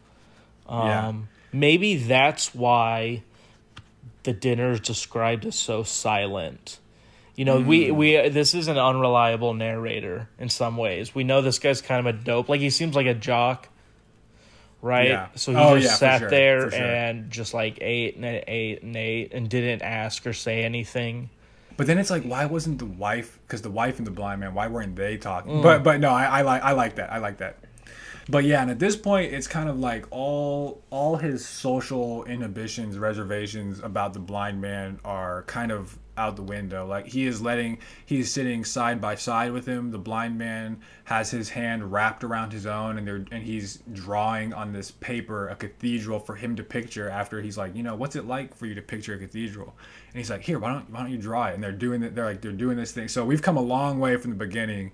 um 0.66 0.86
Yeah. 0.86 1.12
maybe 1.52 1.96
that's 1.96 2.54
why 2.54 3.22
the 4.22 4.32
dinner 4.32 4.70
is 4.72 4.80
described 4.80 5.44
as 5.44 5.54
so 5.58 5.82
silent 5.82 6.78
you 7.36 7.44
know 7.44 7.60
we 7.60 7.86
Mm. 7.88 7.96
we 7.96 8.28
this 8.28 8.54
is 8.54 8.68
an 8.68 8.78
unreliable 8.78 9.54
narrator 9.54 10.28
in 10.38 10.48
some 10.48 10.76
ways 10.76 11.14
we 11.14 11.24
know 11.24 11.40
this 11.40 11.58
guy's 11.58 11.80
kind 11.80 12.06
of 12.06 12.14
a 12.14 12.18
dope 12.18 12.48
like 12.48 12.60
he 12.60 12.70
seems 12.70 12.94
like 12.94 13.06
a 13.06 13.14
jock 13.14 13.68
right 14.80 15.08
Yeah. 15.08 15.28
so 15.34 15.52
he 15.52 15.58
Oh, 15.58 15.78
just 15.78 15.92
yeah, 15.92 15.96
sat 15.96 16.18
sure, 16.20 16.30
there 16.30 16.70
sure. 16.70 16.80
and 16.80 17.30
just 17.30 17.54
like 17.54 17.78
ate 17.80 18.16
and 18.16 18.24
ate 18.24 18.82
and 18.82 18.96
ate 18.96 19.32
and 19.32 19.48
didn't 19.48 19.82
ask 19.82 20.26
or 20.26 20.32
say 20.32 20.64
anything 20.64 21.30
But 21.76 21.86
then 21.86 21.98
it's 21.98 22.10
like, 22.10 22.22
why 22.24 22.44
wasn't 22.44 22.78
the 22.78 22.84
wife? 22.86 23.38
Because 23.46 23.62
the 23.62 23.70
wife 23.70 23.96
and 23.98 24.06
the 24.06 24.10
blind 24.10 24.40
man, 24.40 24.52
why 24.54 24.68
weren't 24.68 24.94
they 24.94 25.16
talking? 25.16 25.62
But 25.62 25.82
but 25.82 26.00
no, 26.00 26.10
I, 26.10 26.24
I 26.24 26.42
like 26.42 26.62
I 26.62 26.72
like 26.72 26.96
that. 26.96 27.10
I 27.12 27.18
like 27.18 27.38
that. 27.38 27.56
But 28.28 28.44
yeah, 28.44 28.60
and 28.62 28.70
at 28.70 28.78
this 28.78 28.94
point, 28.94 29.32
it's 29.32 29.48
kind 29.48 29.68
of 29.70 29.78
like 29.80 30.04
all 30.10 30.82
all 30.90 31.16
his 31.16 31.46
social 31.48 32.24
inhibitions, 32.24 32.98
reservations 32.98 33.80
about 33.80 34.12
the 34.12 34.20
blind 34.20 34.60
man 34.60 35.00
are 35.04 35.42
kind 35.44 35.72
of 35.72 35.98
out 36.16 36.36
the 36.36 36.42
window. 36.42 36.86
Like 36.86 37.06
he 37.06 37.26
is 37.26 37.40
letting, 37.40 37.78
he's 38.04 38.30
sitting 38.30 38.64
side 38.64 39.00
by 39.00 39.14
side 39.14 39.52
with 39.52 39.66
him. 39.66 39.90
The 39.90 39.98
blind 39.98 40.38
man 40.38 40.80
has 41.04 41.30
his 41.30 41.48
hand 41.48 41.92
wrapped 41.92 42.24
around 42.24 42.52
his 42.52 42.66
own, 42.66 42.98
and 42.98 43.06
they're 43.06 43.24
and 43.30 43.42
he's 43.42 43.82
drawing 43.92 44.52
on 44.52 44.72
this 44.72 44.90
paper 44.90 45.48
a 45.48 45.56
cathedral 45.56 46.18
for 46.18 46.34
him 46.34 46.56
to 46.56 46.62
picture. 46.62 47.08
After 47.08 47.40
he's 47.40 47.58
like, 47.58 47.74
you 47.74 47.82
know, 47.82 47.94
what's 47.94 48.16
it 48.16 48.26
like 48.26 48.54
for 48.54 48.66
you 48.66 48.74
to 48.74 48.82
picture 48.82 49.14
a 49.14 49.18
cathedral? 49.18 49.74
And 50.12 50.18
he's 50.18 50.30
like, 50.30 50.42
here, 50.42 50.58
why 50.58 50.72
don't 50.72 50.90
why 50.90 51.00
don't 51.00 51.10
you 51.10 51.18
draw 51.18 51.46
it? 51.46 51.54
And 51.54 51.62
they're 51.62 51.72
doing 51.72 52.02
it. 52.02 52.14
They're 52.14 52.26
like 52.26 52.40
they're 52.40 52.52
doing 52.52 52.76
this 52.76 52.92
thing. 52.92 53.08
So 53.08 53.24
we've 53.24 53.42
come 53.42 53.56
a 53.56 53.62
long 53.62 53.98
way 53.98 54.16
from 54.16 54.30
the 54.30 54.36
beginning 54.36 54.92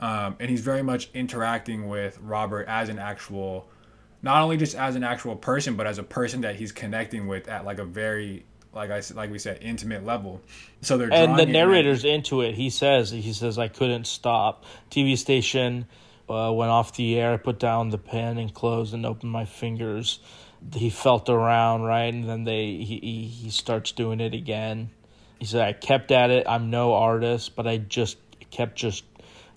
um, 0.00 0.36
and 0.40 0.50
he's 0.50 0.60
very 0.60 0.82
much 0.82 1.10
interacting 1.14 1.88
with 1.88 2.18
Robert 2.20 2.66
as 2.68 2.88
an 2.88 2.98
actual, 2.98 3.68
not 4.22 4.42
only 4.42 4.56
just 4.56 4.74
as 4.74 4.94
an 4.94 5.04
actual 5.04 5.36
person, 5.36 5.76
but 5.76 5.86
as 5.86 5.98
a 5.98 6.02
person 6.02 6.42
that 6.42 6.56
he's 6.56 6.72
connecting 6.72 7.26
with 7.26 7.48
at 7.48 7.64
like 7.64 7.78
a 7.78 7.84
very, 7.84 8.44
like 8.76 8.90
I 8.90 9.02
like 9.14 9.30
we 9.30 9.38
said, 9.38 9.58
intimate 9.62 10.04
level. 10.04 10.42
So 10.82 10.98
they're 10.98 11.12
and 11.12 11.38
the 11.38 11.46
narrator's 11.46 12.04
into 12.04 12.42
it. 12.42 12.54
He 12.54 12.70
says 12.70 13.10
he 13.10 13.32
says 13.32 13.58
i 13.58 13.68
couldn't 13.68 14.06
stop. 14.06 14.64
Tv 14.90 15.16
station 15.16 15.86
uh, 16.28 16.52
went 16.54 16.70
off 16.70 16.94
the 16.94 17.18
air 17.18 17.32
i 17.32 17.36
put 17.38 17.58
down 17.58 17.88
the 17.88 17.98
pen 17.98 18.36
and 18.38 18.52
closed 18.52 18.94
and 18.94 19.04
opened 19.04 19.32
my 19.32 19.46
fingers. 19.46 20.20
He 20.74 20.90
felt 20.90 21.28
around 21.28 21.82
right? 21.82 22.12
And 22.12 22.28
then 22.28 22.44
they 22.44 22.76
he, 22.76 23.00
he, 23.00 23.24
he 23.26 23.50
starts 23.50 23.92
doing 23.92 24.20
it 24.20 24.34
again. 24.34 24.90
He 25.38 25.46
said 25.46 25.62
i 25.62 25.72
kept 25.72 26.12
at 26.12 26.30
it. 26.30 26.46
I'm 26.46 26.70
no 26.70 26.94
artist 26.94 27.56
but 27.56 27.66
i 27.66 27.78
just 27.78 28.18
kept 28.50 28.76
just 28.76 29.04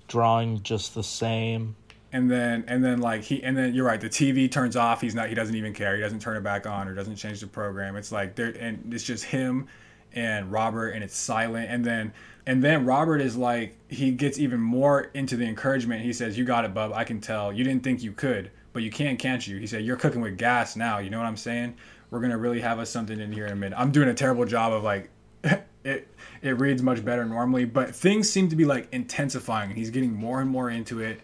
drawing 0.08 0.64
just 0.64 0.96
the 0.96 1.04
same 1.04 1.76
and 2.12 2.30
then 2.30 2.64
and 2.68 2.84
then 2.84 3.00
like 3.00 3.24
he 3.24 3.44
and 3.44 3.58
then 3.58 3.74
you're 3.74 3.86
right. 3.86 4.02
The 4.02 4.10
TV 4.10 4.52
turns 4.52 4.76
off. 4.76 5.02
He's 5.02 5.16
not. 5.16 5.30
He 5.30 5.36
doesn't 5.36 5.56
even 5.56 5.74
care. 5.74 5.96
He 5.96 6.02
doesn't 6.02 6.22
turn 6.22 6.38
it 6.38 6.44
back 6.44 6.68
on 6.68 6.88
or 6.88 6.94
doesn't 6.94 7.16
change 7.16 7.40
the 7.42 7.48
program. 7.48 7.96
It's 7.96 8.12
like 8.12 8.36
there 8.36 8.54
and 8.60 8.94
it's 8.94 9.04
just 9.04 9.26
him 9.26 9.68
and 10.14 10.52
Robert 10.52 10.90
and 10.90 11.04
it's 11.04 11.16
silent. 11.16 11.70
And 11.70 11.86
then 11.86 12.14
and 12.46 12.64
then 12.64 12.86
Robert 12.86 13.22
is 13.22 13.36
like 13.38 13.76
he 13.90 14.12
gets 14.12 14.40
even 14.40 14.60
more 14.60 15.12
into 15.14 15.36
the 15.36 15.46
encouragement. 15.46 16.02
He 16.02 16.14
says, 16.14 16.38
"You 16.38 16.46
got 16.46 16.66
it, 16.66 16.74
bub. 16.74 16.94
I 16.94 17.04
can 17.04 17.22
tell. 17.22 17.54
You 17.54 17.64
didn't 17.64 17.84
think 17.84 18.02
you 18.02 18.12
could, 18.12 18.52
but 18.74 18.84
you 18.84 18.92
can't, 18.92 19.20
can't 19.20 19.46
you?" 19.46 19.58
He 19.58 19.68
said, 19.68 19.84
"You're 19.86 19.98
cooking 19.98 20.22
with 20.22 20.38
gas 20.38 20.76
now. 20.76 20.98
You 21.00 21.10
know 21.10 21.20
what 21.20 21.28
I'm 21.28 21.38
saying?" 21.38 21.76
we're 22.10 22.20
gonna 22.20 22.38
really 22.38 22.62
have 22.62 22.80
us 22.80 22.90
something 22.90 23.20
in 23.20 23.32
here 23.32 23.46
in 23.46 23.54
a 23.54 23.56
minute. 23.56 23.78
I'm 23.78 23.92
doing 23.92 24.10
a 24.10 24.14
terrible 24.14 24.46
job 24.46 24.74
of 24.74 24.84
like 24.84 25.10
it. 25.84 26.08
It 26.42 26.58
reads 26.58 26.82
much 26.82 27.04
better 27.04 27.26
normally, 27.26 27.66
but 27.66 27.94
things 27.94 28.30
seem 28.30 28.50
to 28.50 28.56
be 28.56 28.66
like 28.66 28.88
intensifying. 28.94 29.72
He's 29.72 29.90
getting 29.90 30.14
more 30.14 30.40
and 30.40 30.50
more 30.50 30.70
into 30.70 31.02
it, 31.02 31.22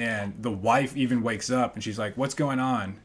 and 0.00 0.34
the 0.42 0.50
wife 0.50 0.96
even 0.96 1.22
wakes 1.22 1.50
up 1.50 1.74
and 1.74 1.84
she's 1.84 1.98
like, 1.98 2.16
"What's 2.16 2.34
going 2.34 2.58
on?" 2.58 2.98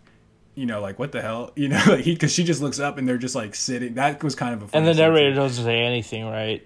You 0.56 0.66
know, 0.66 0.80
like 0.82 0.98
what 0.98 1.12
the 1.12 1.22
hell? 1.22 1.52
You 1.58 1.68
know, 1.70 1.82
like 1.88 2.06
he 2.06 2.14
because 2.14 2.32
she 2.32 2.44
just 2.44 2.62
looks 2.62 2.80
up 2.80 2.98
and 2.98 3.08
they're 3.08 3.18
just 3.18 3.36
like 3.36 3.54
sitting. 3.56 3.96
That 3.96 4.24
was 4.24 4.36
kind 4.36 4.54
of 4.54 4.62
a. 4.74 4.76
And 4.78 4.88
the 4.88 4.94
scene, 4.94 5.02
narrator 5.04 5.34
doesn't 5.36 5.64
say 5.66 5.80
anything, 5.82 6.26
right? 6.26 6.66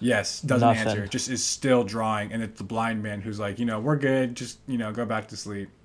Yes, 0.00 0.40
doesn't 0.40 0.66
Nothing. 0.68 0.88
answer. 0.88 1.06
Just 1.06 1.28
is 1.30 1.42
still 1.44 1.84
drawing, 1.84 2.32
and 2.32 2.42
it's 2.42 2.58
the 2.58 2.64
blind 2.64 3.02
man 3.04 3.20
who's 3.20 3.38
like, 3.38 3.58
you 3.60 3.64
know, 3.64 3.78
we're 3.80 3.96
good. 3.96 4.34
Just 4.34 4.58
you 4.66 4.76
know, 4.76 4.92
go 4.92 5.04
back 5.06 5.28
to 5.28 5.36
sleep. 5.36 5.68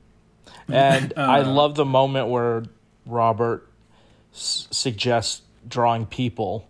And 0.70 1.14
I 1.18 1.42
Uh, 1.42 1.52
love 1.52 1.76
the 1.76 1.86
moment 1.86 2.28
where 2.30 2.64
Robert 3.06 3.68
s- 4.34 4.68
suggests 4.72 5.42
drawing 5.68 6.06
people, 6.06 6.68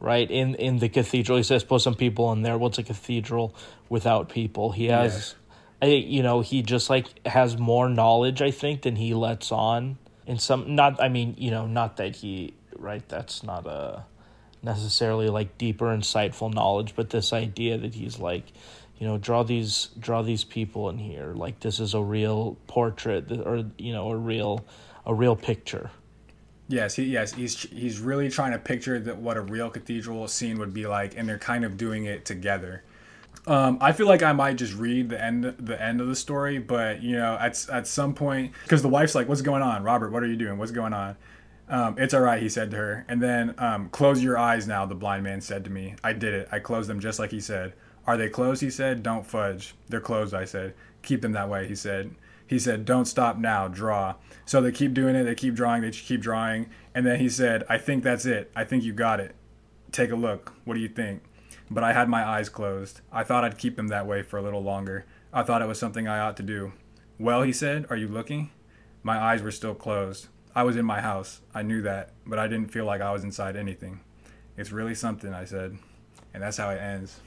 right 0.00 0.30
in 0.30 0.54
in 0.56 0.78
the 0.78 0.88
cathedral. 0.88 1.36
He 1.38 1.42
says, 1.44 1.64
"Put 1.64 1.80
some 1.82 1.94
people 1.94 2.30
in 2.32 2.42
there." 2.42 2.56
What's 2.58 2.78
a 2.78 2.82
cathedral 2.82 3.54
without 3.88 4.28
people? 4.28 4.72
He 4.72 4.86
has, 4.86 5.34
I 5.80 5.86
you 5.86 6.22
know, 6.22 6.40
he 6.40 6.62
just 6.62 6.88
like 6.88 7.26
has 7.26 7.58
more 7.58 7.88
knowledge, 7.88 8.40
I 8.42 8.50
think, 8.50 8.82
than 8.82 8.96
he 8.96 9.14
lets 9.14 9.52
on. 9.52 9.98
In 10.26 10.38
some, 10.38 10.74
not, 10.74 11.00
I 11.00 11.08
mean, 11.08 11.34
you 11.38 11.50
know, 11.50 11.66
not 11.66 11.98
that 11.98 12.16
he, 12.16 12.54
right? 12.76 13.06
That's 13.08 13.42
not 13.42 13.66
a 13.66 14.04
necessarily 14.62 15.28
like 15.28 15.56
deeper, 15.58 15.86
insightful 15.86 16.52
knowledge, 16.52 16.94
but 16.96 17.10
this 17.10 17.32
idea 17.32 17.78
that 17.78 17.94
he's 17.94 18.18
like, 18.18 18.44
you 18.98 19.06
know, 19.06 19.18
draw 19.18 19.42
these 19.42 19.90
draw 19.98 20.22
these 20.22 20.44
people 20.44 20.88
in 20.88 20.98
here, 20.98 21.32
like 21.34 21.60
this 21.60 21.78
is 21.80 21.94
a 21.94 22.00
real 22.00 22.56
portrait, 22.66 23.30
or 23.30 23.64
you 23.78 23.92
know, 23.92 24.10
a 24.10 24.16
real 24.16 24.64
a 25.04 25.14
real 25.14 25.36
picture. 25.36 25.90
Yes, 26.68 26.96
he 26.96 27.04
yes 27.04 27.34
he's 27.34 27.60
he's 27.62 28.00
really 28.00 28.28
trying 28.30 28.52
to 28.52 28.58
picture 28.58 28.98
that 28.98 29.18
what 29.18 29.36
a 29.36 29.42
real 29.42 29.70
cathedral 29.70 30.26
scene 30.28 30.58
would 30.58 30.72
be 30.72 30.86
like, 30.86 31.16
and 31.16 31.28
they're 31.28 31.38
kind 31.38 31.64
of 31.64 31.76
doing 31.76 32.06
it 32.06 32.24
together. 32.24 32.82
Um, 33.46 33.78
I 33.80 33.92
feel 33.92 34.08
like 34.08 34.22
I 34.22 34.32
might 34.32 34.56
just 34.56 34.74
read 34.74 35.08
the 35.08 35.22
end 35.22 35.44
the 35.58 35.80
end 35.80 36.00
of 36.00 36.08
the 36.08 36.16
story, 36.16 36.58
but 36.58 37.02
you 37.02 37.16
know, 37.16 37.36
at 37.40 37.68
at 37.70 37.86
some 37.86 38.14
point, 38.14 38.52
because 38.64 38.82
the 38.82 38.88
wife's 38.88 39.14
like, 39.14 39.28
"What's 39.28 39.42
going 39.42 39.62
on, 39.62 39.84
Robert? 39.84 40.10
What 40.10 40.22
are 40.22 40.26
you 40.26 40.36
doing? 40.36 40.58
What's 40.58 40.72
going 40.72 40.92
on?" 40.92 41.16
Um, 41.68 41.96
it's 41.98 42.14
all 42.14 42.20
right, 42.20 42.40
he 42.40 42.48
said 42.48 42.70
to 42.70 42.76
her. 42.76 43.04
And 43.08 43.20
then, 43.20 43.54
um, 43.58 43.88
close 43.88 44.22
your 44.22 44.38
eyes 44.38 44.68
now, 44.68 44.86
the 44.86 44.94
blind 44.94 45.24
man 45.24 45.40
said 45.40 45.64
to 45.64 45.70
me. 45.70 45.96
I 46.04 46.12
did 46.12 46.32
it. 46.32 46.48
I 46.52 46.60
closed 46.60 46.88
them 46.88 47.00
just 47.00 47.18
like 47.18 47.32
he 47.32 47.40
said. 47.40 47.72
Are 48.06 48.16
they 48.16 48.28
closed? 48.28 48.62
He 48.62 48.70
said. 48.70 49.02
Don't 49.02 49.26
fudge. 49.26 49.74
They're 49.88 50.00
closed, 50.00 50.32
I 50.32 50.44
said. 50.44 50.74
Keep 51.02 51.22
them 51.22 51.32
that 51.32 51.48
way, 51.48 51.66
he 51.66 51.74
said. 51.74 52.14
He 52.46 52.60
said, 52.60 52.84
don't 52.84 53.06
stop 53.06 53.38
now, 53.38 53.66
draw. 53.66 54.14
So 54.44 54.60
they 54.60 54.70
keep 54.70 54.94
doing 54.94 55.16
it. 55.16 55.24
They 55.24 55.34
keep 55.34 55.54
drawing. 55.54 55.82
They 55.82 55.90
keep 55.90 56.20
drawing. 56.20 56.70
And 56.94 57.04
then 57.04 57.18
he 57.18 57.28
said, 57.28 57.64
I 57.68 57.78
think 57.78 58.04
that's 58.04 58.24
it. 58.24 58.52
I 58.54 58.62
think 58.62 58.84
you 58.84 58.92
got 58.92 59.18
it. 59.18 59.34
Take 59.90 60.12
a 60.12 60.16
look. 60.16 60.52
What 60.64 60.74
do 60.74 60.80
you 60.80 60.88
think? 60.88 61.22
But 61.70 61.82
I 61.84 61.92
had 61.92 62.08
my 62.08 62.24
eyes 62.24 62.48
closed. 62.48 63.00
I 63.12 63.24
thought 63.24 63.44
I'd 63.44 63.58
keep 63.58 63.76
them 63.76 63.88
that 63.88 64.06
way 64.06 64.22
for 64.22 64.38
a 64.38 64.42
little 64.42 64.62
longer. 64.62 65.04
I 65.32 65.42
thought 65.42 65.62
it 65.62 65.68
was 65.68 65.78
something 65.78 66.06
I 66.06 66.20
ought 66.20 66.36
to 66.38 66.42
do. 66.42 66.72
Well, 67.18 67.42
he 67.42 67.52
said, 67.52 67.86
are 67.90 67.96
you 67.96 68.08
looking? 68.08 68.50
My 69.02 69.18
eyes 69.18 69.42
were 69.42 69.50
still 69.50 69.74
closed. 69.74 70.28
I 70.54 70.62
was 70.62 70.76
in 70.76 70.84
my 70.86 71.00
house. 71.00 71.40
I 71.54 71.62
knew 71.62 71.82
that, 71.82 72.12
but 72.26 72.38
I 72.38 72.46
didn't 72.48 72.70
feel 72.72 72.84
like 72.84 73.00
I 73.00 73.12
was 73.12 73.24
inside 73.24 73.56
anything. 73.56 74.00
It's 74.56 74.72
really 74.72 74.94
something, 74.94 75.34
I 75.34 75.44
said. 75.44 75.76
And 76.32 76.42
that's 76.42 76.56
how 76.56 76.70
it 76.70 76.80
ends. 76.80 77.20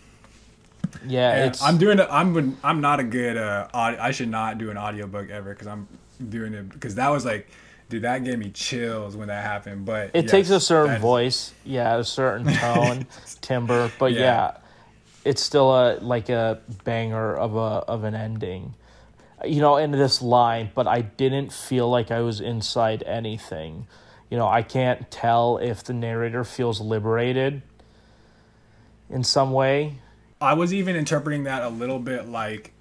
Yeah, 1.05 1.31
And 1.33 1.49
it's 1.49 1.61
I'm 1.61 1.77
doing 1.77 1.99
it. 1.99 2.07
I'm 2.09 2.57
I'm 2.63 2.81
not 2.81 2.99
a 2.99 3.03
good. 3.03 3.37
Uh, 3.37 3.67
aud- 3.73 3.97
I 3.99 4.11
should 4.11 4.29
not 4.29 4.57
do 4.57 4.71
an 4.71 4.77
audiobook 4.77 5.29
ever 5.29 5.51
because 5.53 5.67
I'm 5.67 5.87
doing 6.29 6.53
it 6.53 6.69
because 6.69 6.95
that 6.95 7.09
was 7.09 7.25
like, 7.25 7.47
dude, 7.89 8.03
that 8.03 8.23
gave 8.23 8.39
me 8.39 8.49
chills 8.51 9.15
when 9.17 9.27
that 9.27 9.43
happened. 9.43 9.85
But 9.85 10.11
it 10.13 10.23
yes, 10.25 10.31
takes 10.31 10.49
a 10.51 10.59
certain 10.59 11.01
voice, 11.01 11.53
yeah, 11.65 11.97
a 11.97 12.03
certain 12.03 12.47
tone, 12.53 13.07
timbre, 13.41 13.91
but 13.99 14.13
Yeah. 14.13 14.19
yeah. 14.19 14.57
it's 15.25 15.41
still 15.41 15.71
a 15.71 15.99
like 15.99 16.29
a 16.29 16.61
banger 16.85 17.35
of 17.35 17.55
a 17.55 17.83
of 17.87 18.03
an 18.03 18.15
ending. 18.15 18.75
You 19.45 19.61
know, 19.61 19.77
in 19.77 19.91
this 19.91 20.21
line, 20.21 20.69
but 20.75 20.85
I 20.85 21.01
didn't 21.01 21.53
feel 21.53 21.89
like 21.89 22.11
I 22.11 22.19
was 22.21 22.41
inside 22.41 23.03
anything. 23.03 23.87
You 24.29 24.37
know, 24.37 24.47
I 24.47 24.63
can't 24.63 25.09
tell 25.09 25.57
if 25.57 25.83
the 25.83 25.93
narrator 25.93 26.43
feels 26.43 26.81
liberated 26.81 27.61
in 29.09 29.23
some 29.23 29.51
way. 29.53 29.95
I 30.41 30.53
was 30.53 30.73
even 30.73 30.95
interpreting 30.95 31.45
that 31.45 31.63
a 31.63 31.69
little 31.69 31.99
bit 31.99 32.27
like 32.27 32.73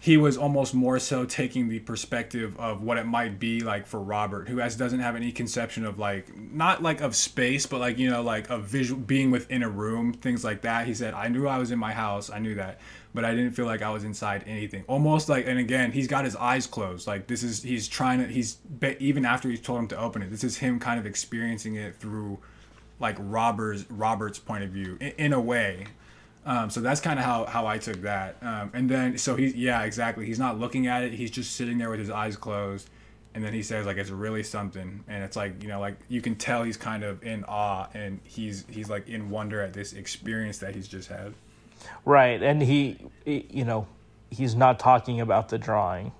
he 0.00 0.16
was 0.16 0.36
almost 0.36 0.74
more 0.74 0.98
so 1.00 1.24
taking 1.24 1.68
the 1.68 1.80
perspective 1.80 2.58
of 2.58 2.82
what 2.82 2.98
it 2.98 3.06
might 3.06 3.40
be 3.40 3.60
like 3.60 3.86
for 3.86 4.00
Robert, 4.00 4.48
who 4.48 4.58
has 4.58 4.76
doesn't 4.76 5.00
have 5.00 5.16
any 5.16 5.32
conception 5.32 5.84
of 5.84 5.98
like 5.98 6.36
not 6.36 6.82
like 6.82 7.00
of 7.00 7.16
space, 7.16 7.66
but 7.66 7.80
like 7.80 7.98
you 7.98 8.08
know 8.08 8.22
like 8.22 8.48
of 8.48 8.64
visual 8.64 9.00
being 9.00 9.30
within 9.32 9.62
a 9.62 9.68
room, 9.68 10.12
things 10.12 10.44
like 10.44 10.62
that. 10.62 10.86
He 10.86 10.94
said, 10.94 11.14
"I 11.14 11.28
knew 11.28 11.48
I 11.48 11.58
was 11.58 11.72
in 11.72 11.78
my 11.80 11.92
house, 11.92 12.30
I 12.30 12.38
knew 12.38 12.54
that, 12.54 12.78
but 13.12 13.24
I 13.24 13.34
didn't 13.34 13.52
feel 13.52 13.66
like 13.66 13.82
I 13.82 13.90
was 13.90 14.04
inside 14.04 14.44
anything." 14.46 14.84
Almost 14.86 15.28
like, 15.28 15.48
and 15.48 15.58
again, 15.58 15.90
he's 15.90 16.06
got 16.06 16.24
his 16.24 16.36
eyes 16.36 16.68
closed. 16.68 17.08
Like 17.08 17.26
this 17.26 17.42
is 17.42 17.64
he's 17.64 17.88
trying 17.88 18.20
to 18.20 18.26
he's 18.26 18.58
even 19.00 19.24
after 19.24 19.48
he's 19.48 19.60
told 19.60 19.80
him 19.80 19.88
to 19.88 19.98
open 19.98 20.22
it, 20.22 20.30
this 20.30 20.44
is 20.44 20.58
him 20.58 20.78
kind 20.78 21.00
of 21.00 21.06
experiencing 21.06 21.74
it 21.74 21.96
through 21.96 22.38
like 23.00 23.16
Robert's 23.18 23.84
Robert's 23.90 24.38
point 24.38 24.62
of 24.62 24.70
view 24.70 24.96
in, 25.00 25.12
in 25.18 25.32
a 25.32 25.40
way. 25.40 25.86
Um, 26.48 26.70
so 26.70 26.80
that's 26.80 27.00
kind 27.00 27.18
of 27.18 27.24
how, 27.24 27.44
how 27.44 27.66
I 27.66 27.78
took 27.78 28.00
that. 28.02 28.36
Um, 28.42 28.70
and 28.72 28.88
then, 28.88 29.18
so 29.18 29.36
he's, 29.36 29.54
yeah, 29.54 29.82
exactly. 29.82 30.24
He's 30.24 30.38
not 30.38 30.58
looking 30.58 30.86
at 30.86 31.02
it. 31.02 31.12
He's 31.12 31.30
just 31.30 31.56
sitting 31.56 31.76
there 31.78 31.90
with 31.90 32.00
his 32.00 32.10
eyes 32.10 32.36
closed. 32.36 32.88
And 33.34 33.44
then 33.44 33.52
he 33.52 33.62
says, 33.62 33.84
like, 33.86 33.98
it's 33.98 34.10
really 34.10 34.42
something. 34.42 35.04
And 35.06 35.22
it's 35.22 35.36
like, 35.36 35.62
you 35.62 35.68
know, 35.68 35.78
like 35.78 35.96
you 36.08 36.20
can 36.22 36.34
tell 36.36 36.62
he's 36.62 36.78
kind 36.78 37.04
of 37.04 37.22
in 37.22 37.44
awe 37.44 37.88
and 37.92 38.20
he's, 38.24 38.64
he's 38.70 38.88
like 38.88 39.08
in 39.08 39.30
wonder 39.30 39.60
at 39.60 39.74
this 39.74 39.92
experience 39.92 40.58
that 40.58 40.74
he's 40.74 40.88
just 40.88 41.08
had. 41.08 41.34
Right, 42.04 42.42
and 42.42 42.60
he, 42.62 42.98
you 43.24 43.64
know, 43.64 43.86
he's 44.30 44.54
not 44.54 44.78
talking 44.78 45.20
about 45.20 45.48
the 45.48 45.58
drawing, 45.58 46.12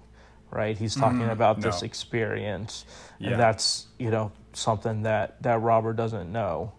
right? 0.51 0.76
He's 0.76 0.95
talking 0.95 1.29
about 1.29 1.61
this 1.61 1.83
experience, 1.83 2.85
Yeah. 3.18 3.31
and 3.31 3.41
that's 3.41 3.87
you 3.99 4.11
know 4.11 4.33
something 4.53 5.03
that 5.03 5.43
that 5.43 5.61
Robert 5.61 5.95
doesn't 5.97 6.31
know, 6.31 6.72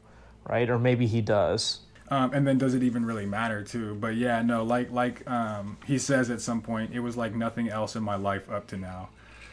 right? 0.47 0.69
Or 0.69 0.79
maybe 0.79 1.07
he 1.07 1.21
does. 1.21 1.81
Um, 2.11 2.33
and 2.33 2.47
then 2.47 2.57
does 2.57 2.73
it 2.73 2.81
even 2.83 3.05
really 3.05 3.25
matter 3.27 3.63
too? 3.63 3.95
But 3.95 4.15
yeah, 4.15 4.41
no, 4.41 4.63
like 4.63 4.91
like 4.91 5.29
um, 5.29 5.77
he 5.85 5.97
says 5.99 6.29
at 6.29 6.41
some 6.41 6.61
point, 6.61 6.91
it 6.93 6.99
was 7.01 7.15
like 7.15 7.35
nothing 7.35 7.69
else 7.69 7.95
in 7.95 8.03
my 8.03 8.15
life 8.15 8.49
up 8.49 8.67
to 8.67 8.77
now, 8.77 9.09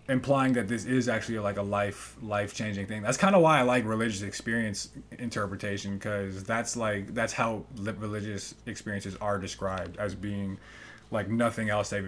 implying 0.09 0.54
that 0.54 0.66
this 0.66 0.86
is 0.86 1.09
actually 1.09 1.38
like 1.38 1.59
a 1.59 1.62
life 1.62 2.16
life 2.22 2.54
changing 2.54 2.86
thing. 2.86 3.02
That's 3.02 3.18
kind 3.18 3.34
of 3.34 3.42
why 3.42 3.59
I 3.59 3.62
like 3.62 3.84
religious 3.84 4.22
experience 4.22 4.88
interpretation 5.18 5.98
because 5.98 6.44
that's 6.44 6.76
like 6.76 7.12
that's 7.14 7.34
how 7.34 7.64
li- 7.76 7.92
religious 7.92 8.54
experiences 8.64 9.16
are 9.20 9.38
described 9.38 9.98
as 9.98 10.14
being 10.14 10.59
like 11.11 11.28
nothing 11.28 11.68
else 11.68 11.90
they've 11.90 12.07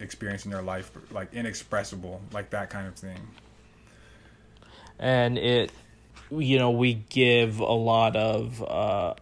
experienced 0.00 0.46
in 0.46 0.52
their 0.52 0.62
life, 0.62 0.90
like 1.10 1.34
inexpressible, 1.34 2.20
like 2.32 2.50
that 2.50 2.70
kind 2.70 2.86
of 2.86 2.94
thing. 2.94 3.18
and 4.98 5.38
it 5.38 5.72
you 6.30 6.58
know 6.58 6.70
we 6.70 6.94
give 6.94 7.60
a 7.60 7.64
lot 7.64 8.16
of 8.16 8.62
uh 8.62 9.14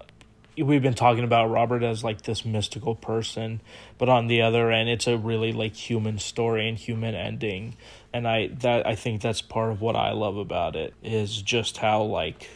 we've 0.59 0.83
been 0.83 0.95
talking 0.95 1.25
about 1.25 1.51
robert 1.51 1.83
as 1.83 2.03
like 2.03 2.23
this 2.23 2.45
mystical 2.45 2.95
person 2.95 3.61
but 3.99 4.09
on 4.09 4.27
the 4.27 4.41
other 4.43 4.71
end 4.71 4.89
it's 4.89 5.07
a 5.07 5.17
really 5.17 5.53
like 5.53 5.75
human 5.75 6.19
story 6.19 6.69
and 6.69 6.79
human 6.79 7.15
ending 7.15 7.77
and 8.13 8.27
i 8.27 8.47
that 8.49 8.87
i 8.87 8.95
think 8.95 9.21
that's 9.21 9.43
part 9.43 9.71
of 9.71 9.81
what 9.81 9.97
i 9.97 10.13
love 10.13 10.37
about 10.37 10.75
it 10.77 10.95
is 11.03 11.43
just 11.43 11.79
how 11.79 12.03
like 12.03 12.49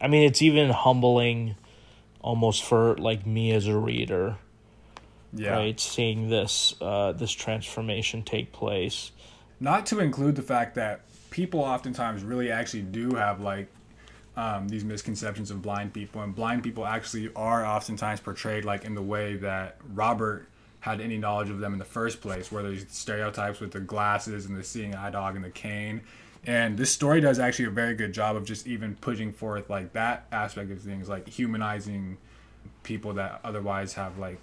i 0.00 0.06
mean 0.06 0.26
it's 0.26 0.42
even 0.42 0.70
humbling 0.70 1.56
almost 2.20 2.62
for 2.64 2.96
like 2.96 3.26
me 3.26 3.52
as 3.52 3.66
a 3.66 3.76
reader 3.76 4.36
Yeah. 5.32 5.50
right 5.50 5.78
seeing 5.80 6.30
this 6.30 6.74
uh 6.80 7.12
this 7.12 7.32
transformation 7.32 8.22
take 8.22 8.52
place 8.52 9.10
not 9.60 9.86
to 9.86 9.98
include 9.98 10.36
the 10.36 10.42
fact 10.42 10.76
that 10.76 11.00
people 11.30 11.60
oftentimes 11.60 12.22
really 12.22 12.50
actually 12.50 12.82
do 12.82 13.14
have 13.14 13.40
like 13.40 13.68
um, 14.38 14.68
these 14.68 14.84
misconceptions 14.84 15.50
of 15.50 15.60
blind 15.60 15.92
people 15.92 16.22
and 16.22 16.34
blind 16.34 16.62
people 16.62 16.86
actually 16.86 17.30
are 17.34 17.66
oftentimes 17.66 18.20
portrayed 18.20 18.64
like 18.64 18.84
in 18.84 18.94
the 18.94 19.02
way 19.02 19.36
that 19.36 19.76
robert 19.92 20.48
had 20.80 21.00
any 21.00 21.18
knowledge 21.18 21.50
of 21.50 21.58
them 21.58 21.72
in 21.72 21.78
the 21.78 21.84
first 21.84 22.20
place 22.20 22.52
where 22.52 22.62
there's 22.62 22.86
stereotypes 22.88 23.60
with 23.60 23.72
the 23.72 23.80
glasses 23.80 24.46
and 24.46 24.56
the 24.56 24.62
seeing 24.62 24.94
eye 24.94 25.10
dog 25.10 25.34
and 25.36 25.44
the 25.44 25.50
cane. 25.50 26.02
And 26.46 26.78
this 26.78 26.90
story 26.90 27.20
does 27.20 27.38
actually 27.38 27.66
a 27.66 27.70
very 27.70 27.94
good 27.94 28.12
job 28.12 28.36
of 28.36 28.44
just 28.44 28.66
even 28.66 28.94
pushing 28.96 29.32
forth 29.32 29.68
like 29.68 29.92
that 29.94 30.26
aspect 30.30 30.70
of 30.70 30.80
things 30.80 31.08
like 31.08 31.28
humanizing 31.28 32.16
people 32.84 33.14
that 33.14 33.40
otherwise 33.44 33.94
have 33.94 34.18
like 34.18 34.38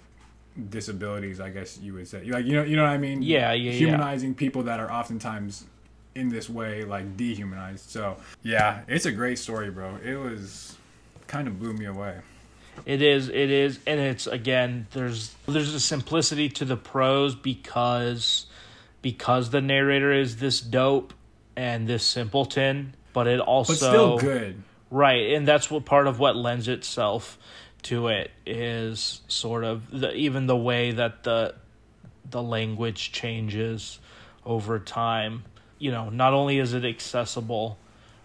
disabilities 0.68 1.40
i 1.40 1.50
guess 1.50 1.78
you 1.78 1.94
would 1.94 2.06
say. 2.06 2.22
Like 2.24 2.44
you 2.44 2.54
know 2.54 2.62
you 2.62 2.76
know 2.76 2.82
what 2.82 2.92
i 2.92 2.98
mean? 2.98 3.22
Yeah, 3.22 3.52
yeah, 3.52 3.72
yeah. 3.72 3.78
humanizing 3.78 4.34
people 4.34 4.62
that 4.64 4.78
are 4.78 4.92
oftentimes 4.92 5.64
in 6.16 6.28
this 6.30 6.48
way 6.48 6.82
like 6.84 7.16
dehumanized 7.16 7.88
so 7.90 8.16
yeah 8.42 8.80
it's 8.88 9.06
a 9.06 9.12
great 9.12 9.38
story 9.38 9.70
bro 9.70 9.96
it 10.04 10.16
was 10.16 10.76
kind 11.26 11.46
of 11.46 11.58
blew 11.60 11.72
me 11.72 11.84
away 11.84 12.16
It 12.84 13.00
is, 13.00 13.28
it 13.30 13.50
is, 13.50 13.78
and 13.86 13.98
it's 13.98 14.26
again. 14.26 14.86
There's 14.92 15.34
there's 15.48 15.72
a 15.72 15.80
simplicity 15.80 16.50
to 16.50 16.64
the 16.66 16.76
prose 16.76 17.34
because 17.34 18.44
because 19.00 19.48
the 19.48 19.62
narrator 19.62 20.12
is 20.12 20.36
this 20.36 20.60
dope 20.60 21.14
and 21.56 21.88
this 21.88 22.04
simpleton. 22.04 22.92
but 23.14 23.26
it 23.26 23.40
also 23.40 23.72
but 23.72 23.78
still 23.78 24.18
good. 24.18 24.62
Right, 24.90 25.32
and 25.32 25.48
that's 25.48 25.70
what 25.70 25.86
part 25.86 26.06
of 26.06 26.18
what 26.18 26.36
lends 26.36 26.68
itself 26.68 27.38
to 27.84 28.08
it 28.08 28.30
is 28.44 29.22
sort 29.26 29.64
of 29.64 29.90
the, 29.90 30.12
even 30.14 30.46
the 30.46 30.56
way 30.56 30.92
that 30.92 31.22
the 31.22 31.54
the 32.30 32.42
language 32.42 33.10
changes 33.10 33.98
over 34.44 34.78
time. 34.78 35.44
You 35.78 35.90
know, 35.90 36.08
not 36.08 36.32
only 36.32 36.58
is 36.58 36.72
it 36.72 36.84
accessible, 36.84 37.78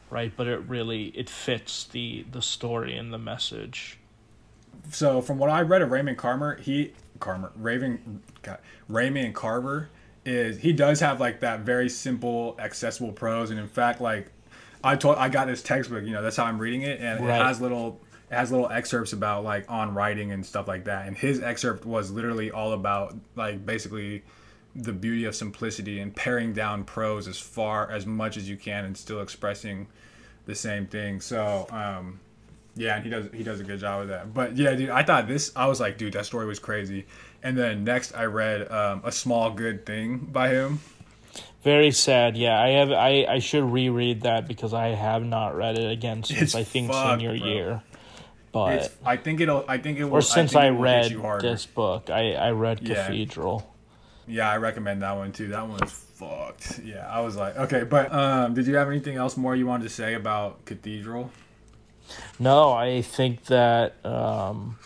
right, 0.09 0.31
but 0.35 0.47
it 0.47 0.59
really 0.67 1.07
it 1.07 1.29
fits 1.29 1.85
the 1.85 2.25
the 2.31 2.41
story 2.41 2.95
and 2.95 3.13
the 3.13 3.17
message. 3.17 3.97
So 4.91 5.21
from 5.21 5.37
what 5.37 5.49
I 5.49 5.61
read 5.61 5.81
of 5.81 5.91
Raymond 5.91 6.17
Carver, 6.17 6.55
he 6.55 6.93
Carver 7.19 7.51
Raven 7.55 8.21
God, 8.41 8.59
Raymond 8.87 9.35
Carver 9.35 9.89
is 10.25 10.59
he 10.59 10.73
does 10.73 10.99
have 10.99 11.19
like 11.19 11.39
that 11.39 11.61
very 11.61 11.89
simple, 11.89 12.55
accessible 12.59 13.11
prose, 13.11 13.49
and 13.49 13.59
in 13.59 13.67
fact, 13.67 14.01
like 14.01 14.31
I 14.83 14.95
told 14.95 15.17
I 15.17 15.29
got 15.29 15.47
this 15.47 15.61
textbook, 15.61 16.03
you 16.03 16.11
know, 16.11 16.21
that's 16.21 16.37
how 16.37 16.45
I'm 16.45 16.59
reading 16.59 16.81
it, 16.83 16.99
and 16.99 17.25
right. 17.25 17.39
it 17.39 17.45
has 17.45 17.61
little 17.61 17.99
it 18.29 18.35
has 18.35 18.51
little 18.51 18.69
excerpts 18.69 19.13
about 19.13 19.43
like 19.43 19.69
on 19.69 19.93
writing 19.93 20.31
and 20.31 20.45
stuff 20.45 20.67
like 20.67 20.85
that. 20.85 21.07
And 21.07 21.17
his 21.17 21.41
excerpt 21.41 21.85
was 21.85 22.11
literally 22.11 22.51
all 22.51 22.73
about 22.73 23.15
like 23.35 23.65
basically 23.65 24.23
the 24.75 24.93
beauty 24.93 25.25
of 25.25 25.35
simplicity 25.35 25.99
and 25.99 26.15
paring 26.15 26.53
down 26.53 26.83
prose 26.83 27.27
as 27.27 27.39
far 27.39 27.89
as 27.91 28.05
much 28.05 28.37
as 28.37 28.49
you 28.49 28.55
can 28.55 28.85
and 28.85 28.95
still 28.95 29.21
expressing 29.21 29.87
the 30.45 30.55
same 30.55 30.87
thing. 30.87 31.19
So, 31.21 31.67
um, 31.69 32.19
yeah, 32.75 32.95
and 32.95 33.03
he 33.03 33.09
does 33.09 33.27
he 33.33 33.43
does 33.43 33.59
a 33.59 33.63
good 33.63 33.79
job 33.79 34.03
of 34.03 34.07
that. 34.07 34.33
But 34.33 34.55
yeah, 34.55 34.73
dude, 34.75 34.89
I 34.89 35.03
thought 35.03 35.27
this 35.27 35.51
I 35.55 35.67
was 35.67 35.79
like, 35.79 35.97
dude, 35.97 36.13
that 36.13 36.25
story 36.25 36.45
was 36.45 36.59
crazy. 36.59 37.05
And 37.43 37.57
then 37.57 37.83
next 37.83 38.13
I 38.15 38.25
read 38.25 38.71
um, 38.71 39.01
a 39.03 39.11
small 39.11 39.51
good 39.51 39.85
thing 39.85 40.17
by 40.17 40.49
him. 40.49 40.79
Very 41.63 41.91
sad. 41.91 42.37
Yeah, 42.37 42.59
I 42.59 42.69
have. 42.69 42.91
I, 42.91 43.25
I 43.29 43.39
should 43.39 43.63
reread 43.63 44.21
that 44.21 44.47
because 44.47 44.73
I 44.73 44.87
have 44.87 45.23
not 45.23 45.55
read 45.55 45.77
it 45.77 45.91
again 45.91 46.23
since 46.23 46.41
it's 46.41 46.55
I 46.55 46.63
think 46.63 46.91
fucked, 46.91 47.21
senior 47.21 47.37
bro. 47.37 47.47
year. 47.47 47.83
But 48.51 48.73
it's, 48.73 48.89
I 49.05 49.17
think 49.17 49.41
it'll. 49.41 49.63
I 49.67 49.77
think 49.77 49.99
it 49.99 50.05
will. 50.05 50.13
Or 50.15 50.21
since 50.21 50.55
I, 50.55 50.65
I 50.65 50.69
read 50.69 51.11
this 51.39 51.67
book, 51.67 52.09
I 52.09 52.33
I 52.33 52.51
read. 52.51 52.83
Cathedral. 52.83 53.63
Yeah, 53.63 53.70
I 54.39 54.57
recommend 54.57 55.01
that 55.01 55.15
one 55.15 55.31
too. 55.31 55.47
That 55.49 55.67
one's 55.67 55.91
fucked. 55.91 56.79
Yeah, 56.83 57.07
I 57.09 57.21
was 57.21 57.35
like, 57.35 57.57
okay, 57.57 57.83
but 57.83 58.11
um, 58.13 58.53
did 58.53 58.67
you 58.67 58.75
have 58.75 58.89
anything 58.89 59.17
else 59.17 59.35
more 59.35 59.55
you 59.55 59.65
wanted 59.65 59.83
to 59.83 59.89
say 59.89 60.13
about 60.13 60.65
Cathedral? 60.65 61.31
No, 62.39 62.71
I 62.71 63.01
think 63.01 63.45
that 63.45 64.03
um, 64.05 64.77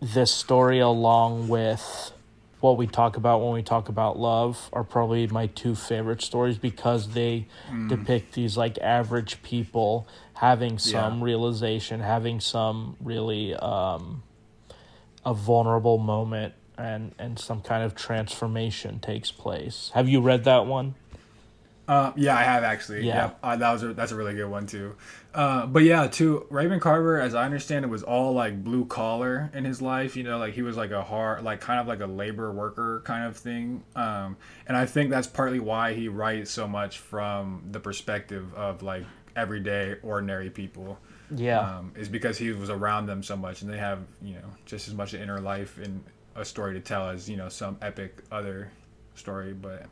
this 0.00 0.30
story, 0.30 0.78
along 0.78 1.48
with 1.48 2.12
what 2.60 2.76
we 2.76 2.86
talk 2.86 3.16
about 3.16 3.42
when 3.42 3.52
we 3.52 3.62
talk 3.62 3.88
about 3.88 4.18
love 4.18 4.70
are 4.72 4.82
probably 4.82 5.26
my 5.26 5.46
two 5.48 5.74
favorite 5.74 6.22
stories 6.22 6.58
because 6.58 7.10
they 7.10 7.46
mm. 7.70 7.88
depict 7.88 8.32
these 8.32 8.56
like 8.56 8.78
average 8.78 9.42
people 9.42 10.08
having 10.34 10.78
some 10.78 11.18
yeah. 11.18 11.24
realization, 11.24 12.00
having 12.00 12.40
some 12.40 12.96
really 13.00 13.54
um, 13.54 14.22
a 15.24 15.34
vulnerable 15.34 15.98
moment 15.98 16.54
and 16.78 17.14
and 17.18 17.38
some 17.38 17.60
kind 17.60 17.82
of 17.82 17.94
transformation 17.94 19.00
takes 19.00 19.30
place. 19.30 19.90
Have 19.94 20.08
you 20.08 20.20
read 20.20 20.44
that 20.44 20.66
one? 20.66 20.94
Uh, 21.88 22.12
yeah, 22.16 22.36
I 22.36 22.42
have 22.42 22.64
actually. 22.64 23.06
Yeah, 23.06 23.30
uh, 23.42 23.56
that 23.56 23.72
was 23.72 23.82
a, 23.84 23.94
that's 23.94 24.10
a 24.10 24.16
really 24.16 24.34
good 24.34 24.48
one 24.48 24.66
too. 24.66 24.96
Uh, 25.32 25.66
but 25.66 25.84
yeah, 25.84 26.06
too 26.08 26.46
Raymond 26.50 26.82
Carver, 26.82 27.20
as 27.20 27.34
I 27.34 27.44
understand 27.44 27.84
it, 27.84 27.88
was 27.88 28.02
all 28.02 28.32
like 28.32 28.64
blue 28.64 28.86
collar 28.86 29.50
in 29.54 29.64
his 29.64 29.80
life. 29.80 30.16
You 30.16 30.24
know, 30.24 30.38
like 30.38 30.54
he 30.54 30.62
was 30.62 30.76
like 30.76 30.90
a 30.90 31.02
hard, 31.02 31.44
like 31.44 31.60
kind 31.60 31.78
of 31.78 31.86
like 31.86 32.00
a 32.00 32.06
labor 32.06 32.50
worker 32.50 33.02
kind 33.04 33.24
of 33.24 33.36
thing. 33.36 33.84
Um, 33.94 34.36
and 34.66 34.76
I 34.76 34.86
think 34.86 35.10
that's 35.10 35.28
partly 35.28 35.60
why 35.60 35.94
he 35.94 36.08
writes 36.08 36.50
so 36.50 36.66
much 36.66 36.98
from 36.98 37.62
the 37.70 37.78
perspective 37.78 38.52
of 38.54 38.82
like 38.82 39.04
everyday, 39.36 39.96
ordinary 40.02 40.50
people. 40.50 40.98
Yeah, 41.30 41.60
um, 41.60 41.92
is 41.96 42.08
because 42.08 42.38
he 42.38 42.50
was 42.50 42.70
around 42.70 43.06
them 43.06 43.22
so 43.22 43.36
much, 43.36 43.62
and 43.62 43.72
they 43.72 43.78
have 43.78 44.00
you 44.22 44.34
know 44.34 44.48
just 44.64 44.88
as 44.88 44.94
much 44.94 45.14
inner 45.14 45.40
life 45.40 45.78
and 45.78 46.02
a 46.36 46.44
story 46.44 46.74
to 46.74 46.80
tell 46.80 47.08
as 47.08 47.28
you 47.28 47.36
know 47.36 47.48
some 47.48 47.76
epic 47.82 48.22
other 48.30 48.70
story, 49.14 49.52
but 49.52 49.86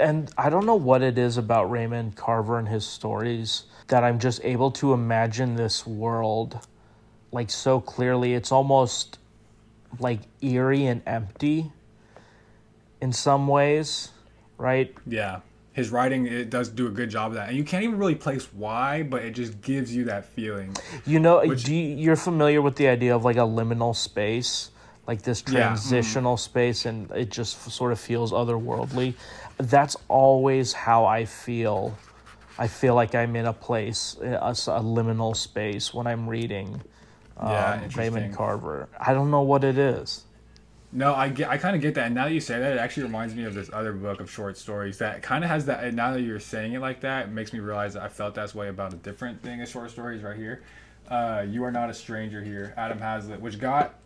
and 0.00 0.30
I 0.36 0.50
don't 0.50 0.66
know 0.66 0.74
what 0.74 1.02
it 1.02 1.18
is 1.18 1.36
about 1.36 1.70
Raymond 1.70 2.16
Carver 2.16 2.58
and 2.58 2.66
his 2.66 2.86
stories 2.86 3.64
that 3.88 4.02
I'm 4.02 4.18
just 4.18 4.40
able 4.44 4.70
to 4.72 4.92
imagine 4.92 5.54
this 5.54 5.86
world 5.86 6.66
like 7.30 7.50
so 7.50 7.80
clearly. 7.80 8.34
It's 8.34 8.50
almost 8.50 9.18
like 10.00 10.20
eerie 10.40 10.86
and 10.86 11.02
empty 11.06 11.70
in 13.00 13.12
some 13.12 13.46
ways, 13.46 14.10
right? 14.58 14.94
Yeah. 15.06 15.40
His 15.72 15.90
writing 15.90 16.26
it 16.26 16.48
does 16.48 16.70
do 16.70 16.86
a 16.86 16.90
good 16.90 17.10
job 17.10 17.32
of 17.32 17.34
that, 17.34 17.48
and 17.48 17.56
you 17.56 17.62
can't 17.62 17.84
even 17.84 17.98
really 17.98 18.14
place 18.14 18.48
why, 18.54 19.02
but 19.02 19.22
it 19.22 19.32
just 19.32 19.60
gives 19.60 19.94
you 19.94 20.04
that 20.04 20.24
feeling. 20.24 20.74
You 21.04 21.20
know, 21.20 21.46
which, 21.46 21.64
do 21.64 21.74
you, 21.74 21.94
you're 21.96 22.16
familiar 22.16 22.62
with 22.62 22.76
the 22.76 22.88
idea 22.88 23.14
of 23.14 23.26
like 23.26 23.36
a 23.36 23.40
liminal 23.40 23.94
space, 23.94 24.70
like 25.06 25.22
this 25.22 25.42
transitional 25.42 26.32
yeah. 26.32 26.36
space, 26.36 26.86
and 26.86 27.10
it 27.12 27.30
just 27.30 27.70
sort 27.70 27.92
of 27.92 28.00
feels 28.00 28.32
otherworldly 28.32 29.14
that's 29.58 29.96
always 30.08 30.72
how 30.72 31.04
I 31.04 31.24
feel. 31.24 31.96
I 32.58 32.68
feel 32.68 32.94
like 32.94 33.14
I'm 33.14 33.36
in 33.36 33.46
a 33.46 33.52
place, 33.52 34.16
a, 34.22 34.26
a 34.26 34.80
liminal 34.80 35.36
space 35.36 35.92
when 35.92 36.06
I'm 36.06 36.26
reading 36.26 36.80
um, 37.36 37.50
yeah, 37.50 37.88
Raymond 37.94 38.34
Carver. 38.34 38.88
I 38.98 39.12
don't 39.12 39.30
know 39.30 39.42
what 39.42 39.62
it 39.62 39.76
is. 39.76 40.24
No, 40.90 41.14
I 41.14 41.28
get, 41.28 41.50
I 41.50 41.58
kind 41.58 41.76
of 41.76 41.82
get 41.82 41.94
that. 41.96 42.06
And 42.06 42.14
now 42.14 42.24
that 42.24 42.32
you 42.32 42.40
say 42.40 42.58
that, 42.58 42.72
it 42.72 42.78
actually 42.78 43.02
reminds 43.02 43.34
me 43.34 43.44
of 43.44 43.52
this 43.52 43.68
other 43.74 43.92
book 43.92 44.20
of 44.20 44.30
short 44.30 44.56
stories 44.56 44.96
that 44.98 45.22
kind 45.22 45.44
of 45.44 45.50
has 45.50 45.66
that. 45.66 45.84
And 45.84 45.94
now 45.94 46.12
that 46.14 46.22
you're 46.22 46.40
saying 46.40 46.72
it 46.72 46.80
like 46.80 47.00
that, 47.00 47.26
it 47.26 47.30
makes 47.30 47.52
me 47.52 47.58
realize 47.58 47.92
that 47.92 48.02
I 48.02 48.08
felt 48.08 48.34
that 48.36 48.54
way 48.54 48.68
about 48.68 48.94
a 48.94 48.96
different 48.96 49.42
thing 49.42 49.60
of 49.60 49.68
short 49.68 49.90
stories 49.90 50.22
right 50.22 50.36
here. 50.36 50.62
Uh, 51.10 51.44
you 51.46 51.62
are 51.62 51.70
not 51.70 51.90
a 51.90 51.94
stranger 51.94 52.42
here, 52.42 52.72
Adam 52.78 52.98
Haslett, 52.98 53.38
which 53.38 53.58
got 53.58 53.98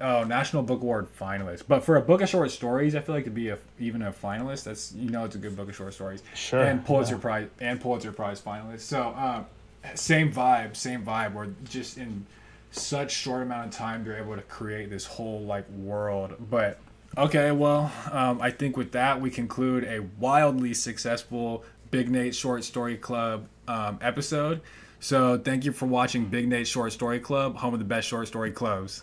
Oh, 0.00 0.24
National 0.24 0.62
Book 0.62 0.82
Award 0.82 1.08
finalist. 1.18 1.64
But 1.68 1.84
for 1.84 1.96
a 1.96 2.00
book 2.00 2.20
of 2.20 2.28
short 2.28 2.50
stories, 2.50 2.94
I 2.94 3.00
feel 3.00 3.14
like 3.14 3.24
to 3.24 3.30
be 3.30 3.48
a, 3.48 3.58
even 3.78 4.02
a 4.02 4.12
finalist, 4.12 4.64
that's 4.64 4.92
you 4.92 5.10
know 5.10 5.24
it's 5.24 5.34
a 5.34 5.38
good 5.38 5.56
book 5.56 5.68
of 5.68 5.76
short 5.76 5.94
stories. 5.94 6.22
Sure. 6.34 6.62
And 6.62 6.84
Pulitzer 6.84 7.14
yeah. 7.14 7.20
Prize 7.20 7.48
and 7.60 7.80
Pulitzer 7.80 8.12
Prize 8.12 8.40
finalist. 8.40 8.80
So 8.80 9.14
um, 9.16 9.46
same 9.94 10.32
vibe, 10.32 10.76
same 10.76 11.04
vibe. 11.04 11.34
Where 11.34 11.48
just 11.64 11.98
in 11.98 12.26
such 12.70 13.12
short 13.12 13.42
amount 13.42 13.66
of 13.66 13.72
time 13.72 14.04
they're 14.04 14.18
able 14.18 14.34
to 14.34 14.42
create 14.42 14.90
this 14.90 15.04
whole 15.04 15.40
like 15.40 15.68
world. 15.70 16.34
But 16.50 16.78
okay, 17.16 17.50
well, 17.52 17.92
um, 18.10 18.40
I 18.40 18.50
think 18.50 18.76
with 18.76 18.92
that 18.92 19.20
we 19.20 19.30
conclude 19.30 19.84
a 19.84 20.00
wildly 20.18 20.74
successful 20.74 21.64
Big 21.90 22.10
Nate 22.10 22.34
Short 22.34 22.64
Story 22.64 22.96
Club 22.96 23.46
um, 23.68 23.98
episode. 24.00 24.60
So 25.02 25.36
thank 25.36 25.64
you 25.64 25.72
for 25.72 25.86
watching 25.86 26.26
Big 26.26 26.48
Nate 26.48 26.66
Short 26.66 26.92
Story 26.92 27.18
Club, 27.18 27.56
home 27.56 27.74
of 27.74 27.80
the 27.80 27.84
best 27.84 28.06
short 28.08 28.28
story 28.28 28.52
clubs. 28.52 29.02